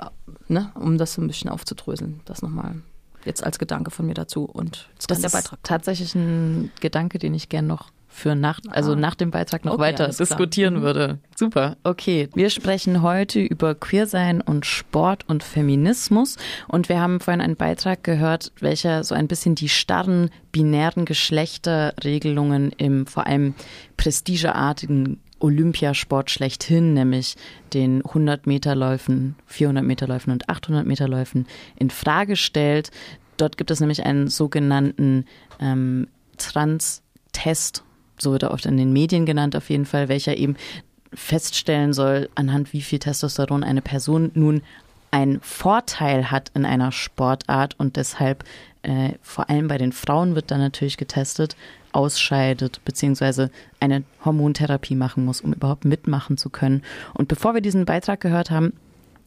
ne, 0.49 0.71
um 0.75 0.99
das 0.99 1.15
so 1.15 1.23
ein 1.23 1.27
bisschen 1.27 1.51
aufzudröseln. 1.51 2.21
Das 2.25 2.43
nochmal 2.43 2.77
jetzt 3.25 3.45
als 3.45 3.59
Gedanke 3.59 3.91
von 3.91 4.07
mir 4.07 4.15
dazu. 4.15 4.45
Und 4.45 4.89
jetzt 4.95 5.11
das 5.11 5.17
kann 5.17 5.23
der 5.23 5.27
ist 5.27 5.33
Beitrag. 5.33 5.59
tatsächlich 5.63 6.15
ein 6.15 6.71
Gedanke, 6.81 7.19
den 7.19 7.35
ich 7.35 7.49
gern 7.49 7.67
noch 7.67 7.91
für 8.19 8.35
nach, 8.35 8.61
also 8.71 8.95
nach 8.95 9.15
dem 9.15 9.31
Beitrag 9.31 9.65
noch 9.65 9.75
Okay, 9.75 9.83
weiter 9.83 10.05
alles 10.05 10.17
klar. 10.17 10.27
diskutieren 10.27 10.75
Mhm. 10.79 10.83
würde. 10.83 11.19
Super. 11.37 11.77
Okay, 11.85 12.29
wir 12.35 12.51
sprechen 12.51 13.03
heute 13.03 13.41
über 13.41 13.75
Queersein 13.75 14.41
und 14.41 14.67
Sport 14.67 15.25
und 15.29 15.43
Feminismus 15.43 16.37
und 16.67 16.89
wir 16.89 17.01
haben 17.01 17.21
vorhin 17.21 17.41
einen 17.41 17.57
Beitrag 17.57 18.05
gehört, 18.05 18.53
welcher 18.61 19.05
so 19.05 19.15
ein 19.15 19.29
bisschen 19.29 19.55
die 19.55 19.69
starren 19.69 20.31
binären 20.53 21.05
Geschlechterregelungen 21.05 22.73
im 22.73 23.07
vor 23.07 23.27
allem 23.27 23.55
prestigeartigen 23.97 25.21
Olympiasport 25.41 26.31
schlechthin, 26.31 26.95
nämlich 26.95 27.37
den 27.73 28.05
100 28.05 28.47
Meter 28.47 28.75
Läufen, 28.75 29.37
400 29.47 29.85
Meter 29.85 30.09
Läufen 30.09 30.33
und 30.33 30.49
800 30.49 30.85
Meter 30.87 31.07
Läufen 31.09 31.47
in 31.77 31.91
Frage 31.91 32.35
stellt. 32.37 32.91
Dort 33.37 33.57
gibt 33.57 33.71
es 33.71 33.79
nämlich 33.79 34.05
einen 34.05 34.27
sogenannten 34.29 35.27
ähm, 35.61 36.09
Trans-Test, 36.39 37.85
so 38.19 38.33
wird 38.33 38.43
er 38.43 38.51
oft 38.51 38.67
in 38.67 38.77
den 38.77 38.93
Medien 38.93 39.27
genannt 39.27 39.57
auf 39.57 39.71
jeden 39.71 39.87
Fall, 39.87 40.09
welcher 40.09 40.37
eben 40.37 40.57
feststellen 41.13 41.93
soll, 41.93 42.29
anhand 42.35 42.73
wie 42.73 42.83
viel 42.83 42.99
Testosteron 42.99 43.65
eine 43.65 43.83
Person 43.83 44.31
nun 44.35 44.63
einen 45.11 45.41
Vorteil 45.41 46.31
hat 46.31 46.51
in 46.55 46.67
einer 46.67 46.93
Sportart 46.93 47.75
und 47.79 47.97
deshalb 47.97 48.45
äh, 48.83 49.13
vor 49.23 49.49
allem 49.49 49.69
bei 49.69 49.79
den 49.79 49.93
Frauen 49.93 50.35
wird 50.35 50.51
dann 50.51 50.61
natürlich 50.61 50.97
getestet, 50.97 51.57
ausscheidet 51.93 52.81
beziehungsweise 52.85 53.51
eine 53.81 54.05
Hormontherapie 54.25 54.95
machen 54.95 55.25
muss, 55.25 55.41
um 55.41 55.53
überhaupt 55.53 55.85
mitmachen 55.85 56.37
zu 56.37 56.51
können. 56.51 56.83
Und 57.15 57.29
bevor 57.29 57.55
wir 57.55 57.63
diesen 57.63 57.87
Beitrag 57.87 58.21
gehört 58.21 58.51
haben, 58.51 58.75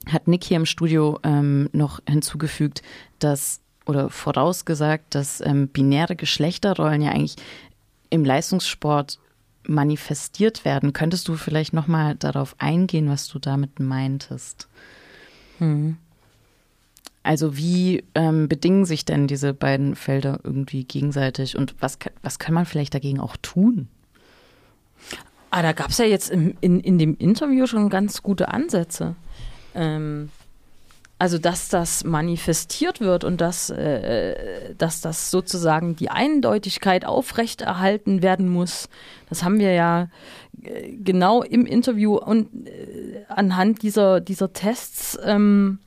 hat 0.07 0.27
Nick 0.27 0.43
hier 0.43 0.57
im 0.57 0.65
Studio 0.65 1.19
ähm, 1.23 1.69
noch 1.73 1.99
hinzugefügt, 2.07 2.81
dass 3.19 3.59
oder 3.85 4.09
vorausgesagt, 4.09 5.15
dass 5.15 5.41
ähm, 5.41 5.67
binäre 5.67 6.15
Geschlechterrollen 6.15 7.01
ja 7.01 7.11
eigentlich 7.11 7.35
im 8.11 8.23
Leistungssport 8.23 9.17
manifestiert 9.67 10.65
werden. 10.65 10.93
Könntest 10.93 11.27
du 11.27 11.35
vielleicht 11.35 11.73
nochmal 11.73 12.15
darauf 12.15 12.55
eingehen, 12.59 13.09
was 13.09 13.27
du 13.27 13.39
damit 13.39 13.79
meintest? 13.79 14.67
Mhm. 15.59 15.97
Also 17.23 17.55
wie 17.55 18.03
ähm, 18.15 18.47
bedingen 18.47 18.85
sich 18.85 19.05
denn 19.05 19.27
diese 19.27 19.53
beiden 19.53 19.95
Felder 19.95 20.39
irgendwie 20.43 20.83
gegenseitig 20.83 21.55
und 21.55 21.75
was, 21.79 21.99
was 22.23 22.39
kann 22.39 22.53
man 22.53 22.65
vielleicht 22.65 22.93
dagegen 22.95 23.19
auch 23.19 23.37
tun? 23.41 23.87
Ah, 25.51 25.61
da 25.61 25.73
gab 25.73 25.89
es 25.89 25.97
ja 25.99 26.05
jetzt 26.05 26.31
im, 26.31 26.55
in, 26.61 26.79
in 26.79 26.97
dem 26.97 27.15
Interview 27.17 27.67
schon 27.67 27.89
ganz 27.89 28.23
gute 28.23 28.47
Ansätze. 28.47 29.15
Ähm, 29.75 30.29
also, 31.21 31.37
dass 31.37 31.69
das 31.69 32.03
manifestiert 32.03 32.99
wird 32.99 33.23
und 33.23 33.41
dass, 33.41 33.69
äh, 33.69 34.73
dass 34.75 35.01
das 35.01 35.29
sozusagen 35.29 35.95
die 35.95 36.09
Eindeutigkeit 36.09 37.05
aufrechterhalten 37.05 38.23
werden 38.23 38.49
muss, 38.49 38.89
das 39.29 39.43
haben 39.43 39.59
wir 39.59 39.71
ja 39.71 40.07
äh, 40.63 40.93
genau 40.93 41.43
im 41.43 41.67
Interview 41.67 42.15
und 42.15 42.67
äh, 42.67 43.23
anhand 43.27 43.83
dieser, 43.83 44.19
dieser 44.19 44.51
Tests 44.51 45.15
ähm, 45.23 45.77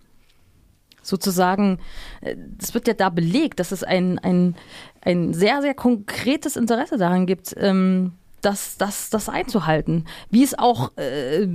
sozusagen, 1.02 1.80
äh, 2.20 2.36
das 2.56 2.72
wird 2.72 2.86
ja 2.86 2.94
da 2.94 3.08
belegt, 3.08 3.58
dass 3.58 3.72
es 3.72 3.82
ein, 3.82 4.20
ein, 4.20 4.54
ein 5.00 5.34
sehr, 5.34 5.62
sehr 5.62 5.74
konkretes 5.74 6.54
Interesse 6.54 6.96
daran 6.96 7.26
gibt, 7.26 7.56
ähm, 7.58 8.12
das, 8.44 8.76
das, 8.76 9.10
das 9.10 9.28
einzuhalten. 9.28 10.04
Wie 10.30 10.42
es 10.42 10.58
auch 10.58 10.96
äh, 10.96 11.46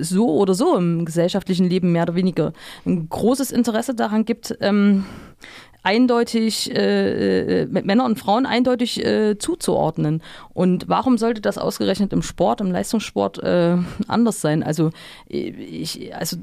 so 0.00 0.34
oder 0.34 0.54
so 0.54 0.76
im 0.76 1.04
gesellschaftlichen 1.04 1.68
Leben 1.68 1.92
mehr 1.92 2.02
oder 2.02 2.14
weniger 2.14 2.52
ein 2.84 3.08
großes 3.08 3.52
Interesse 3.52 3.94
daran 3.94 4.24
gibt, 4.24 4.56
ähm, 4.60 5.04
eindeutig 5.82 6.74
äh, 6.74 7.62
äh 7.62 7.66
Männer 7.66 8.04
und 8.04 8.18
Frauen 8.18 8.44
eindeutig 8.44 9.04
äh, 9.04 9.38
zuzuordnen. 9.38 10.20
Und 10.52 10.88
warum 10.88 11.16
sollte 11.16 11.40
das 11.40 11.58
ausgerechnet 11.58 12.12
im 12.12 12.22
Sport, 12.22 12.60
im 12.60 12.72
Leistungssport 12.72 13.38
äh, 13.38 13.76
anders 14.08 14.40
sein? 14.40 14.64
Also 14.64 14.90
ich, 15.28 16.14
also 16.14 16.36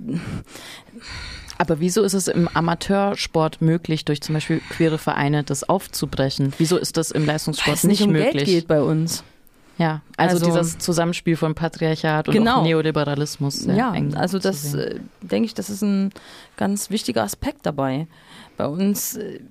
aber 1.57 1.79
wieso 1.79 2.03
ist 2.03 2.13
es 2.13 2.27
im 2.27 2.47
Amateursport 2.47 3.61
möglich, 3.61 4.05
durch 4.05 4.21
zum 4.21 4.33
Beispiel 4.33 4.61
queere 4.69 4.97
Vereine 4.97 5.43
das 5.43 5.67
aufzubrechen? 5.67 6.53
Wieso 6.57 6.77
ist 6.77 6.97
das 6.97 7.11
im 7.11 7.25
Leistungssport 7.25 7.83
nicht, 7.83 7.99
nicht 7.99 8.07
um 8.07 8.11
möglich? 8.13 8.33
Geld 8.33 8.47
geht 8.47 8.67
bei 8.67 8.81
uns. 8.81 9.23
Ja, 9.83 10.01
also, 10.15 10.35
also, 10.35 10.45
dieses 10.45 10.77
Zusammenspiel 10.77 11.35
von 11.35 11.55
Patriarchat 11.55 12.29
und 12.29 12.33
genau. 12.33 12.63
Neoliberalismus. 12.63 13.65
Ja, 13.65 13.93
also 14.15 14.39
das 14.39 14.73
äh, 14.73 14.99
denke 15.21 15.47
ich, 15.47 15.53
das 15.53 15.69
ist 15.69 15.81
ein 15.81 16.11
ganz 16.55 16.89
wichtiger 16.89 17.23
Aspekt 17.23 17.65
dabei. 17.65 18.07
Bei 18.55 18.65
uns, 18.67 19.17
äh, 19.17 19.41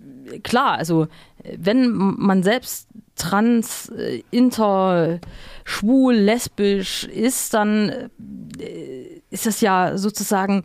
klar, 0.42 0.78
also 0.78 1.08
wenn 1.44 1.90
man 1.90 2.42
selbst 2.42 2.88
trans, 3.16 3.90
äh, 3.90 4.22
inter, 4.30 5.20
schwul, 5.64 6.14
lesbisch 6.14 7.04
ist, 7.04 7.52
dann 7.52 8.10
äh, 8.58 9.20
ist 9.28 9.44
das 9.44 9.60
ja 9.60 9.98
sozusagen 9.98 10.64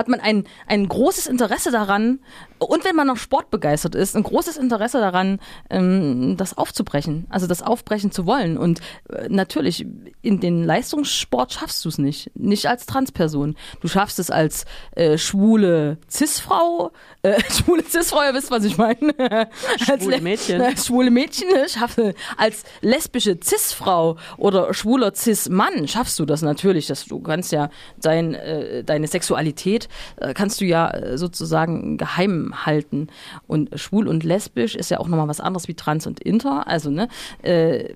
hat 0.00 0.08
man 0.08 0.20
ein, 0.20 0.44
ein 0.66 0.88
großes 0.88 1.26
Interesse 1.26 1.70
daran, 1.70 2.20
und 2.58 2.84
wenn 2.84 2.94
man 2.94 3.06
noch 3.06 3.16
sportbegeistert 3.16 3.94
ist, 3.94 4.14
ein 4.14 4.22
großes 4.22 4.58
Interesse 4.58 5.00
daran, 5.00 5.40
ähm, 5.70 6.36
das 6.36 6.56
aufzubrechen, 6.58 7.26
also 7.30 7.46
das 7.46 7.62
aufbrechen 7.62 8.12
zu 8.12 8.26
wollen. 8.26 8.58
Und 8.58 8.80
äh, 9.08 9.28
natürlich, 9.30 9.86
in 10.20 10.40
den 10.40 10.64
Leistungssport 10.64 11.54
schaffst 11.54 11.84
du 11.84 11.88
es 11.88 11.96
nicht. 11.96 12.30
Nicht 12.36 12.66
als 12.66 12.84
Transperson. 12.84 13.56
Du 13.80 13.88
schaffst 13.88 14.18
es 14.18 14.30
als 14.30 14.66
äh, 14.92 15.16
schwule 15.16 15.96
Cis-Frau, 16.10 16.92
äh, 17.22 17.40
schwule 17.50 17.82
Cis-Frau, 17.82 18.24
ihr 18.24 18.34
wisst, 18.34 18.50
was 18.50 18.64
ich 18.64 18.76
meine. 18.76 19.14
als 19.88 20.02
schwule 20.02 20.20
Mädchen. 20.20 20.60
Als 20.60 20.86
schwule 20.88 21.10
Mädchen 21.10 21.48
ne, 21.48 21.66
schaffe, 21.66 22.14
als 22.36 22.64
lesbische 22.82 23.38
Cis-Frau 23.42 24.18
oder 24.36 24.74
schwuler 24.74 25.14
Cis-Mann 25.14 25.88
schaffst 25.88 26.18
du 26.18 26.26
das 26.26 26.42
natürlich. 26.42 26.88
Dass 26.88 27.06
du 27.06 27.20
kannst 27.20 27.52
ja 27.52 27.70
dein, 28.02 28.34
äh, 28.34 28.84
deine 28.84 29.06
Sexualität 29.06 29.88
kannst 30.34 30.60
du 30.60 30.64
ja 30.64 30.90
äh, 30.90 31.18
sozusagen 31.18 31.96
geheim 31.96 32.66
halten. 32.66 33.08
Und 33.46 33.70
schwul 33.78 34.08
und 34.08 34.24
lesbisch 34.24 34.74
ist 34.74 34.90
ja 34.90 34.98
auch 34.98 35.08
nochmal 35.08 35.28
was 35.28 35.40
anderes 35.40 35.68
wie 35.68 35.74
trans 35.74 36.06
und 36.06 36.20
inter. 36.20 36.66
Also, 36.66 36.90
ne, 36.90 37.08
äh, 37.42 37.92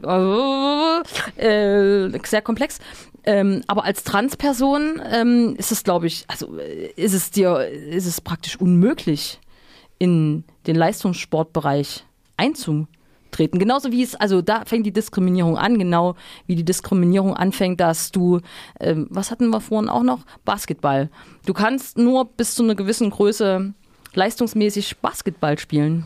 äh, 1.36 2.11
sehr 2.24 2.42
komplex. 2.42 2.78
Ähm, 3.26 3.62
aber 3.66 3.84
als 3.84 4.05
Transperson 4.05 5.01
ähm, 5.11 5.55
ist 5.57 5.72
es, 5.72 5.82
glaube 5.82 6.07
ich, 6.07 6.24
also 6.28 6.59
äh, 6.59 6.90
ist 6.97 7.14
es 7.14 7.30
dir, 7.30 7.59
ist 7.68 8.07
es 8.07 8.20
praktisch 8.20 8.61
unmöglich, 8.61 9.40
in 9.99 10.45
den 10.66 10.76
Leistungssportbereich 10.76 12.05
einzutreten. 13.35 13.59
Genauso 13.59 13.93
wie 13.93 14.03
es, 14.03 14.14
also 14.14 14.43
da 14.43 14.64
fängt 14.64 14.87
die 14.87 14.93
Diskriminierung 14.93 15.57
an, 15.59 15.78
genau 15.78 16.14
wie 16.47 16.55
die 16.55 16.64
Diskriminierung 16.64 17.35
anfängt, 17.35 17.80
dass 17.80 18.11
du, 18.12 18.41
ähm, 18.80 19.07
was 19.11 19.30
hatten 19.30 19.51
wir 19.51 19.61
vorhin 19.61 19.89
auch 19.89 20.03
noch? 20.03 20.20
Basketball. 20.45 21.11
Du 21.47 21.53
kannst 21.53 21.99
nur 21.99 22.24
bis 22.24 22.55
zu 22.55 22.62
einer 22.62 22.74
gewissen 22.74 23.11
Größe 23.11 23.74
leistungsmäßig 24.14 24.99
Basketball 24.99 25.59
spielen. 25.59 26.05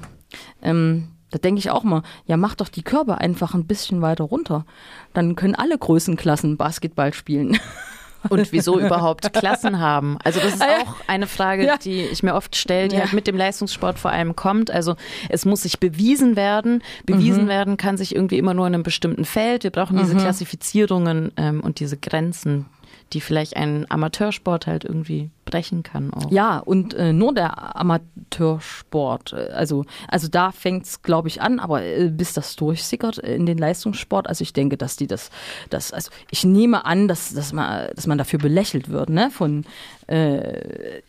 Ähm, 0.63 1.09
da 1.31 1.39
denke 1.39 1.59
ich 1.59 1.71
auch 1.71 1.85
mal, 1.85 2.03
ja, 2.27 2.39
mach 2.39 2.55
doch 2.55 2.69
die 2.69 2.83
Körper 2.83 3.19
einfach 3.19 3.55
ein 3.55 3.67
bisschen 3.67 4.01
weiter 4.01 4.25
runter. 4.25 4.65
Dann 5.13 5.37
können 5.37 5.55
alle 5.55 5.77
Größenklassen 5.77 6.57
Basketball 6.57 7.13
spielen. 7.13 7.59
Und 8.29 8.53
wieso 8.53 8.79
überhaupt 8.79 9.33
Klassen 9.33 9.79
haben? 9.79 10.19
Also 10.25 10.41
das 10.41 10.55
ist 10.55 10.63
ah, 10.63 10.83
auch 10.83 10.97
eine 11.07 11.27
Frage, 11.27 11.65
ja. 11.65 11.77
die 11.77 12.03
ich 12.03 12.23
mir 12.23 12.35
oft 12.35 12.57
stelle, 12.57 12.89
die 12.89 12.97
ja. 12.97 13.03
halt 13.03 13.13
mit 13.13 13.27
dem 13.27 13.37
Leistungssport 13.37 13.99
vor 13.99 14.11
allem 14.11 14.35
kommt. 14.37 14.71
Also 14.71 14.97
es 15.29 15.45
muss 15.45 15.63
sich 15.63 15.79
bewiesen 15.79 16.37
werden. 16.37 16.83
Bewiesen 17.07 17.45
mhm. 17.45 17.49
werden 17.49 17.77
kann 17.77 17.97
sich 17.97 18.15
irgendwie 18.15 18.39
immer 18.39 18.55
nur 18.55 18.67
in 18.67 18.75
einem 18.75 18.83
bestimmten 18.83 19.25
Feld. 19.25 19.65
Wir 19.65 19.71
brauchen 19.71 19.97
diese 19.99 20.15
mhm. 20.15 20.19
Klassifizierungen 20.19 21.33
ähm, 21.37 21.61
und 21.61 21.81
diese 21.81 21.97
Grenzen, 21.97 22.67
die 23.13 23.21
vielleicht 23.21 23.57
ein 23.57 23.87
Amateursport 23.91 24.67
halt 24.67 24.85
irgendwie 24.85 25.31
brechen 25.45 25.83
kann 25.83 26.13
auch. 26.13 26.31
Ja, 26.31 26.59
und 26.59 26.95
äh, 26.95 27.13
nur 27.13 27.33
der 27.33 27.77
Amateursport, 27.77 29.33
äh, 29.33 29.51
also, 29.51 29.85
also 30.09 30.29
da 30.29 30.53
fängt 30.53 30.85
es, 30.85 31.03
glaube 31.03 31.29
ich, 31.29 31.41
an, 31.41 31.59
aber 31.59 31.83
äh, 31.83 32.11
bis 32.11 32.35
das 32.35 32.55
durchsickert 32.57 33.17
in 33.19 33.47
den 33.47 33.57
Leistungssport, 33.57 34.27
also 34.27 34.43
ich 34.43 34.53
denke, 34.53 34.77
dass 34.77 34.97
die 34.97 35.07
das, 35.07 35.31
das 35.71 35.93
also 35.93 36.11
ich 36.31 36.45
nehme 36.45 36.85
an, 36.85 37.09
dass, 37.09 37.33
dass, 37.33 37.55
man, 37.55 37.89
dass 37.95 38.07
man 38.07 38.19
dafür 38.19 38.39
belächelt 38.39 38.91
wird, 38.91 39.09
ne, 39.09 39.31
von, 39.31 39.65
äh, 40.07 41.01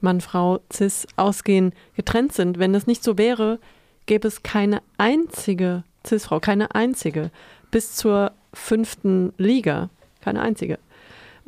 Mann, 0.00 0.20
Frau, 0.20 0.60
Cis 0.72 1.06
ausgehen, 1.16 1.72
getrennt 1.94 2.32
sind. 2.32 2.58
Wenn 2.58 2.72
das 2.72 2.86
nicht 2.86 3.04
so 3.04 3.18
wäre, 3.18 3.58
gäbe 4.06 4.26
es 4.26 4.42
keine 4.42 4.82
einzige 4.98 5.84
Cis-Frau, 6.06 6.40
keine 6.40 6.74
einzige, 6.74 7.30
bis 7.70 7.94
zur 7.96 8.32
fünften 8.54 9.32
Liga, 9.36 9.90
keine 10.22 10.40
einzige. 10.40 10.78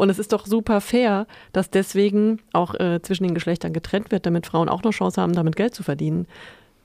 Und 0.02 0.10
es 0.10 0.18
ist 0.18 0.32
doch 0.32 0.46
super 0.46 0.80
fair, 0.80 1.28
dass 1.52 1.70
deswegen 1.70 2.40
auch 2.52 2.74
äh, 2.74 3.00
zwischen 3.02 3.22
den 3.22 3.34
Geschlechtern 3.34 3.72
getrennt 3.72 4.10
wird, 4.10 4.26
damit 4.26 4.48
Frauen 4.48 4.68
auch 4.68 4.82
noch 4.82 4.90
Chance 4.90 5.22
haben, 5.22 5.32
damit 5.32 5.54
Geld 5.54 5.76
zu 5.76 5.84
verdienen. 5.84 6.26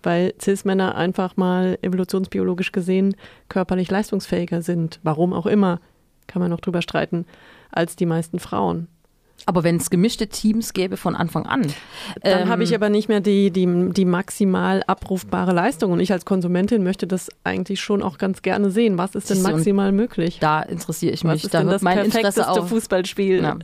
Weil 0.04 0.36
Cis-Männer 0.40 0.94
einfach 0.94 1.36
mal 1.36 1.80
evolutionsbiologisch 1.82 2.72
gesehen 2.72 3.16
körperlich 3.50 3.90
leistungsfähiger 3.90 4.62
sind, 4.62 5.00
warum 5.02 5.34
auch 5.34 5.48
immer, 5.48 5.80
kann 6.28 6.44
man 6.44 6.52
noch 6.52 6.60
drüber 6.60 6.84
streiten, 6.84 7.26
als 7.72 7.96
die 7.96 8.06
meisten 8.06 8.38
Frauen. 8.38 8.88
Aber 9.48 9.64
wenn 9.64 9.78
es 9.78 9.90
gemischte 9.90 10.28
Teams 10.28 10.74
gäbe 10.74 10.98
von 10.98 11.16
Anfang 11.16 11.46
an. 11.46 11.62
Dann 12.22 12.42
ähm, 12.44 12.50
habe 12.50 12.64
ich 12.64 12.76
aber 12.76 12.90
nicht 12.90 13.08
mehr 13.08 13.22
die, 13.22 13.50
die, 13.50 13.66
die 13.94 14.06
maximal 14.06 14.84
abrufbare 14.86 15.54
Leistung. 15.54 15.94
Und 15.94 16.02
ich 16.02 16.12
als 16.12 16.26
Konsumentin 16.26 16.84
möchte 16.84 17.08
das 17.08 17.30
eigentlich 17.46 17.80
schon 17.80 18.04
auch 18.04 18.18
ganz 18.18 18.42
gerne 18.42 18.70
sehen. 18.70 18.98
Was 18.98 19.16
ist 19.16 19.30
denn 19.30 19.42
maximal 19.42 19.94
möglich? 19.94 20.40
Da 20.42 20.62
interessiere 20.62 21.14
ich 21.14 21.24
Was 21.24 21.34
mich. 21.34 21.44
ist 21.46 21.54
da 21.54 21.64
das 21.64 21.82
mein 21.82 21.98
Interesse 22.00 22.50
auch. 22.50 22.68
Fußballspiel? 22.68 23.42
Ja. 23.42 23.58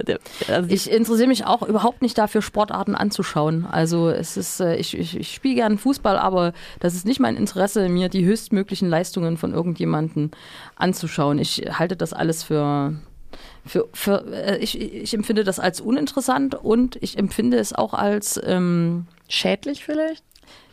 Also 0.48 0.70
Ich 0.70 0.90
interessiere 0.90 1.28
mich 1.28 1.46
auch 1.46 1.62
überhaupt 1.62 2.02
nicht 2.02 2.18
dafür, 2.18 2.42
Sportarten 2.42 2.96
anzuschauen. 2.96 3.68
Also 3.70 4.10
es 4.10 4.38
ist, 4.38 4.62
äh, 4.62 4.78
ich, 4.78 4.98
ich, 4.98 5.20
ich 5.20 5.34
spiele 5.34 5.56
gerne 5.56 5.78
Fußball, 5.78 6.18
aber 6.18 6.54
das 6.80 6.96
ist 6.96 7.06
nicht 7.06 7.20
mein 7.20 7.36
Interesse, 7.36 7.90
mir 7.90 8.08
die 8.08 8.24
höchstmöglichen 8.26 8.90
Leistungen 8.90 9.36
von 9.38 9.54
irgendjemandem 9.54 10.32
anzuschauen. 10.76 11.40
Ich 11.40 11.64
halte 11.78 11.96
das 11.98 12.14
alles 12.14 12.44
für, 12.44 12.94
für, 13.66 13.88
für 13.94 14.26
äh, 14.32 14.58
ich, 14.58 14.80
ich 14.80 15.14
empfinde 15.14 15.44
das 15.44 15.60
als 15.60 15.82
uninteressant 15.82 16.56
und 16.56 16.98
ich 17.02 17.18
empfinde 17.18 17.58
es 17.58 17.74
auch 17.74 17.94
als 17.94 18.40
ähm, 18.44 19.08
Schädlich 19.30 19.84
vielleicht? 19.84 20.24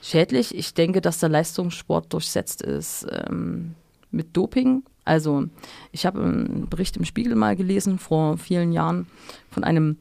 schädlich. 0.02 0.54
Ich 0.54 0.74
denke, 0.74 1.00
dass 1.00 1.18
der 1.18 1.28
Leistungssport 1.28 2.12
durchsetzt 2.12 2.62
ist 2.62 3.06
ähm, 3.10 3.74
mit 4.10 4.36
Doping. 4.36 4.82
Also 5.04 5.46
ich 5.92 6.06
habe 6.06 6.20
einen 6.20 6.68
Bericht 6.68 6.96
im 6.96 7.04
Spiegel 7.04 7.34
mal 7.34 7.56
gelesen 7.56 7.98
vor 7.98 8.38
vielen 8.38 8.72
Jahren 8.72 9.06
von 9.50 9.64
einem 9.64 9.98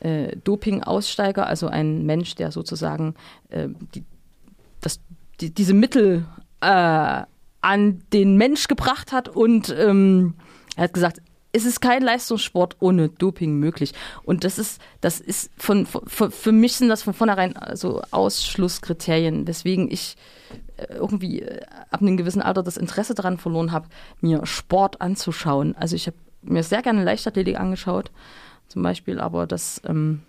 äh, 0.00 0.36
Doping-Aussteiger, 0.44 1.46
also 1.46 1.68
ein 1.68 2.04
Mensch, 2.04 2.34
der 2.34 2.52
sozusagen 2.52 3.14
äh, 3.50 3.68
die, 3.94 4.04
das, 4.80 5.00
die, 5.40 5.50
diese 5.50 5.74
Mittel 5.74 6.24
äh, 6.60 7.22
an 7.60 8.02
den 8.12 8.36
Mensch 8.36 8.68
gebracht 8.68 9.12
hat 9.12 9.28
und 9.28 9.74
ähm, 9.78 10.34
er 10.76 10.84
hat 10.84 10.94
gesagt, 10.94 11.20
es 11.52 11.66
ist 11.66 11.80
kein 11.80 12.02
Leistungssport 12.02 12.76
ohne 12.80 13.08
Doping 13.08 13.58
möglich. 13.58 13.92
Und 14.24 14.44
das 14.44 14.58
ist, 14.58 14.80
das 15.00 15.20
ist 15.20 15.50
von, 15.56 15.86
von 15.86 16.30
für 16.30 16.52
mich 16.52 16.76
sind 16.76 16.88
das 16.88 17.02
von 17.02 17.14
vornherein 17.14 17.54
so 17.74 18.02
Ausschlusskriterien, 18.10 19.46
weswegen 19.46 19.90
ich 19.90 20.16
äh, 20.78 20.94
irgendwie 20.94 21.42
äh, 21.42 21.60
ab 21.90 22.00
einem 22.00 22.16
gewissen 22.16 22.42
Alter 22.42 22.62
das 22.62 22.78
Interesse 22.78 23.14
daran 23.14 23.38
verloren 23.38 23.72
habe, 23.72 23.88
mir 24.20 24.46
Sport 24.46 25.00
anzuschauen. 25.00 25.76
Also 25.76 25.94
ich 25.94 26.06
habe 26.06 26.16
mir 26.42 26.62
sehr 26.62 26.82
gerne 26.82 27.04
Leichtathletik 27.04 27.60
angeschaut, 27.60 28.10
zum 28.68 28.82
Beispiel, 28.82 29.20
aber 29.20 29.46
das 29.46 29.82
ähm, 29.86 30.22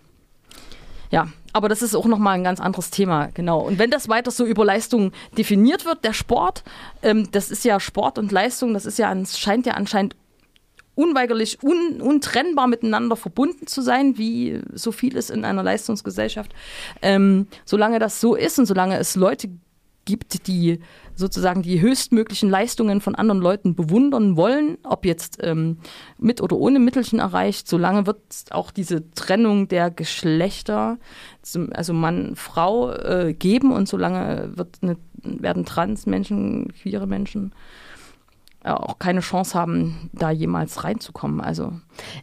ja, 1.10 1.28
aber 1.52 1.68
das 1.68 1.82
ist 1.82 1.94
auch 1.94 2.06
nochmal 2.06 2.34
ein 2.34 2.42
ganz 2.44 2.60
anderes 2.60 2.90
Thema, 2.90 3.28
genau. 3.32 3.60
Und 3.60 3.78
wenn 3.78 3.90
das 3.90 4.08
weiter 4.08 4.32
so 4.32 4.44
über 4.44 4.64
Leistung 4.64 5.12
definiert 5.38 5.84
wird, 5.84 6.04
der 6.04 6.12
Sport, 6.12 6.64
ähm, 7.02 7.30
das 7.30 7.50
ist 7.52 7.64
ja 7.64 7.78
Sport 7.78 8.18
und 8.18 8.32
Leistung, 8.32 8.74
das 8.74 8.84
ist 8.84 8.98
ja, 8.98 9.14
scheint 9.26 9.64
ja 9.66 9.74
anscheinend 9.74 10.16
unweigerlich, 10.94 11.62
un, 11.62 12.00
untrennbar 12.00 12.66
miteinander 12.66 13.16
verbunden 13.16 13.66
zu 13.66 13.82
sein, 13.82 14.18
wie 14.18 14.60
so 14.72 14.92
vieles 14.92 15.30
in 15.30 15.44
einer 15.44 15.62
Leistungsgesellschaft. 15.62 16.54
Ähm, 17.02 17.46
solange 17.64 17.98
das 17.98 18.20
so 18.20 18.34
ist 18.34 18.58
und 18.58 18.66
solange 18.66 18.98
es 18.98 19.16
Leute 19.16 19.48
gibt, 20.04 20.46
die 20.46 20.80
sozusagen 21.14 21.62
die 21.62 21.80
höchstmöglichen 21.80 22.50
Leistungen 22.50 23.00
von 23.00 23.14
anderen 23.14 23.40
Leuten 23.40 23.74
bewundern 23.74 24.36
wollen, 24.36 24.78
ob 24.82 25.04
jetzt 25.04 25.38
ähm, 25.42 25.78
mit 26.18 26.40
oder 26.40 26.56
ohne 26.56 26.78
Mittelchen 26.78 27.20
erreicht, 27.20 27.68
solange 27.68 28.06
wird 28.06 28.18
auch 28.50 28.70
diese 28.70 29.10
Trennung 29.12 29.68
der 29.68 29.90
Geschlechter, 29.90 30.98
also 31.70 31.92
Mann, 31.92 32.36
Frau, 32.36 32.90
äh, 32.92 33.32
geben 33.32 33.72
und 33.72 33.88
solange 33.88 34.52
wird 34.56 34.78
eine, 34.82 34.96
werden 35.22 35.64
Transmenschen, 35.64 36.72
queere 36.72 37.06
Menschen 37.06 37.54
auch 38.64 38.98
keine 38.98 39.20
Chance 39.20 39.58
haben, 39.58 40.10
da 40.12 40.30
jemals 40.30 40.84
reinzukommen. 40.84 41.40
Also 41.40 41.72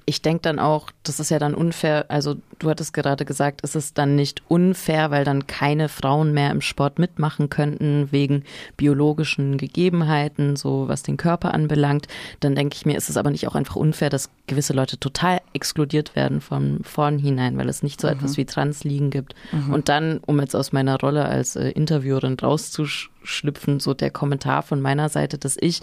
Ich 0.05 0.21
denke 0.21 0.41
dann 0.41 0.59
auch, 0.59 0.89
das 1.03 1.19
ist 1.19 1.29
ja 1.29 1.39
dann 1.39 1.53
unfair. 1.53 2.05
Also 2.09 2.35
du 2.59 2.69
hattest 2.69 2.93
gerade 2.93 3.25
gesagt, 3.25 3.61
ist 3.61 3.75
es 3.75 3.93
dann 3.93 4.15
nicht 4.15 4.41
unfair, 4.47 5.11
weil 5.11 5.23
dann 5.23 5.47
keine 5.47 5.87
Frauen 5.87 6.33
mehr 6.33 6.51
im 6.51 6.61
Sport 6.61 6.99
mitmachen 6.99 7.49
könnten 7.49 8.11
wegen 8.11 8.43
biologischen 8.75 9.57
Gegebenheiten, 9.57 10.55
so 10.55 10.87
was 10.87 11.03
den 11.03 11.17
Körper 11.17 11.53
anbelangt. 11.53 12.07
Dann 12.39 12.55
denke 12.55 12.75
ich 12.75 12.85
mir, 12.85 12.97
ist 12.97 13.09
es 13.09 13.17
aber 13.17 13.29
nicht 13.29 13.47
auch 13.47 13.55
einfach 13.55 13.75
unfair, 13.75 14.09
dass 14.09 14.29
gewisse 14.47 14.73
Leute 14.73 14.99
total 14.99 15.41
exkludiert 15.53 16.15
werden 16.15 16.41
von 16.41 16.79
vornherein, 16.83 17.57
weil 17.57 17.69
es 17.69 17.83
nicht 17.83 18.01
so 18.01 18.07
etwas 18.07 18.37
wie 18.37 18.45
Transliegen 18.45 19.11
gibt. 19.11 19.35
Und 19.71 19.89
dann, 19.89 20.19
um 20.25 20.39
jetzt 20.39 20.55
aus 20.55 20.71
meiner 20.71 20.99
Rolle 20.99 21.25
als 21.25 21.55
äh, 21.55 21.69
Interviewerin 21.69 22.37
rauszuschlüpfen, 22.39 23.79
so 23.79 23.93
der 23.93 24.11
Kommentar 24.11 24.63
von 24.63 24.81
meiner 24.81 25.09
Seite, 25.09 25.37
dass 25.37 25.57
ich 25.59 25.81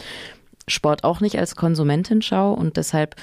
Sport 0.69 1.05
auch 1.05 1.21
nicht 1.21 1.39
als 1.39 1.57
Konsumentin 1.57 2.23
schaue 2.23 2.57
und 2.57 2.77
deshalb 2.77 3.17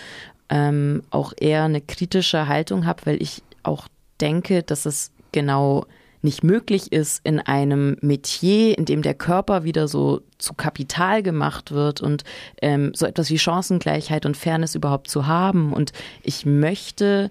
ähm, 0.50 1.04
auch 1.10 1.34
eher 1.40 1.64
eine 1.64 1.82
kritische 1.82 2.48
Haltung 2.48 2.86
habe, 2.86 3.06
weil 3.06 3.22
ich 3.22 3.44
auch 3.64 3.88
denke, 4.22 4.64
dass 4.64 4.86
es 4.86 5.12
genau 5.32 5.86
nicht 6.22 6.44
möglich 6.44 6.92
ist 6.92 7.22
in 7.24 7.40
einem 7.40 7.98
Metier, 8.02 8.78
in 8.78 8.86
dem 8.86 9.02
der 9.02 9.14
Körper 9.14 9.64
wieder 9.64 9.88
so 9.88 10.22
zu 10.40 10.54
Kapital 10.54 11.24
gemacht 11.24 11.72
wird 11.72 12.02
und 12.02 12.24
ähm, 12.62 12.92
so 12.94 13.06
etwas 13.06 13.30
wie 13.30 13.38
Chancengleichheit 13.38 14.26
und 14.26 14.36
Fairness 14.36 14.76
überhaupt 14.76 15.10
zu 15.10 15.28
haben. 15.28 15.72
Und 15.72 15.94
ich 16.24 16.46
möchte 16.46 17.30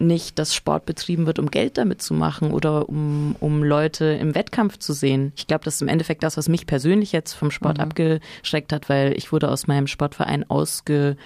nicht, 0.00 0.38
dass 0.38 0.54
Sport 0.54 0.86
betrieben 0.86 1.26
wird, 1.26 1.38
um 1.38 1.50
Geld 1.50 1.78
damit 1.78 2.02
zu 2.02 2.14
machen 2.14 2.52
oder 2.52 2.88
um, 2.88 3.36
um 3.40 3.62
Leute 3.62 4.06
im 4.06 4.34
Wettkampf 4.34 4.78
zu 4.78 4.92
sehen. 4.92 5.32
Ich 5.36 5.46
glaube, 5.46 5.64
das 5.64 5.76
ist 5.76 5.82
im 5.82 5.88
Endeffekt 5.88 6.22
das, 6.22 6.36
was 6.36 6.48
mich 6.48 6.66
persönlich 6.66 7.12
jetzt 7.12 7.34
vom 7.34 7.50
Sport 7.50 7.78
abgeschreckt 7.80 8.72
hat, 8.72 8.88
weil 8.88 9.16
ich 9.16 9.32
wurde 9.32 9.50
aus 9.50 9.66
meinem 9.66 9.86
Sportverein 9.86 10.48
ausge 10.48 11.16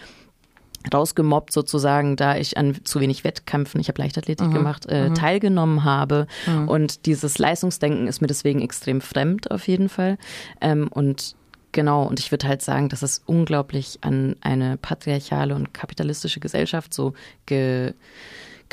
rausgemobbt 0.92 1.50
sozusagen, 1.52 2.16
da 2.16 2.36
ich 2.36 2.58
an 2.58 2.76
zu 2.84 3.00
wenig 3.00 3.24
Wettkämpfen, 3.24 3.80
ich 3.80 3.88
habe 3.88 4.02
Leichtathletik 4.02 4.50
gemacht, 4.52 4.86
äh, 4.86 5.10
teilgenommen 5.14 5.84
habe. 5.84 6.26
Und 6.66 7.06
dieses 7.06 7.38
Leistungsdenken 7.38 8.06
ist 8.06 8.20
mir 8.20 8.26
deswegen 8.26 8.60
extrem 8.60 9.00
fremd 9.00 9.50
auf 9.50 9.66
jeden 9.66 9.88
Fall. 9.88 10.18
Ähm, 10.60 10.88
und 10.88 11.36
genau, 11.72 12.04
und 12.04 12.20
ich 12.20 12.30
würde 12.30 12.48
halt 12.48 12.62
sagen, 12.62 12.88
dass 12.88 13.02
es 13.02 13.22
unglaublich 13.24 13.98
an 14.02 14.36
eine 14.40 14.76
patriarchale 14.76 15.54
und 15.54 15.72
kapitalistische 15.72 16.40
Gesellschaft 16.40 16.92
so 16.92 17.14
ge 17.46 17.94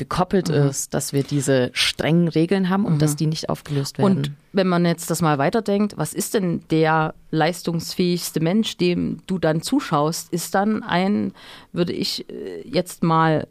gekoppelt 0.02 0.48
ist, 0.48 0.94
dass 0.94 1.12
wir 1.12 1.22
diese 1.22 1.70
strengen 1.72 2.28
Regeln 2.28 2.68
haben 2.68 2.84
und 2.84 3.00
dass 3.00 3.16
die 3.16 3.26
nicht 3.26 3.48
aufgelöst 3.48 3.98
werden. 3.98 4.18
Und 4.18 4.32
wenn 4.52 4.66
man 4.66 4.84
jetzt 4.84 5.10
das 5.10 5.22
mal 5.22 5.38
weiterdenkt, 5.38 5.96
was 5.96 6.12
ist 6.12 6.34
denn 6.34 6.62
der 6.70 7.14
leistungsfähigste 7.30 8.40
Mensch, 8.40 8.76
dem 8.76 9.20
du 9.26 9.38
dann 9.38 9.62
zuschaust, 9.62 10.32
ist 10.32 10.54
dann 10.54 10.82
ein, 10.82 11.32
würde 11.72 11.92
ich 11.92 12.28
äh, 12.30 12.62
jetzt 12.68 13.02
mal 13.02 13.46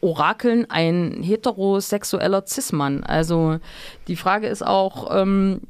orakeln, 0.00 0.70
ein 0.70 1.22
heterosexueller 1.22 2.44
Cis-Mann. 2.46 3.04
Also 3.04 3.58
die 4.08 4.16
Frage 4.16 4.46
ist 4.48 4.66
auch, 4.66 5.14
ähm, 5.14 5.60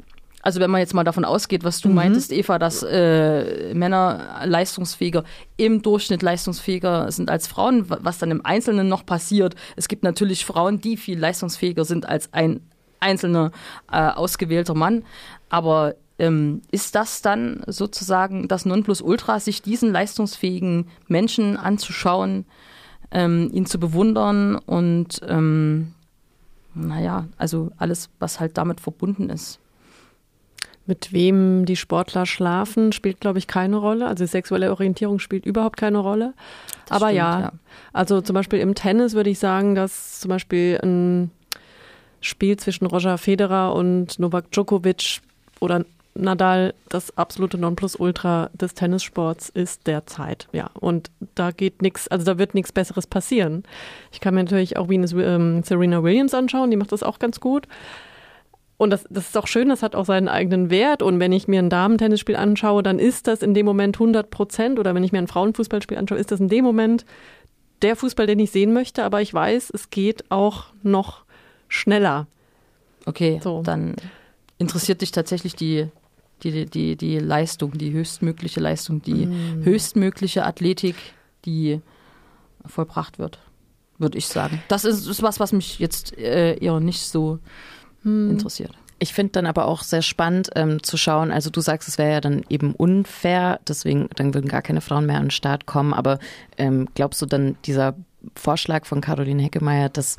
also 0.47 0.61
wenn 0.61 0.71
man 0.71 0.79
jetzt 0.81 0.95
mal 0.95 1.03
davon 1.03 1.25
ausgeht, 1.25 1.65
was 1.65 1.81
du 1.81 1.89
meintest, 1.89 2.31
Eva, 2.33 2.61
dass 2.61 2.85
äh, 2.85 3.75
Männer 3.75 4.43
leistungsfähiger, 4.45 5.25
im 5.57 5.83
Durchschnitt 5.83 6.23
leistungsfähiger 6.23 7.11
sind 7.11 7.31
als 7.31 7.49
Frauen, 7.49 7.91
wa- 7.91 7.99
was 8.03 8.19
dann 8.19 8.31
im 8.31 8.47
Einzelnen 8.47 8.89
noch 8.89 9.05
passiert. 9.05 9.57
Es 9.75 9.89
gibt 9.89 10.05
natürlich 10.05 10.45
Frauen, 10.45 10.81
die 10.81 10.97
viel 10.97 11.19
leistungsfähiger 11.19 11.85
sind 11.85 12.09
als 12.09 12.33
ein 12.33 12.61
einzelner 13.01 13.51
äh, 13.91 13.99
ausgewählter 14.09 14.75
Mann. 14.75 15.03
Aber 15.49 15.97
ähm, 16.21 16.63
ist 16.71 16.95
das 16.95 17.23
dann 17.23 17.63
sozusagen 17.67 18.47
das 18.47 18.67
Nonplusultra, 18.67 19.41
sich 19.41 19.63
diesen 19.63 19.91
leistungsfähigen 19.91 20.87
Menschen 21.09 21.57
anzuschauen, 21.57 22.47
ähm, 23.11 23.51
ihn 23.53 23.67
zu 23.67 23.81
bewundern 23.81 24.55
und 24.55 25.21
ähm, 25.29 25.93
naja, 26.75 27.27
also 27.37 27.73
alles, 27.79 28.11
was 28.21 28.39
halt 28.39 28.57
damit 28.57 28.81
verbunden 28.81 29.29
ist. 29.29 29.59
Mit 30.87 31.13
wem 31.13 31.65
die 31.67 31.77
Sportler 31.77 32.27
schlafen, 32.27 32.93
spielt, 32.93 33.21
glaube 33.21 33.39
ich, 33.39 33.47
keine 33.47 33.77
Rolle. 33.77 34.07
Also 34.07 34.25
sexuelle 34.25 34.71
Orientierung 34.71 35.19
spielt 35.19 35.45
überhaupt 35.45 35.77
keine 35.77 35.99
Rolle. 35.99 36.33
Das 36.87 36.97
Aber 36.97 37.07
stimmt, 37.07 37.19
ja, 37.19 37.41
ja. 37.41 37.53
also 37.93 38.21
zum 38.21 38.35
Beispiel 38.35 38.61
im 38.61 38.75
Tennis 38.75 39.15
würde 39.15 39.31
ich 39.31 39.39
sagen, 39.39 39.75
dass 39.75 40.21
zum 40.21 40.29
Beispiel 40.29 40.79
ein 40.83 41.31
Spiel 42.21 42.57
zwischen 42.57 42.87
Roger 42.87 43.19
Federer 43.19 43.75
und 43.75 44.19
Novak 44.19 44.51
Djokovic 44.53 45.21
oder 45.61 45.85
Nadal 46.19 46.75
das 46.89 47.17
absolute 47.17 47.59
Nonplusultra 47.59 48.51
des 48.55 48.75
Tennissports 48.75 49.49
ist 49.49 49.87
derzeit. 49.87 50.49
Ja, 50.53 50.71
und 50.75 51.11
da 51.35 51.51
geht 51.51 51.83
nichts, 51.83 52.09
also 52.09 52.25
da 52.25 52.39
wird 52.39 52.55
nichts 52.55 52.73
Besseres 52.73 53.07
passieren. 53.07 53.65
Ich 54.13 54.21
kann 54.21 54.35
mir 54.35 54.45
natürlich 54.45 54.77
auch 54.77 54.89
Venus, 54.89 55.13
ähm, 55.13 55.63
Serena 55.63 56.03
Williams 56.03 56.35
anschauen, 56.35 56.71
die 56.71 56.77
macht 56.77 56.93
das 56.93 57.03
auch 57.03 57.19
ganz 57.19 57.41
gut. 57.41 57.69
Und 58.79 58.91
das, 58.91 59.05
das 59.09 59.29
ist 59.29 59.37
auch 59.39 59.47
schön, 59.47 59.69
das 59.71 59.83
hat 59.83 59.95
auch 59.95 60.05
seinen 60.05 60.29
eigenen 60.29 60.69
Wert. 60.71 61.03
Und 61.03 61.19
wenn 61.19 61.33
ich 61.33 61.49
mir 61.49 61.61
ein 61.61 61.71
Damen-Tennisspiel 61.71 62.37
anschaue, 62.37 62.83
dann 62.83 62.99
ist 62.99 63.27
das 63.27 63.43
in 63.43 63.55
dem 63.55 63.65
Moment 63.65 63.97
100 63.97 64.31
Prozent. 64.31 64.79
Oder 64.79 64.95
wenn 64.95 65.03
ich 65.03 65.13
mir 65.13 65.19
ein 65.19 65.29
Frauenfußballspiel 65.29 65.97
anschaue, 65.97 66.19
ist 66.19 66.31
das 66.31 66.41
in 66.41 66.49
dem 66.49 66.65
Moment 66.65 67.07
der 67.83 67.97
Fußball, 67.97 68.27
den 68.27 68.39
ich 68.39 68.51
sehen 68.51 68.73
möchte, 68.73 69.05
aber 69.05 69.21
ich 69.23 69.33
weiß, 69.33 69.71
es 69.75 69.91
geht 69.91 70.31
auch 70.31 70.67
noch 70.83 71.25
schneller. 71.69 72.27
Okay, 73.05 73.39
So. 73.43 73.63
dann 73.63 73.97
interessiert 74.59 75.01
dich 75.03 75.11
tatsächlich 75.11 75.55
die, 75.57 75.89
die, 76.43 76.65
die, 76.67 76.97
die 76.97 77.19
Leistung, 77.19 77.73
die 77.77 77.93
höchstmögliche 77.93 78.61
Leistung, 78.61 79.03
die 79.03 79.27
Mm. 79.27 79.63
höchstmögliche 79.65 80.45
Athletik, 80.45 80.97
die 81.45 81.81
vollbracht 82.67 83.19
wird, 83.19 83.39
würde 83.99 84.17
ich 84.19 84.27
sagen. 84.27 84.63
Das 84.69 84.85
ist, 84.87 85.07
ist 85.07 85.23
was, 85.23 85.39
was 85.39 85.53
mich 85.53 85.79
jetzt 85.79 86.17
äh, 86.19 86.57
eher 86.59 86.81
nicht 86.81 87.03
so 87.03 87.39
Hm. 88.07 88.31
interessiert. 88.31 88.71
Ich 88.99 89.13
finde 89.13 89.33
dann 89.33 89.47
aber 89.47 89.67
auch 89.67 89.83
sehr 89.83 90.01
spannend 90.01 90.49
ähm, 90.55 90.83
zu 90.83 90.97
schauen, 90.97 91.31
also 91.31 91.51
du 91.51 91.61
sagst, 91.61 91.87
es 91.87 91.99
wäre 91.99 92.13
ja 92.13 92.21
dann 92.21 92.45
eben 92.49 92.73
unfair, 92.75 93.61
deswegen 93.69 94.09
dann 94.15 94.33
würden 94.33 94.49
gar 94.49 94.63
keine 94.63 94.81
Frauen 94.81 95.05
mehr 95.05 95.17
an 95.17 95.25
den 95.27 95.31
Start 95.31 95.67
kommen, 95.67 95.93
aber 95.93 96.19
ähm, 96.57 96.89
glaubst 96.95 97.21
du 97.21 97.27
dann 97.27 97.57
dieser 97.67 97.95
Vorschlag 98.35 98.87
von 98.87 99.03
Caroline 99.03 99.43
Heckemeyer, 99.43 99.91
dass 99.91 100.17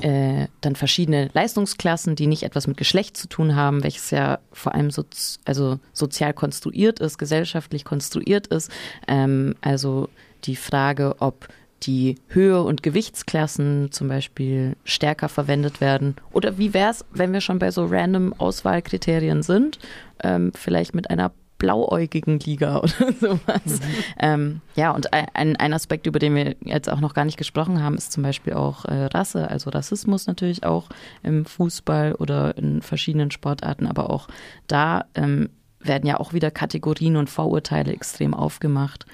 äh, 0.00 0.48
dann 0.60 0.74
verschiedene 0.74 1.30
Leistungsklassen, 1.34 2.16
die 2.16 2.26
nicht 2.26 2.42
etwas 2.42 2.66
mit 2.66 2.78
Geschlecht 2.78 3.16
zu 3.16 3.28
tun 3.28 3.54
haben, 3.54 3.84
welches 3.84 4.10
ja 4.10 4.40
vor 4.50 4.74
allem 4.74 4.90
so, 4.90 5.04
also 5.44 5.78
sozial 5.92 6.34
konstruiert 6.34 6.98
ist, 6.98 7.18
gesellschaftlich 7.18 7.84
konstruiert 7.84 8.48
ist, 8.48 8.70
ähm, 9.06 9.54
also 9.60 10.08
die 10.44 10.56
Frage, 10.56 11.16
ob 11.20 11.48
die 11.82 12.16
Höhe- 12.28 12.62
und 12.62 12.82
Gewichtsklassen 12.82 13.92
zum 13.92 14.08
Beispiel 14.08 14.76
stärker 14.84 15.28
verwendet 15.28 15.80
werden? 15.80 16.16
Oder 16.32 16.58
wie 16.58 16.74
wäre 16.74 16.90
es, 16.90 17.04
wenn 17.10 17.32
wir 17.32 17.40
schon 17.40 17.58
bei 17.58 17.70
so 17.70 17.86
random 17.86 18.32
Auswahlkriterien 18.32 19.42
sind, 19.42 19.78
ähm, 20.22 20.52
vielleicht 20.54 20.94
mit 20.94 21.10
einer 21.10 21.32
blauäugigen 21.58 22.38
Liga 22.38 22.78
oder 22.82 23.12
sowas. 23.18 23.80
Ähm, 24.18 24.60
ja, 24.74 24.90
und 24.90 25.12
ein, 25.12 25.56
ein 25.56 25.72
Aspekt, 25.72 26.06
über 26.06 26.18
den 26.18 26.34
wir 26.34 26.56
jetzt 26.60 26.90
auch 26.90 27.00
noch 27.00 27.14
gar 27.14 27.24
nicht 27.24 27.38
gesprochen 27.38 27.82
haben, 27.82 27.96
ist 27.96 28.12
zum 28.12 28.22
Beispiel 28.22 28.52
auch 28.54 28.84
äh, 28.84 29.06
Rasse, 29.06 29.50
also 29.50 29.70
Rassismus 29.70 30.26
natürlich 30.26 30.64
auch 30.64 30.88
im 31.22 31.44
Fußball 31.44 32.14
oder 32.14 32.56
in 32.56 32.82
verschiedenen 32.82 33.30
Sportarten, 33.30 33.86
aber 33.86 34.10
auch 34.10 34.28
da 34.66 35.06
ähm, 35.14 35.50
werden 35.80 36.06
ja 36.06 36.18
auch 36.18 36.32
wieder 36.32 36.50
Kategorien 36.50 37.16
und 37.16 37.30
Vorurteile 37.30 37.92
extrem 37.92 38.34
aufgemacht 38.34 39.06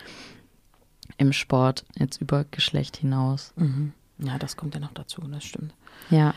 im 1.22 1.32
Sport, 1.32 1.84
jetzt 1.98 2.20
über 2.20 2.44
Geschlecht 2.50 2.96
hinaus. 2.98 3.52
Mhm. 3.56 3.92
Ja, 4.18 4.38
das 4.38 4.56
kommt 4.56 4.74
ja 4.74 4.80
noch 4.80 4.92
dazu, 4.92 5.22
das 5.22 5.44
stimmt. 5.44 5.74
Ja, 6.10 6.34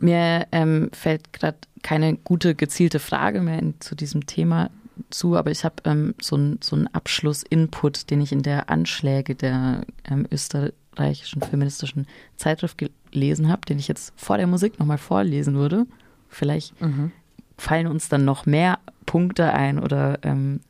mir 0.00 0.46
ähm, 0.52 0.90
fällt 0.92 1.32
gerade 1.32 1.58
keine 1.82 2.16
gute 2.16 2.54
gezielte 2.54 2.98
Frage 2.98 3.40
mehr 3.42 3.58
in, 3.58 3.80
zu 3.80 3.94
diesem 3.94 4.26
Thema 4.26 4.70
zu, 5.10 5.36
aber 5.36 5.50
ich 5.50 5.64
habe 5.64 5.76
ähm, 5.84 6.14
so 6.20 6.36
einen 6.36 6.58
so 6.62 6.76
Abschluss-Input, 6.92 8.10
den 8.10 8.20
ich 8.20 8.32
in 8.32 8.42
der 8.42 8.68
Anschläge 8.70 9.34
der 9.34 9.82
ähm, 10.04 10.26
österreichischen 10.30 11.42
feministischen 11.42 12.06
Zeitschrift 12.36 12.78
gelesen 13.12 13.48
habe, 13.48 13.60
den 13.68 13.78
ich 13.78 13.86
jetzt 13.88 14.12
vor 14.16 14.36
der 14.38 14.46
Musik 14.46 14.78
nochmal 14.78 14.98
vorlesen 14.98 15.54
würde. 15.54 15.86
Vielleicht 16.28 16.80
Mhm. 16.80 17.12
fallen 17.56 17.86
uns 17.86 18.08
dann 18.08 18.24
noch 18.24 18.46
mehr 18.46 18.78
Punkte 19.06 19.52
ein 19.52 19.78
oder 19.78 20.18
ähm, 20.22 20.60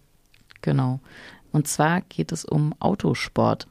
genau. 0.63 1.01
Und 1.53 1.69
zwar 1.69 2.03
geht 2.03 2.33
es 2.33 2.45
um 2.45 2.75
Autosport. 2.79 3.67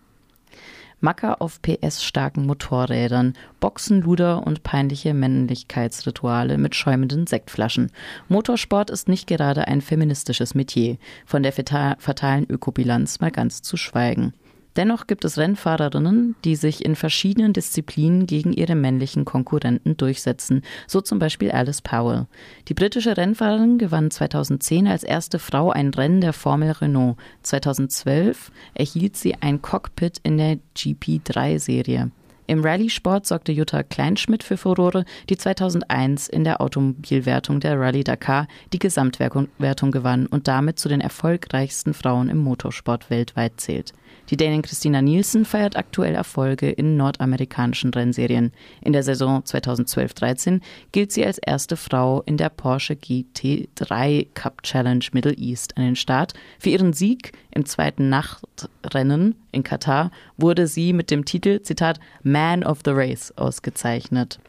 Macker 0.99 1.41
auf 1.43 1.61
PS-starken 1.61 2.47
Motorrädern, 2.47 3.33
Boxen, 3.59 4.01
Luder 4.01 4.47
und 4.47 4.63
peinliche 4.63 5.13
Männlichkeitsrituale 5.13 6.57
mit 6.57 6.73
schäumenden 6.73 7.27
Sektflaschen. 7.27 7.91
Motorsport 8.29 8.89
ist 8.89 9.07
nicht 9.07 9.27
gerade 9.27 9.67
ein 9.67 9.81
feministisches 9.81 10.55
Metier, 10.55 10.97
von 11.25 11.43
der 11.43 11.53
fata- 11.53 11.97
fatalen 11.99 12.49
Ökobilanz 12.49 13.19
mal 13.19 13.29
ganz 13.31 13.61
zu 13.61 13.77
schweigen. 13.77 14.33
Dennoch 14.77 15.07
gibt 15.07 15.25
es 15.25 15.39
Rennfahrerinnen, 15.39 16.35
die 16.45 16.55
sich 16.55 16.85
in 16.85 16.95
verschiedenen 16.95 17.51
Disziplinen 17.51 18.27
gegen 18.27 18.53
ihre 18.53 18.75
männlichen 18.75 19.25
Konkurrenten 19.25 19.97
durchsetzen, 19.97 20.61
so 20.85 21.01
zum 21.01 21.17
Beispiel 21.17 21.49
Alice 21.49 21.81
Powell. 21.81 22.27
Die 22.67 22.75
britische 22.75 23.17
Rennfahrerin 23.17 23.79
gewann 23.79 24.11
2010 24.11 24.87
als 24.87 25.03
erste 25.03 25.39
Frau 25.39 25.71
ein 25.71 25.89
Rennen 25.89 26.21
der 26.21 26.33
Formel 26.33 26.71
Renault. 26.71 27.17
2012 27.41 28.51
erhielt 28.75 29.17
sie 29.17 29.33
ein 29.41 29.63
Cockpit 29.63 30.19
in 30.21 30.37
der 30.37 30.59
GP3-Serie. 30.75 32.11
Im 32.49 32.63
Rallye-Sport 32.63 33.25
sorgte 33.25 33.51
Jutta 33.51 33.83
Kleinschmidt 33.83 34.41
für 34.41 34.55
Furore, 34.55 35.03
die 35.29 35.37
2001 35.37 36.29
in 36.29 36.45
der 36.45 36.61
Automobilwertung 36.61 37.59
der 37.59 37.77
Rallye 37.77 38.05
Dakar 38.05 38.47
die 38.71 38.79
Gesamtwertung 38.79 39.49
Wertung 39.57 39.91
gewann 39.91 40.27
und 40.27 40.47
damit 40.47 40.79
zu 40.79 40.87
den 40.87 41.01
erfolgreichsten 41.01 41.93
Frauen 41.93 42.29
im 42.29 42.37
Motorsport 42.37 43.09
weltweit 43.09 43.59
zählt. 43.59 43.93
Die 44.29 44.37
Dänin 44.37 44.61
Christina 44.61 45.01
Nielsen 45.01 45.45
feiert 45.45 45.77
aktuell 45.77 46.15
Erfolge 46.15 46.69
in 46.69 46.97
nordamerikanischen 46.97 47.93
Rennserien. 47.93 48.51
In 48.81 48.93
der 48.93 49.03
Saison 49.03 49.41
2012-13 49.41 50.61
gilt 50.91 51.11
sie 51.11 51.25
als 51.25 51.37
erste 51.37 51.77
Frau 51.77 52.21
in 52.25 52.37
der 52.37 52.49
Porsche 52.49 52.95
GT3 52.95 54.27
Cup 54.33 54.63
Challenge 54.63 55.05
Middle 55.13 55.35
East 55.37 55.77
an 55.77 55.83
den 55.83 55.95
Start. 55.95 56.33
Für 56.59 56.69
ihren 56.69 56.93
Sieg 56.93 57.31
im 57.51 57.65
zweiten 57.65 58.09
Nachtrennen 58.09 59.35
in 59.51 59.63
Katar 59.63 60.11
wurde 60.37 60.67
sie 60.67 60.93
mit 60.93 61.09
dem 61.11 61.25
Titel, 61.25 61.61
Zitat, 61.61 61.99
Man 62.23 62.63
of 62.63 62.79
the 62.83 62.91
Race 62.91 63.33
ausgezeichnet. 63.37 64.39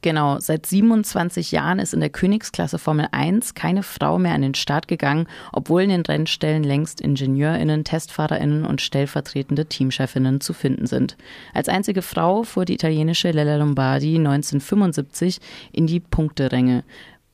Genau, 0.00 0.38
seit 0.38 0.64
27 0.64 1.50
Jahren 1.50 1.80
ist 1.80 1.92
in 1.92 1.98
der 1.98 2.10
Königsklasse 2.10 2.78
Formel 2.78 3.08
1 3.10 3.54
keine 3.54 3.82
Frau 3.82 4.18
mehr 4.20 4.32
an 4.32 4.42
den 4.42 4.54
Start 4.54 4.86
gegangen, 4.86 5.26
obwohl 5.52 5.82
in 5.82 5.88
den 5.88 6.02
Rennstellen 6.02 6.62
längst 6.62 7.00
IngenieurInnen, 7.00 7.82
TestfahrerInnen 7.82 8.64
und 8.64 8.80
stellvertretende 8.80 9.66
Teamchefinnen 9.66 10.40
zu 10.40 10.52
finden 10.52 10.86
sind. 10.86 11.16
Als 11.52 11.68
einzige 11.68 12.02
Frau 12.02 12.44
fuhr 12.44 12.64
die 12.64 12.74
italienische 12.74 13.32
Lella 13.32 13.56
Lombardi 13.56 14.16
1975 14.18 15.40
in 15.72 15.88
die 15.88 16.00
Punkteränge. 16.00 16.84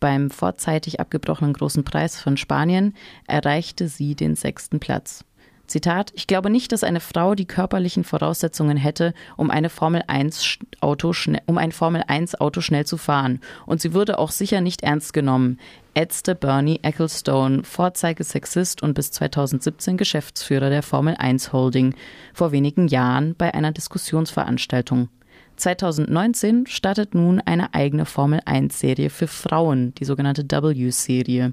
Beim 0.01 0.31
vorzeitig 0.31 1.01
abgebrochenen 1.01 1.53
Großen 1.53 1.85
Preis 1.85 2.19
von 2.19 2.39
Spanien 2.39 2.95
erreichte 3.27 3.89
sie 3.89 4.15
den 4.15 4.37
sechsten 4.37 4.81
Platz. 4.81 5.25
Zitat, 5.67 6.13
ich 6.15 6.27
glaube 6.27 6.51
nicht, 6.51 6.73
dass 6.73 6.85
eine 6.85 7.01
Frau 7.01 7.35
die 7.35 7.47
körperlichen 7.47 8.05
Voraussetzungen 8.05 8.77
hätte, 8.77 9.15
um 9.37 9.51
eine 9.51 9.71
Formel 9.71 10.03
1 10.07 10.59
Auto 10.81 11.13
um 11.47 11.59
ein 11.59 11.73
Formel 11.73 12.05
1 12.07 12.35
Auto 12.41 12.61
schnell 12.61 12.85
zu 12.85 12.97
fahren. 12.97 13.41
Und 13.65 13.81
sie 13.81 13.95
würde 13.95 14.19
auch 14.19 14.31
sicher 14.31 14.61
nicht 14.61 14.83
ernst 14.83 15.13
genommen. 15.13 15.59
Ätzte 15.95 16.35
Bernie 16.35 16.81
Ecclestone, 16.83 17.65
Vorzeigesexist 17.65 18.83
und 18.83 18.95
bis 18.95 19.11
2017 19.13 19.97
Geschäftsführer 19.97 20.69
der 20.69 20.83
Formel 20.83 21.15
1 21.19 21.53
Holding, 21.53 21.95
vor 22.35 22.53
wenigen 22.53 22.89
Jahren 22.89 23.35
bei 23.35 23.55
einer 23.55 23.73
Diskussionsveranstaltung. 23.73 25.09
2019 25.57 26.67
startet 26.67 27.15
nun 27.15 27.41
eine 27.41 27.75
eigene 27.75 28.07
Formel 28.07 28.41
1 28.45 28.79
Serie 28.79 29.09
für 29.09 29.29
Frauen, 29.29 29.95
die 29.95 30.05
sogenannte 30.05 30.45
W-Serie, 30.45 31.53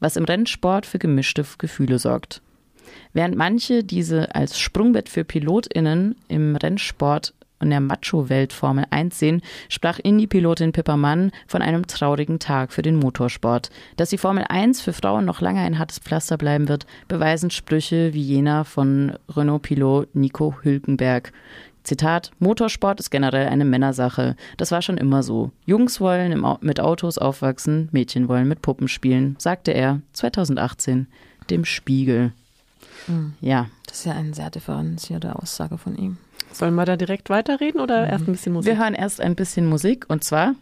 was 0.00 0.16
im 0.16 0.24
Rennsport 0.24 0.84
für 0.84 0.98
gemischte 0.98 1.44
Gefühle 1.58 1.98
sorgt. 1.98 2.42
Während 3.12 3.36
manche 3.36 3.84
diese 3.84 4.34
als 4.34 4.58
Sprungbrett 4.58 5.08
für 5.08 5.24
PilotInnen 5.24 6.16
im 6.28 6.56
Rennsport 6.56 7.34
und 7.58 7.70
der 7.70 7.80
Macho-Welt 7.80 8.52
Formel 8.52 8.84
1 8.90 9.18
sehen, 9.18 9.42
sprach 9.68 9.98
Indie-Pilotin 9.98 10.72
Pippa 10.72 10.96
Mann 10.96 11.32
von 11.46 11.62
einem 11.62 11.86
traurigen 11.86 12.38
Tag 12.38 12.72
für 12.72 12.82
den 12.82 12.96
Motorsport. 12.96 13.70
Dass 13.96 14.10
die 14.10 14.18
Formel 14.18 14.44
1 14.48 14.80
für 14.80 14.92
Frauen 14.92 15.24
noch 15.24 15.40
lange 15.40 15.60
ein 15.60 15.78
hartes 15.78 15.98
Pflaster 15.98 16.36
bleiben 16.36 16.68
wird, 16.68 16.86
beweisen 17.08 17.50
Sprüche 17.50 18.12
wie 18.12 18.22
jener 18.22 18.64
von 18.64 19.16
Renault-Pilot 19.34 20.14
Nico 20.14 20.54
Hülkenberg. 20.62 21.32
Zitat, 21.82 22.32
Motorsport 22.40 22.98
ist 22.98 23.10
generell 23.10 23.46
eine 23.46 23.64
Männersache. 23.64 24.34
Das 24.56 24.72
war 24.72 24.82
schon 24.82 24.98
immer 24.98 25.22
so. 25.22 25.52
Jungs 25.66 26.00
wollen 26.00 26.44
Au 26.44 26.58
mit 26.60 26.80
Autos 26.80 27.16
aufwachsen, 27.16 27.88
Mädchen 27.92 28.28
wollen 28.28 28.48
mit 28.48 28.60
Puppen 28.60 28.88
spielen, 28.88 29.36
sagte 29.38 29.70
er 29.70 30.00
2018 30.12 31.06
dem 31.48 31.64
Spiegel. 31.64 32.32
Ja, 33.40 33.66
Das 33.86 33.98
ist 33.98 34.04
ja 34.06 34.12
eine 34.12 34.34
sehr 34.34 34.50
differenzierte 34.50 35.36
Aussage 35.36 35.78
von 35.78 35.96
ihm. 35.96 36.16
Sollen 36.52 36.74
wir 36.74 36.84
da 36.84 36.96
direkt 36.96 37.28
weiterreden 37.30 37.80
oder 37.80 38.06
erst 38.08 38.26
ein 38.28 38.32
bisschen 38.32 38.52
Musik? 38.52 38.72
wir 38.72 38.78
hören 38.82 38.94
erst 38.94 39.20
ein 39.20 39.34
bisschen 39.34 39.66
Musik 39.66 40.04
und 40.08 40.24
zwar, 40.24 40.54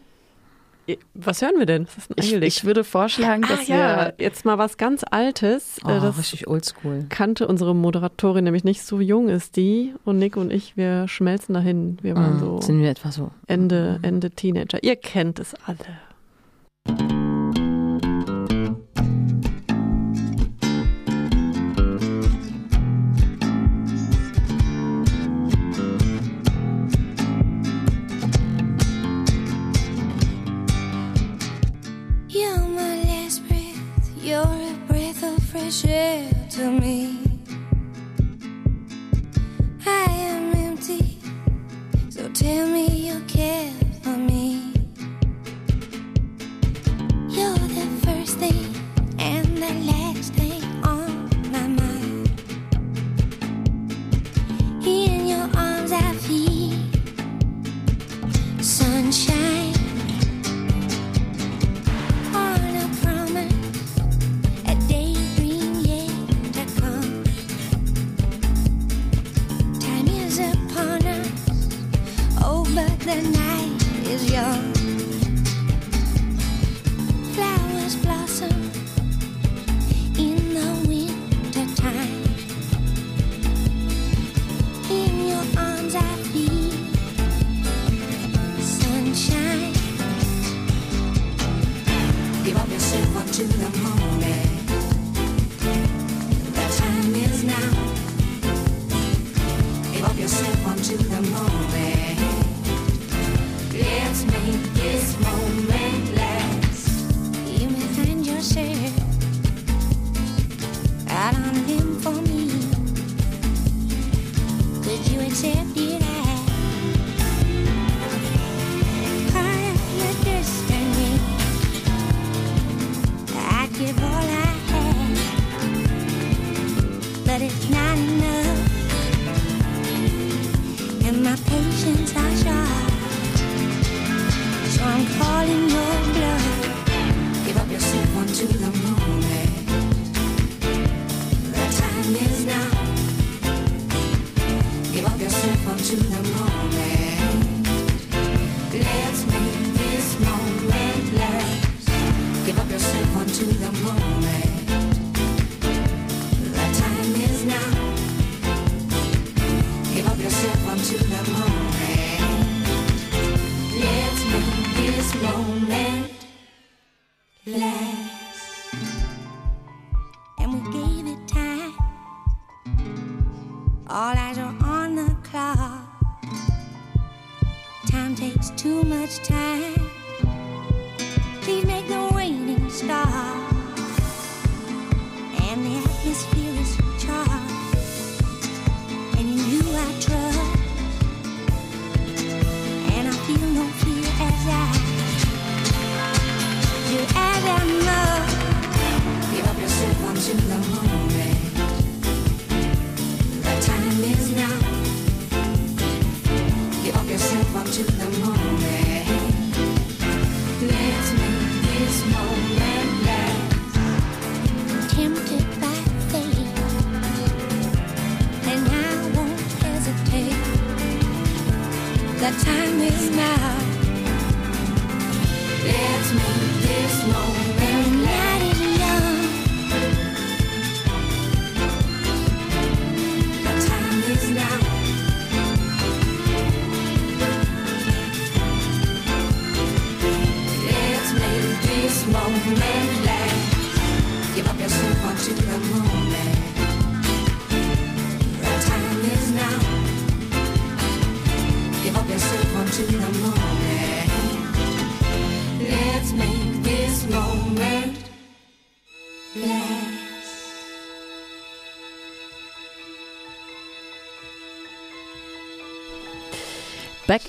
Was 1.15 1.41
hören 1.41 1.55
wir 1.59 1.65
denn? 1.67 1.87
Was 1.87 2.07
ist 2.17 2.33
denn 2.33 2.43
ich, 2.43 2.59
ich 2.59 2.65
würde 2.65 2.85
vorschlagen, 2.85 3.43
ah, 3.45 3.49
dass 3.49 3.69
ja, 3.69 3.77
wir 3.79 4.15
jetzt 4.19 4.45
mal 4.45 4.59
was 4.59 4.77
ganz 4.77 5.03
Altes. 5.11 5.79
Oh, 5.85 5.89
Äh, 5.89 6.01
das 6.01 6.19
richtig 6.19 6.47
oldschool. 6.47 7.07
kannte 7.09 7.47
unsere 7.49 7.75
Moderatorin 7.75 8.45
nämlich 8.45 8.65
nicht. 8.65 8.85
So 8.85 9.01
jung 9.01 9.29
ist 9.31 9.57
die 9.57 9.95
und 10.05 10.19
Nick 10.19 10.37
und 10.37 10.53
ich, 10.53 10.77
wir 10.77 11.09
schmelzen 11.09 11.55
dahin. 11.55 11.97
Wir 12.03 12.15
waren 12.17 12.37
Mhm. 12.37 12.41
so 12.41 12.61
Sind 12.61 12.81
wir 12.83 12.91
etwa 12.91 13.11
so? 13.13 13.31
Ende, 13.47 13.99
Ende 14.03 14.31
Teenager. 14.31 14.83
Ihr 14.83 14.97
kennt 14.97 15.39
es 15.39 15.55
alle. 15.67 17.24
Share 35.81 36.31
to 36.51 36.71
me. 36.71 37.19
I 39.85 40.07
am 40.09 40.55
empty, 40.55 41.19
so 42.11 42.29
tell 42.29 42.69
me 42.69 42.87
you 42.87 43.19
care 43.27 43.73
for 44.03 44.17
me. 44.17 44.73
You're 47.29 47.67
the 47.81 47.89
first 48.05 48.39
thing 48.39 48.73
and 49.19 49.57
the 49.59 49.75
last. 49.91 50.14
the 73.05 73.21
night 73.21 74.09
is 74.09 74.31
young. 74.31 74.74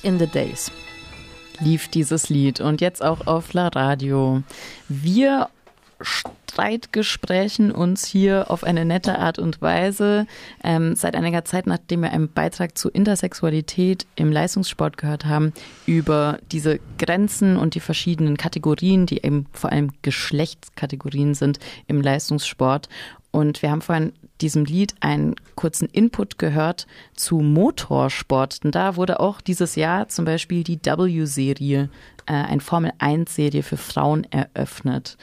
In 0.05 0.19
the 0.19 0.27
Days 0.27 0.71
lief 1.59 1.87
dieses 1.87 2.29
Lied 2.29 2.61
und 2.61 2.79
jetzt 2.81 3.03
auch 3.03 3.27
auf 3.27 3.53
La 3.53 3.69
Radio. 3.69 4.43
Wir 4.87 5.49
Streitgesprächen 6.01 7.71
uns 7.71 8.05
hier 8.05 8.51
auf 8.51 8.63
eine 8.65 8.83
nette 8.85 9.17
Art 9.17 9.39
und 9.39 9.61
Weise. 9.61 10.27
Ähm, 10.63 10.95
seit 10.95 11.15
einiger 11.15 11.45
Zeit, 11.45 11.67
nachdem 11.67 12.01
wir 12.01 12.11
einen 12.11 12.29
Beitrag 12.29 12.77
zu 12.77 12.89
Intersexualität 12.89 14.05
im 14.15 14.31
Leistungssport 14.31 14.97
gehört 14.97 15.25
haben, 15.25 15.53
über 15.85 16.39
diese 16.51 16.79
Grenzen 16.97 17.57
und 17.57 17.75
die 17.75 17.79
verschiedenen 17.79 18.35
Kategorien, 18.37 19.05
die 19.05 19.23
eben 19.23 19.47
vor 19.53 19.71
allem 19.71 19.91
Geschlechtskategorien 20.01 21.33
sind 21.33 21.59
im 21.87 22.01
Leistungssport. 22.01 22.89
Und 23.31 23.61
wir 23.61 23.71
haben 23.71 23.81
vorhin 23.81 24.11
diesem 24.41 24.65
Lied 24.65 24.95
einen 24.99 25.35
kurzen 25.55 25.87
Input 25.87 26.37
gehört 26.37 26.87
zu 27.15 27.37
Motorsport. 27.37 28.59
Und 28.63 28.75
da 28.75 28.95
wurde 28.95 29.19
auch 29.19 29.41
dieses 29.41 29.75
Jahr 29.75 30.07
zum 30.09 30.25
Beispiel 30.25 30.63
die 30.63 30.79
W-Serie, 30.83 31.89
äh, 32.25 32.33
ein 32.33 32.59
Formel-1-Serie 32.59 33.63
für 33.63 33.77
Frauen 33.77 34.25
eröffnet. 34.31 35.17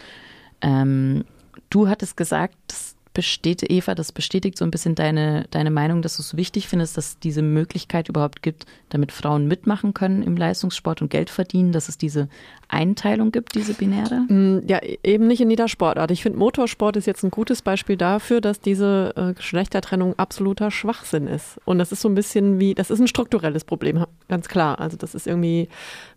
Ähm, 0.61 1.25
du 1.71 1.89
hattest 1.89 2.17
gesagt, 2.17 2.57
das 2.69 2.97
besteht, 3.15 3.71
Eva, 3.71 3.95
das 3.95 4.13
bestätigt 4.13 4.57
so 4.57 4.65
ein 4.65 4.71
bisschen 4.71 4.95
deine, 4.95 5.47
deine 5.51 5.71
Meinung, 5.71 6.03
dass 6.03 6.17
du 6.17 6.23
es 6.23 6.37
wichtig 6.37 6.69
findest, 6.69 6.97
dass 6.97 7.09
es 7.09 7.19
diese 7.19 7.43
Möglichkeit 7.43 8.09
überhaupt 8.09 8.43
gibt, 8.43 8.67
damit 8.89 9.13
Frauen 9.13 9.47
mitmachen 9.47 9.95
können 9.95 10.23
im 10.23 10.37
Leistungssport 10.37 11.03
und 11.03 11.11
Geld 11.11 11.31
verdienen, 11.31 11.73
dass 11.73 11.89
es 11.89 11.99
diese 11.99 12.29
Einteilung 12.69 13.33
gibt, 13.33 13.55
diese 13.55 13.75
binäre? 13.75 14.21
Mm, 14.29 14.63
Ja, 14.67 14.81
eben 15.03 15.27
nicht 15.27 15.41
in 15.41 15.51
jeder 15.51 15.69
Sportart. 15.69 16.11
Ich 16.11 16.23
finde, 16.23 16.39
Motorsport 16.39 16.97
ist 16.97 17.07
jetzt 17.07 17.23
ein 17.23 17.31
gutes 17.31 17.61
Beispiel 17.61 17.97
dafür, 17.97 18.41
dass 18.41 18.61
diese 18.61 19.13
äh, 19.17 19.35
Geschlechtertrennung 19.35 20.19
absoluter 20.19 20.71
Schwachsinn 20.71 21.27
ist. 21.27 21.61
Und 21.67 21.79
das 21.79 21.93
ist 21.93 22.01
so 22.01 22.09
ein 22.09 22.15
bisschen 22.15 22.59
wie, 22.61 22.75
das 22.75 22.91
ist 22.91 23.01
ein 23.01 23.09
strukturelles 23.09 23.65
Problem, 23.65 24.05
ganz 24.29 24.49
klar. 24.49 24.81
Also 24.81 24.97
das 24.97 25.15
ist 25.15 25.27
irgendwie 25.27 25.69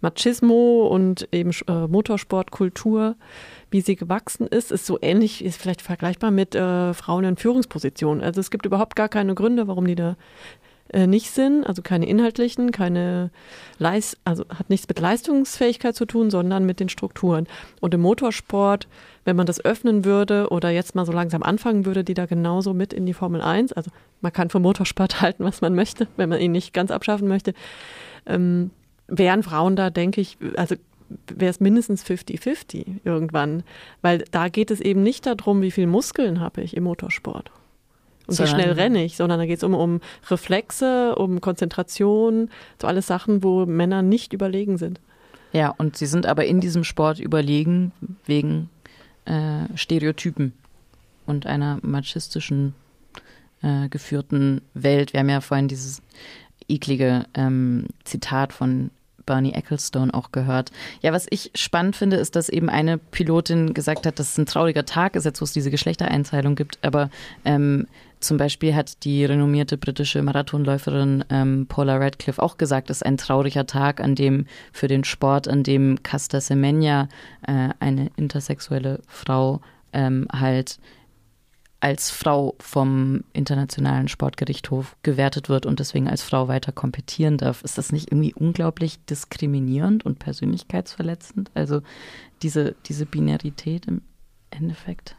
Machismo 0.01 0.87
und 0.87 1.27
eben 1.33 1.51
äh, 1.67 1.87
Motorsportkultur, 1.87 3.15
wie 3.75 3.81
sie 3.81 3.97
gewachsen 3.97 4.47
ist, 4.47 4.71
ist 4.71 4.85
so 4.85 4.97
ähnlich, 5.01 5.43
ist 5.43 5.61
vielleicht 5.61 5.81
vergleichbar 5.81 6.31
mit 6.31 6.55
äh, 6.55 6.93
Frauen 6.93 7.25
in 7.25 7.35
Führungspositionen. 7.35 8.23
Also 8.23 8.39
es 8.39 8.49
gibt 8.49 8.65
überhaupt 8.65 8.95
gar 8.95 9.09
keine 9.09 9.35
Gründe, 9.35 9.67
warum 9.67 9.85
die 9.85 9.95
da 9.95 10.15
äh, 10.93 11.07
nicht 11.07 11.29
sind, 11.29 11.67
also 11.67 11.81
keine 11.81 12.07
inhaltlichen, 12.07 12.71
keine 12.71 13.31
Leist 13.77 14.17
also 14.23 14.45
hat 14.47 14.69
nichts 14.69 14.87
mit 14.87 14.97
Leistungsfähigkeit 14.97 15.93
zu 15.93 16.05
tun, 16.05 16.29
sondern 16.29 16.65
mit 16.65 16.79
den 16.79 16.87
Strukturen. 16.87 17.47
Und 17.81 17.93
im 17.93 17.99
Motorsport, 17.99 18.87
wenn 19.25 19.35
man 19.35 19.45
das 19.45 19.59
öffnen 19.65 20.05
würde 20.05 20.47
oder 20.51 20.69
jetzt 20.69 20.95
mal 20.95 21.05
so 21.05 21.11
langsam 21.11 21.43
anfangen 21.43 21.85
würde, 21.85 22.05
die 22.05 22.13
da 22.13 22.27
genauso 22.27 22.73
mit 22.73 22.93
in 22.93 23.05
die 23.05 23.13
Formel 23.13 23.41
1, 23.41 23.73
also 23.73 23.91
man 24.21 24.31
kann 24.31 24.49
vom 24.49 24.61
Motorsport 24.61 25.19
halten, 25.21 25.43
was 25.43 25.59
man 25.59 25.75
möchte, 25.75 26.07
wenn 26.15 26.29
man 26.29 26.39
ihn 26.39 26.53
nicht 26.53 26.73
ganz 26.73 26.91
abschaffen 26.91 27.27
möchte, 27.27 27.53
ähm, 28.25 28.71
wären 29.09 29.43
Frauen 29.43 29.75
da, 29.75 29.89
denke 29.89 30.21
ich, 30.21 30.37
also 30.55 30.75
wäre 31.27 31.51
es 31.51 31.59
mindestens 31.59 32.03
50-50 32.03 33.01
irgendwann, 33.03 33.63
weil 34.01 34.25
da 34.31 34.49
geht 34.49 34.71
es 34.71 34.81
eben 34.81 35.03
nicht 35.03 35.25
darum, 35.25 35.61
wie 35.61 35.71
viel 35.71 35.87
Muskeln 35.87 36.39
habe 36.39 36.61
ich 36.61 36.75
im 36.75 36.83
Motorsport. 36.85 37.51
Und 38.27 38.39
wie 38.39 38.47
schnell 38.47 38.71
renne 38.71 39.03
ich, 39.03 39.17
sondern 39.17 39.39
da 39.39 39.45
geht 39.45 39.57
es 39.57 39.63
um, 39.63 39.75
um 39.75 40.01
Reflexe, 40.29 41.15
um 41.15 41.41
Konzentration, 41.41 42.49
so 42.81 42.87
alles 42.87 43.05
Sachen, 43.05 43.43
wo 43.43 43.65
Männer 43.65 44.01
nicht 44.01 44.33
überlegen 44.33 44.77
sind. 44.77 44.99
Ja, 45.53 45.73
und 45.77 45.95
sie 45.95 46.07
sind 46.07 46.25
aber 46.25 46.45
in 46.45 46.59
diesem 46.59 46.83
Sport 46.83 47.19
überlegen 47.19 47.91
wegen 48.25 48.69
äh, 49.25 49.65
Stereotypen 49.75 50.53
und 51.25 51.45
einer 51.45 51.79
machistischen 51.81 52.73
äh, 53.61 53.89
geführten 53.89 54.61
Welt. 54.73 55.13
Wir 55.13 55.19
haben 55.19 55.29
ja 55.29 55.41
vorhin 55.41 55.67
dieses 55.67 56.01
eklige 56.67 57.25
ähm, 57.35 57.85
Zitat 58.03 58.53
von 58.53 58.89
Bernie 59.25 59.53
Ecclestone 59.53 60.13
auch 60.13 60.31
gehört. 60.31 60.71
Ja, 61.01 61.13
was 61.13 61.27
ich 61.29 61.51
spannend 61.55 61.95
finde, 61.95 62.17
ist, 62.17 62.35
dass 62.35 62.49
eben 62.49 62.69
eine 62.69 62.97
Pilotin 62.97 63.73
gesagt 63.73 64.05
hat, 64.05 64.19
dass 64.19 64.31
es 64.31 64.37
ein 64.37 64.45
trauriger 64.45 64.85
Tag 64.85 65.15
ist, 65.15 65.25
jetzt 65.25 65.41
wo 65.41 65.43
es 65.45 65.53
diese 65.53 65.71
Geschlechtereinteilung 65.71 66.55
gibt, 66.55 66.79
aber 66.81 67.09
ähm, 67.43 67.87
zum 68.19 68.37
Beispiel 68.37 68.73
hat 68.73 69.03
die 69.03 69.23
renommierte 69.23 69.77
britische 69.77 70.23
Marathonläuferin 70.23 71.23
ähm, 71.29 71.67
Paula 71.67 71.97
Radcliffe 71.97 72.41
auch 72.41 72.57
gesagt, 72.57 72.89
es 72.89 72.97
ist 72.97 73.05
ein 73.05 73.17
trauriger 73.17 73.67
Tag, 73.67 73.99
an 74.01 74.15
dem 74.15 74.47
für 74.71 74.87
den 74.87 75.03
Sport, 75.03 75.47
an 75.47 75.63
dem 75.63 76.01
Casta 76.01 76.41
Semenya, 76.41 77.07
äh, 77.45 77.69
eine 77.79 78.09
intersexuelle 78.15 79.01
Frau, 79.07 79.61
ähm, 79.93 80.27
halt 80.31 80.79
als 81.79 82.09
Frau 82.09 82.55
vom 82.59 83.23
Internationalen 83.33 84.07
Sportgerichtshof 84.07 84.95
gewertet 85.03 85.49
wird 85.49 85.65
und 85.65 85.79
deswegen 85.79 86.07
als 86.07 86.23
Frau 86.23 86.47
weiter 86.47 86.71
kompetieren 86.71 87.37
darf. 87.37 87.63
Ist 87.63 87.77
das 87.77 87.91
nicht 87.91 88.11
irgendwie 88.11 88.33
unglaublich 88.33 89.03
diskriminierend 89.05 90.05
und 90.05 90.17
persönlichkeitsverletzend? 90.17 91.51
Also 91.53 91.81
diese, 92.41 92.75
diese 92.85 93.05
Binarität 93.05 93.85
im 93.85 94.01
Endeffekt? 94.49 95.15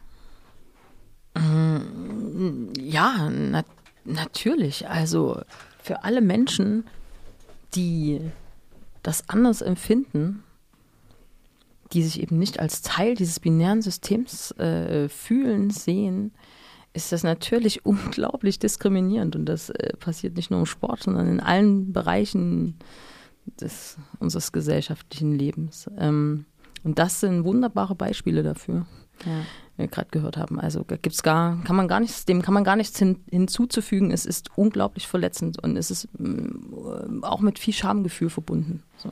Ja, 2.79 3.29
na, 3.29 3.63
natürlich. 4.03 4.89
Also 4.89 5.41
für 5.81 6.03
alle 6.03 6.21
Menschen, 6.21 6.85
die 7.75 8.19
das 9.03 9.29
anders 9.29 9.61
empfinden, 9.61 10.43
die 11.93 12.03
sich 12.03 12.21
eben 12.21 12.37
nicht 12.37 12.59
als 12.59 12.81
Teil 12.81 13.15
dieses 13.15 13.39
binären 13.39 13.81
Systems 13.81 14.51
äh, 14.51 15.07
fühlen, 15.09 15.69
sehen, 15.69 16.31
ist 16.93 17.11
das 17.11 17.23
natürlich 17.23 17.85
unglaublich 17.85 18.59
diskriminierend. 18.59 19.35
Und 19.35 19.45
das 19.45 19.69
äh, 19.69 19.95
passiert 19.97 20.35
nicht 20.35 20.51
nur 20.51 20.59
im 20.59 20.65
Sport, 20.65 21.03
sondern 21.03 21.27
in 21.27 21.39
allen 21.39 21.93
Bereichen 21.93 22.75
des, 23.61 23.97
unseres 24.19 24.51
gesellschaftlichen 24.51 25.33
Lebens. 25.33 25.89
Ähm, 25.97 26.45
und 26.83 26.99
das 26.99 27.19
sind 27.19 27.43
wunderbare 27.43 27.95
Beispiele 27.95 28.43
dafür, 28.43 28.85
Ja. 29.25 29.41
die 29.75 29.79
wir 29.79 29.87
gerade 29.87 30.09
gehört 30.11 30.37
haben. 30.37 30.59
Also 30.59 30.83
gibt's 30.83 31.23
gar, 31.23 31.61
kann 31.63 31.75
man 31.75 31.87
gar 31.87 31.99
nichts, 31.99 32.25
dem 32.25 32.41
kann 32.41 32.53
man 32.53 32.63
gar 32.63 32.75
nichts 32.75 32.99
hin, 32.99 33.21
hinzuzufügen. 33.29 34.11
Es 34.11 34.25
ist 34.25 34.49
unglaublich 34.55 35.07
verletzend 35.07 35.61
und 35.63 35.77
es 35.77 35.91
ist 35.91 36.07
mm, 36.19 37.23
auch 37.23 37.41
mit 37.41 37.59
viel 37.59 37.73
Schamgefühl 37.73 38.29
verbunden. 38.29 38.83
So. 38.97 39.09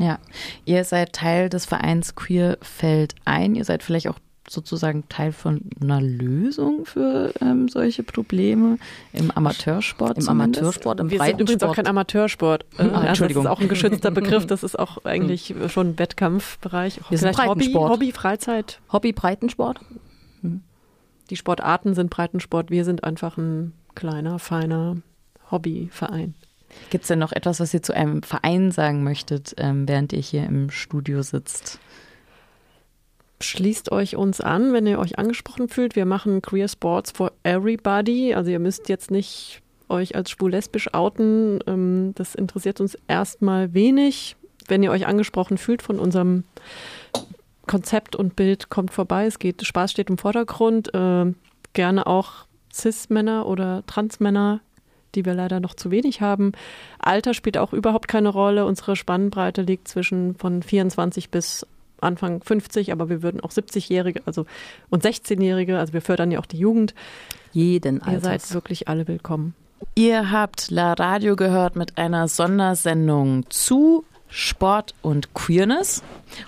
Ja, 0.00 0.18
ihr 0.64 0.84
seid 0.84 1.12
Teil 1.12 1.48
des 1.50 1.66
Vereins 1.66 2.14
Queer 2.14 2.56
fällt 2.62 3.14
ein. 3.26 3.54
Ihr 3.54 3.64
seid 3.64 3.82
vielleicht 3.82 4.08
auch 4.08 4.18
sozusagen 4.48 5.08
Teil 5.08 5.30
von 5.30 5.60
einer 5.80 6.00
Lösung 6.00 6.84
für 6.86 7.32
ähm, 7.40 7.68
solche 7.68 8.02
Probleme 8.02 8.78
im 9.12 9.30
Amateursport. 9.30 10.16
Im 10.16 10.24
zumindest. 10.24 10.58
Amateursport, 10.62 11.00
im 11.00 11.10
Wir 11.10 11.20
sind 11.22 11.40
übrigens 11.40 11.62
auch 11.62 11.68
Breitensport. 11.68 11.76
kein 11.76 11.86
Amateursport. 11.86 12.64
Äh, 12.78 12.82
Ah, 12.82 12.84
also 12.94 13.06
Entschuldigung. 13.08 13.44
Das 13.44 13.52
ist 13.52 13.56
auch 13.58 13.60
ein 13.60 13.68
geschützter 13.68 14.10
Begriff. 14.10 14.46
Das 14.46 14.62
ist 14.64 14.78
auch 14.78 14.98
eigentlich 15.04 15.54
schon 15.68 15.98
Wettkampfbereich. 15.98 17.00
Wir 17.10 17.18
sind 17.18 17.34
vielleicht 17.34 17.48
Hobby, 17.50 17.58
Breitensport. 17.60 17.90
Hobby, 17.92 18.12
Freizeit. 18.12 18.80
Hobby 18.92 19.12
Breitensport. 19.12 19.80
Die 21.28 21.36
Sportarten 21.36 21.94
sind 21.94 22.10
Breitensport. 22.10 22.70
Wir 22.70 22.84
sind 22.84 23.04
einfach 23.04 23.36
ein 23.36 23.72
kleiner, 23.94 24.38
feiner 24.40 24.96
Hobbyverein. 25.50 26.34
Gibt 26.90 27.04
es 27.04 27.08
denn 27.08 27.18
noch 27.18 27.32
etwas, 27.32 27.60
was 27.60 27.74
ihr 27.74 27.82
zu 27.82 27.94
einem 27.94 28.22
Verein 28.22 28.70
sagen 28.70 29.02
möchtet, 29.04 29.54
ähm, 29.58 29.88
während 29.88 30.12
ihr 30.12 30.20
hier 30.20 30.44
im 30.44 30.70
Studio 30.70 31.22
sitzt? 31.22 31.78
Schließt 33.42 33.90
euch 33.90 34.16
uns 34.16 34.40
an, 34.40 34.72
wenn 34.72 34.86
ihr 34.86 34.98
euch 34.98 35.18
angesprochen 35.18 35.68
fühlt. 35.68 35.96
Wir 35.96 36.04
machen 36.04 36.42
Queer 36.42 36.68
Sports 36.68 37.10
for 37.10 37.32
Everybody. 37.42 38.34
Also 38.34 38.50
ihr 38.50 38.58
müsst 38.58 38.88
jetzt 38.88 39.10
nicht 39.10 39.62
euch 39.88 40.14
als 40.14 40.30
schwul-lesbisch 40.30 40.92
outen. 40.94 41.60
Ähm, 41.66 42.12
Das 42.16 42.34
interessiert 42.34 42.80
uns 42.80 42.98
erstmal 43.08 43.72
wenig. 43.74 44.36
Wenn 44.68 44.82
ihr 44.82 44.90
euch 44.90 45.06
angesprochen 45.06 45.58
fühlt 45.58 45.82
von 45.82 45.98
unserem 45.98 46.44
Konzept 47.66 48.14
und 48.14 48.36
Bild, 48.36 48.68
kommt 48.68 48.92
vorbei. 48.92 49.26
Es 49.26 49.38
geht, 49.38 49.64
Spaß 49.66 49.90
steht 49.90 50.10
im 50.10 50.18
Vordergrund. 50.18 50.92
Äh, 50.94 51.32
Gerne 51.72 52.06
auch 52.06 52.46
Cis-Männer 52.72 53.46
oder 53.46 53.84
Trans-Männer, 53.86 54.60
die 55.14 55.24
wir 55.24 55.34
leider 55.34 55.60
noch 55.60 55.74
zu 55.74 55.90
wenig 55.90 56.20
haben. 56.20 56.52
Alter 56.98 57.34
spielt 57.34 57.58
auch 57.58 57.72
überhaupt 57.72 58.08
keine 58.08 58.28
Rolle. 58.28 58.64
Unsere 58.64 58.96
Spannbreite 58.96 59.62
liegt 59.62 59.88
zwischen 59.88 60.34
von 60.36 60.62
24 60.62 61.30
bis 61.30 61.66
Anfang 62.00 62.42
50, 62.42 62.92
aber 62.92 63.08
wir 63.08 63.22
würden 63.22 63.40
auch 63.40 63.50
70-Jährige 63.50 64.22
also 64.24 64.46
und 64.88 65.04
16-Jährige, 65.04 65.78
also 65.78 65.92
wir 65.92 66.00
fördern 66.00 66.30
ja 66.30 66.38
auch 66.38 66.46
die 66.46 66.58
Jugend. 66.58 66.94
Jeden 67.52 68.00
Ihr 68.10 68.20
seid 68.20 68.52
wirklich 68.54 68.88
alle 68.88 69.06
willkommen. 69.06 69.54
Ihr 69.94 70.30
habt 70.30 70.70
La 70.70 70.92
Radio 70.92 71.36
gehört 71.36 71.76
mit 71.76 71.98
einer 71.98 72.28
Sondersendung 72.28 73.48
zu 73.50 74.04
Sport 74.28 74.94
und 75.02 75.34
Queerness. 75.34 76.02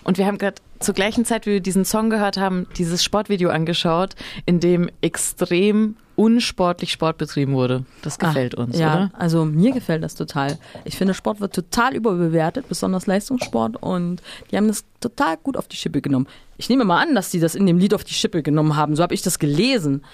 Und 0.05 0.19
wir 0.19 0.27
haben 0.27 0.39
gerade 0.39 0.57
zur 0.79 0.95
gleichen 0.95 1.25
Zeit, 1.25 1.47
wie 1.47 1.53
wir 1.53 1.61
diesen 1.61 1.85
Song 1.85 2.11
gehört 2.11 2.37
haben, 2.37 2.67
dieses 2.77 3.03
Sportvideo 3.03 3.51
angeschaut, 3.51 4.15
in 4.47 4.61
dem 4.61 4.91
extrem 5.01 5.97
unsportlich 6.17 6.93
Sport 6.93 7.19
betrieben 7.19 7.55
wurde. 7.55 7.85
Das 8.03 8.19
gefällt 8.19 8.57
Ah, 8.59 8.63
uns, 8.63 8.79
ja, 8.79 8.95
oder? 8.95 9.11
also 9.19 9.45
mir 9.45 9.73
gefällt 9.73 10.03
das 10.03 10.15
total. 10.15 10.59
Ich 10.85 10.97
finde, 10.97 11.15
Sport 11.15 11.41
wird 11.41 11.55
total 11.55 11.95
überbewertet, 11.95 12.69
besonders 12.69 13.07
Leistungssport. 13.07 13.83
Und 13.83 14.23
die 14.51 14.57
haben 14.57 14.69
das 14.69 14.85
total 15.01 15.37
gut 15.37 15.57
auf 15.57 15.69
die 15.69 15.77
Schippe 15.77 16.01
genommen. 16.01 16.27
Ich 16.59 16.69
nehme 16.69 16.85
mal 16.85 17.03
an, 17.03 17.15
dass 17.15 17.31
die 17.31 17.41
das 17.41 17.55
in 17.55 17.67
dem 17.67 17.79
Lied 17.79 17.95
auf 17.95 18.05
die 18.05 18.15
Schippe 18.15 18.43
genommen 18.43 18.77
haben. 18.77 18.95
So 18.97 19.03
habe 19.03 19.15
ich 19.15 19.23
das 19.23 19.39
gelesen. 19.39 20.05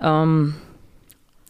Ähm, 0.00 0.54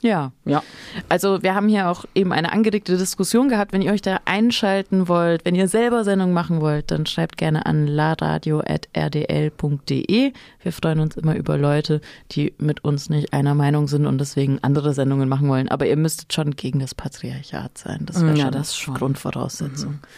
Ja. 0.03 0.33
ja. 0.45 0.63
Also 1.09 1.43
wir 1.43 1.55
haben 1.55 1.69
hier 1.69 1.89
auch 1.89 2.05
eben 2.15 2.33
eine 2.33 2.53
angeregte 2.53 2.97
Diskussion 2.97 3.49
gehabt. 3.49 3.73
Wenn 3.73 3.83
ihr 3.83 3.93
euch 3.93 4.03
da 4.03 4.21
einschalten 4.25 5.09
wollt, 5.09 5.45
wenn 5.45 5.55
ihr 5.55 5.69
selber 5.69 6.05
Sendung 6.05 6.33
machen 6.33 6.61
wollt, 6.61 6.91
dann 6.91 7.07
schreibt 7.07 7.37
gerne 7.37 7.67
an 7.67 7.87
laradio.rdl.de. 7.87 10.33
Wir 10.63 10.73
freuen 10.73 11.01
uns 11.01 11.17
immer 11.17 11.35
über 11.37 11.57
Leute, 11.59 12.01
die 12.33 12.55
mit 12.59 12.85
uns 12.85 13.11
nicht 13.11 13.33
einer 13.33 13.55
Meinung 13.55 13.89
sind 13.89 14.07
und 14.07 14.19
deswegen 14.19 14.59
andere 14.63 14.95
Sendungen 14.95 15.29
machen 15.29 15.49
wollen. 15.49 15.69
Aber 15.69 15.87
ihr 15.87 15.97
müsstet 15.97 16.33
schon 16.33 16.53
gegen 16.57 16.79
das 16.79 16.95
Patriarchat 16.95 17.77
sein. 17.79 18.03
Das 18.07 18.21
wäre 18.23 18.37
Ja, 18.37 18.45
schon, 18.45 18.53
das 18.53 18.77
schon. 18.77 18.95
Grundvoraussetzung. 18.95 19.99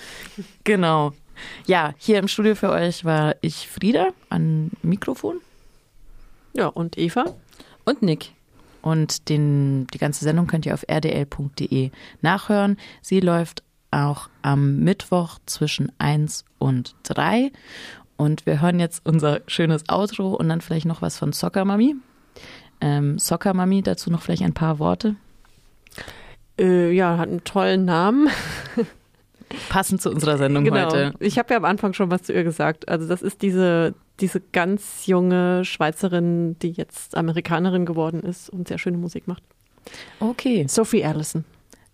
Genau. 0.65 1.13
Ja, 1.67 1.95
hier 1.99 2.19
im 2.19 2.29
Studio 2.29 2.55
für 2.55 2.71
euch 2.71 3.05
war 3.05 3.35
ich 3.41 3.69
Frieda 3.69 4.09
an 4.29 4.71
Mikrofon. 4.83 5.37
Ja, 6.53 6.67
und 6.67 6.99
Eva? 6.99 7.25
Und 7.85 8.03
Nick. 8.03 8.33
Und 8.83 9.29
den, 9.29 9.87
die 9.89 9.99
ganze 9.99 10.25
Sendung 10.25 10.47
könnt 10.47 10.67
ihr 10.67 10.75
auf 10.75 10.85
rdl.de 10.89 11.91
nachhören. 12.23 12.77
Sie 13.03 13.21
läuft 13.21 13.63
auch 13.91 14.29
am 14.43 14.79
Mittwoch 14.79 15.39
zwischen 15.47 15.93
1 15.99 16.45
und 16.59 16.95
3. 17.05 17.51
Und 18.17 18.47
wir 18.47 18.61
hören 18.61 18.81
jetzt 18.81 19.05
unser 19.05 19.41
schönes 19.47 19.89
Outro 19.89 20.35
und 20.35 20.49
dann 20.49 20.61
vielleicht 20.61 20.87
noch 20.87 21.03
was 21.03 21.19
von 21.19 21.33
Soccer 21.33 21.65
Mami. 21.65 21.97
Ähm, 22.81 23.19
Soccer 23.19 23.55
Mami, 23.55 23.83
dazu 23.83 24.11
noch 24.11 24.23
vielleicht 24.23 24.43
ein 24.43 24.55
paar 24.55 24.79
Worte. 24.79 25.17
Äh, 26.59 26.93
ja, 26.93 27.17
hat 27.19 27.29
einen 27.29 27.45
tollen 27.45 27.85
Namen. 27.85 28.29
Passend 29.69 30.01
zu 30.01 30.11
unserer 30.11 30.39
Sendung 30.39 30.65
genau. 30.65 30.87
heute. 30.87 31.15
Ich 31.19 31.39
habe 31.39 31.53
ja 31.53 31.57
am 31.57 31.65
Anfang 31.65 31.93
schon 31.93 32.11
was 32.11 32.23
zu 32.23 32.33
ihr 32.33 32.45
gesagt. 32.45 32.89
Also 32.89 33.09
das 33.09 33.23
ist 33.23 33.43
diese, 33.43 33.95
diese 34.21 34.41
ganz 34.41 35.07
junge 35.07 35.65
Schweizerin, 35.65 36.57
die 36.61 36.71
jetzt 36.71 37.17
Amerikanerin 37.17 37.85
geworden 37.87 38.21
ist 38.21 38.49
und 38.49 38.69
sehr 38.69 38.79
schöne 38.79 38.99
Musik 38.99 39.27
macht. 39.27 39.43
Okay, 40.21 40.67
Sophie 40.69 41.05
Allison. 41.05 41.45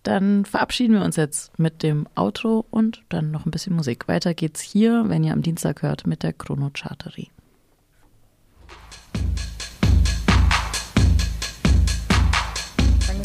dann 0.03 0.45
verabschieden 0.45 0.93
wir 0.93 1.03
uns 1.03 1.15
jetzt 1.15 1.57
mit 1.59 1.83
dem 1.83 2.07
Outro 2.15 2.65
und 2.69 3.03
dann 3.09 3.31
noch 3.31 3.45
ein 3.45 3.51
bisschen 3.51 3.75
Musik. 3.75 4.07
Weiter 4.07 4.33
geht's 4.33 4.61
hier, 4.61 5.05
wenn 5.07 5.23
ihr 5.23 5.33
am 5.33 5.41
Dienstag 5.41 5.81
hört, 5.81 6.05
mit 6.05 6.23
der 6.23 6.33
Chrono 6.33 6.69
Charterie. 6.73 7.29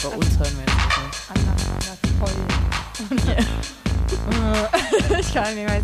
Bei 0.03 0.09
uns 0.09 0.37
hören 0.37 0.53
wir 0.57 0.65
jetzt 0.65 0.83
nicht. 3.29 3.73
Ich 5.21 5.33
kann 5.35 5.55
nicht 5.55 5.67
mehr. 5.69 5.83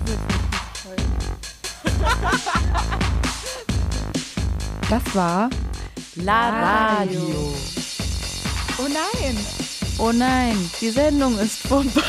Das 4.91 5.15
war. 5.15 5.51
La 6.17 6.99
Radio. 6.99 7.55
Oh 8.79 8.87
nein! 8.89 9.37
Oh 9.99 10.13
nein, 10.13 10.71
die 10.81 10.91
Sendung 10.91 11.39
ist 11.39 11.59
vorbei. 11.67 12.03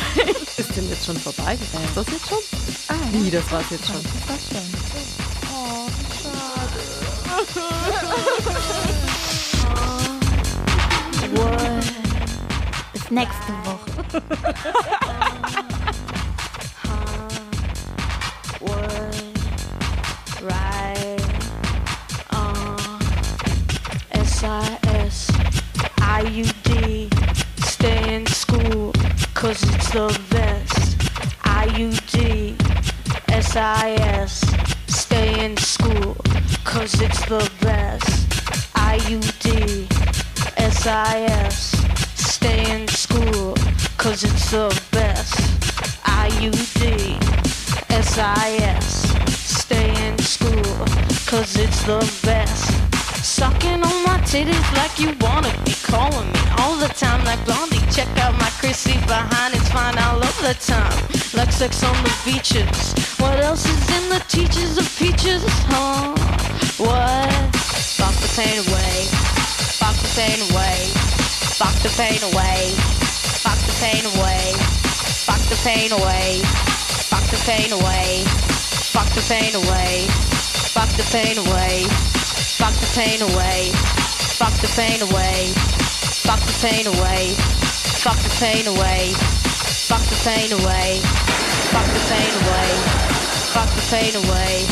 Ist 0.57 0.75
denn 0.75 0.89
jetzt 0.89 1.05
schon 1.05 1.17
vorbei? 1.17 1.53
Ist 1.55 1.73
das 1.95 2.07
jetzt 2.07 2.27
schon? 2.27 2.37
Ah, 2.87 2.93
Wie, 3.11 3.31
das 3.31 3.51
war's 3.51 3.65
jetzt 3.71 3.87
schon? 3.87 3.95
Das 4.03 4.29
war's 4.29 4.41
schon. 4.49 4.61
Oh, 5.51 5.87
schade. 6.21 6.79
Bis 12.93 13.09
nächste 13.11 13.53
Woche. 13.65 14.23
S-I-S, 24.41 25.31
I-U-D, 25.99 27.09
stay 27.57 28.15
in 28.15 28.25
school, 28.27 28.93
cause 29.33 29.61
it's 29.63 29.91
the 29.91 30.17
best. 30.31 30.49
SIS, 33.41 34.41
stay 34.87 35.43
in 35.43 35.57
school, 35.57 36.15
cause 36.63 37.01
it's 37.01 37.25
the 37.25 37.51
best. 37.59 38.29
IUD, 38.75 39.87
SIS, 40.71 41.75
stay 42.15 42.81
in 42.81 42.87
school, 42.87 43.55
cause 43.97 44.23
it's 44.23 44.51
the 44.51 44.69
best. 44.91 45.35
IUD, 46.05 47.19
SIS, 47.91 48.87
stay 49.59 50.07
in 50.07 50.17
school, 50.19 50.85
cause 51.25 51.57
it's 51.57 51.83
the 51.83 51.99
best. 52.23 52.78
Sucking 53.39 53.81
on 53.81 54.03
my 54.03 54.19
titties 54.27 54.67
like 54.75 54.99
you 54.99 55.15
wanna 55.23 55.47
be 55.63 55.71
calling 55.87 56.27
me 56.27 56.43
all 56.59 56.75
the 56.75 56.89
time 56.89 57.23
like 57.23 57.39
Blondie. 57.45 57.79
Check 57.89 58.11
out 58.19 58.35
my 58.35 58.51
Chrissy 58.59 58.99
behind, 59.07 59.55
it's 59.55 59.69
fine 59.69 59.97
all 59.97 60.19
of 60.19 60.35
the 60.43 60.53
time. 60.59 60.91
Like 61.31 61.49
sex 61.49 61.81
on 61.81 61.95
the 62.03 62.11
beaches. 62.25 62.91
What 63.15 63.39
else 63.39 63.63
is 63.63 63.79
in 63.95 64.09
the 64.09 64.19
teachers 64.27 64.77
of 64.77 64.83
peaches, 64.99 65.41
huh? 65.71 66.11
What? 66.83 67.31
Fuck 67.95 68.15
the 68.19 68.27
pain 68.35 68.59
away. 68.59 69.07
Fuck 69.79 69.95
the 70.03 70.11
pain 70.19 70.39
away. 70.51 70.91
Fuck 71.55 71.75
the 71.79 71.91
pain 71.95 72.19
away. 72.19 72.75
Fuck 73.39 73.59
the 73.63 73.75
pain 73.79 74.03
away. 74.19 74.51
Fuck 75.23 75.39
the 75.47 75.55
pain 75.63 75.91
away. 75.95 76.43
Fuck 77.07 77.23
the 77.31 77.39
pain 77.47 77.71
away. 77.71 78.23
Fuck 78.91 79.07
the 79.15 79.23
pain 79.31 79.55
away. 79.55 80.07
Fuck 80.75 80.91
the 80.99 81.07
pain 81.07 81.37
away. 81.39 81.87
Fuck 82.59 82.75
the 82.75 82.91
pain 82.93 83.21
away. 83.21 83.71
Fuck 84.35 84.53
the 84.59 84.67
pain 84.75 85.01
away. 85.01 85.53
Fuck 86.27 86.41
the 86.41 86.51
pain 86.59 86.87
away. 86.87 87.33
Fuck 88.03 88.19
the 88.19 88.29
pain 88.37 88.67
away. 88.67 89.13
Fuck 89.87 90.03
the 90.11 90.19
pain 90.27 90.51
away. 90.51 90.99
Fuck 91.71 91.87
the 91.87 92.03
pain 92.11 92.33
away. 92.43 92.69
Fuck 93.55 93.69
the 93.75 93.81
pain 93.89 94.13
away. 94.13 94.65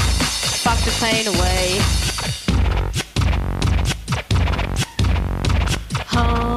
Fuck 0.67 0.79
the 0.83 0.91
pain 0.99 1.27
away. 1.27 1.79
Oh, 6.13 6.57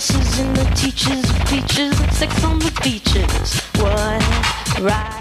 buses 0.00 0.38
and 0.38 0.56
the 0.56 0.64
teachers 0.74 1.28
of 1.28 1.36
peaches 1.46 2.00
and 2.00 2.12
sex 2.14 2.42
on 2.42 2.58
the 2.58 2.72
beaches. 2.82 3.60
What 3.76 4.80
right? 4.80 5.19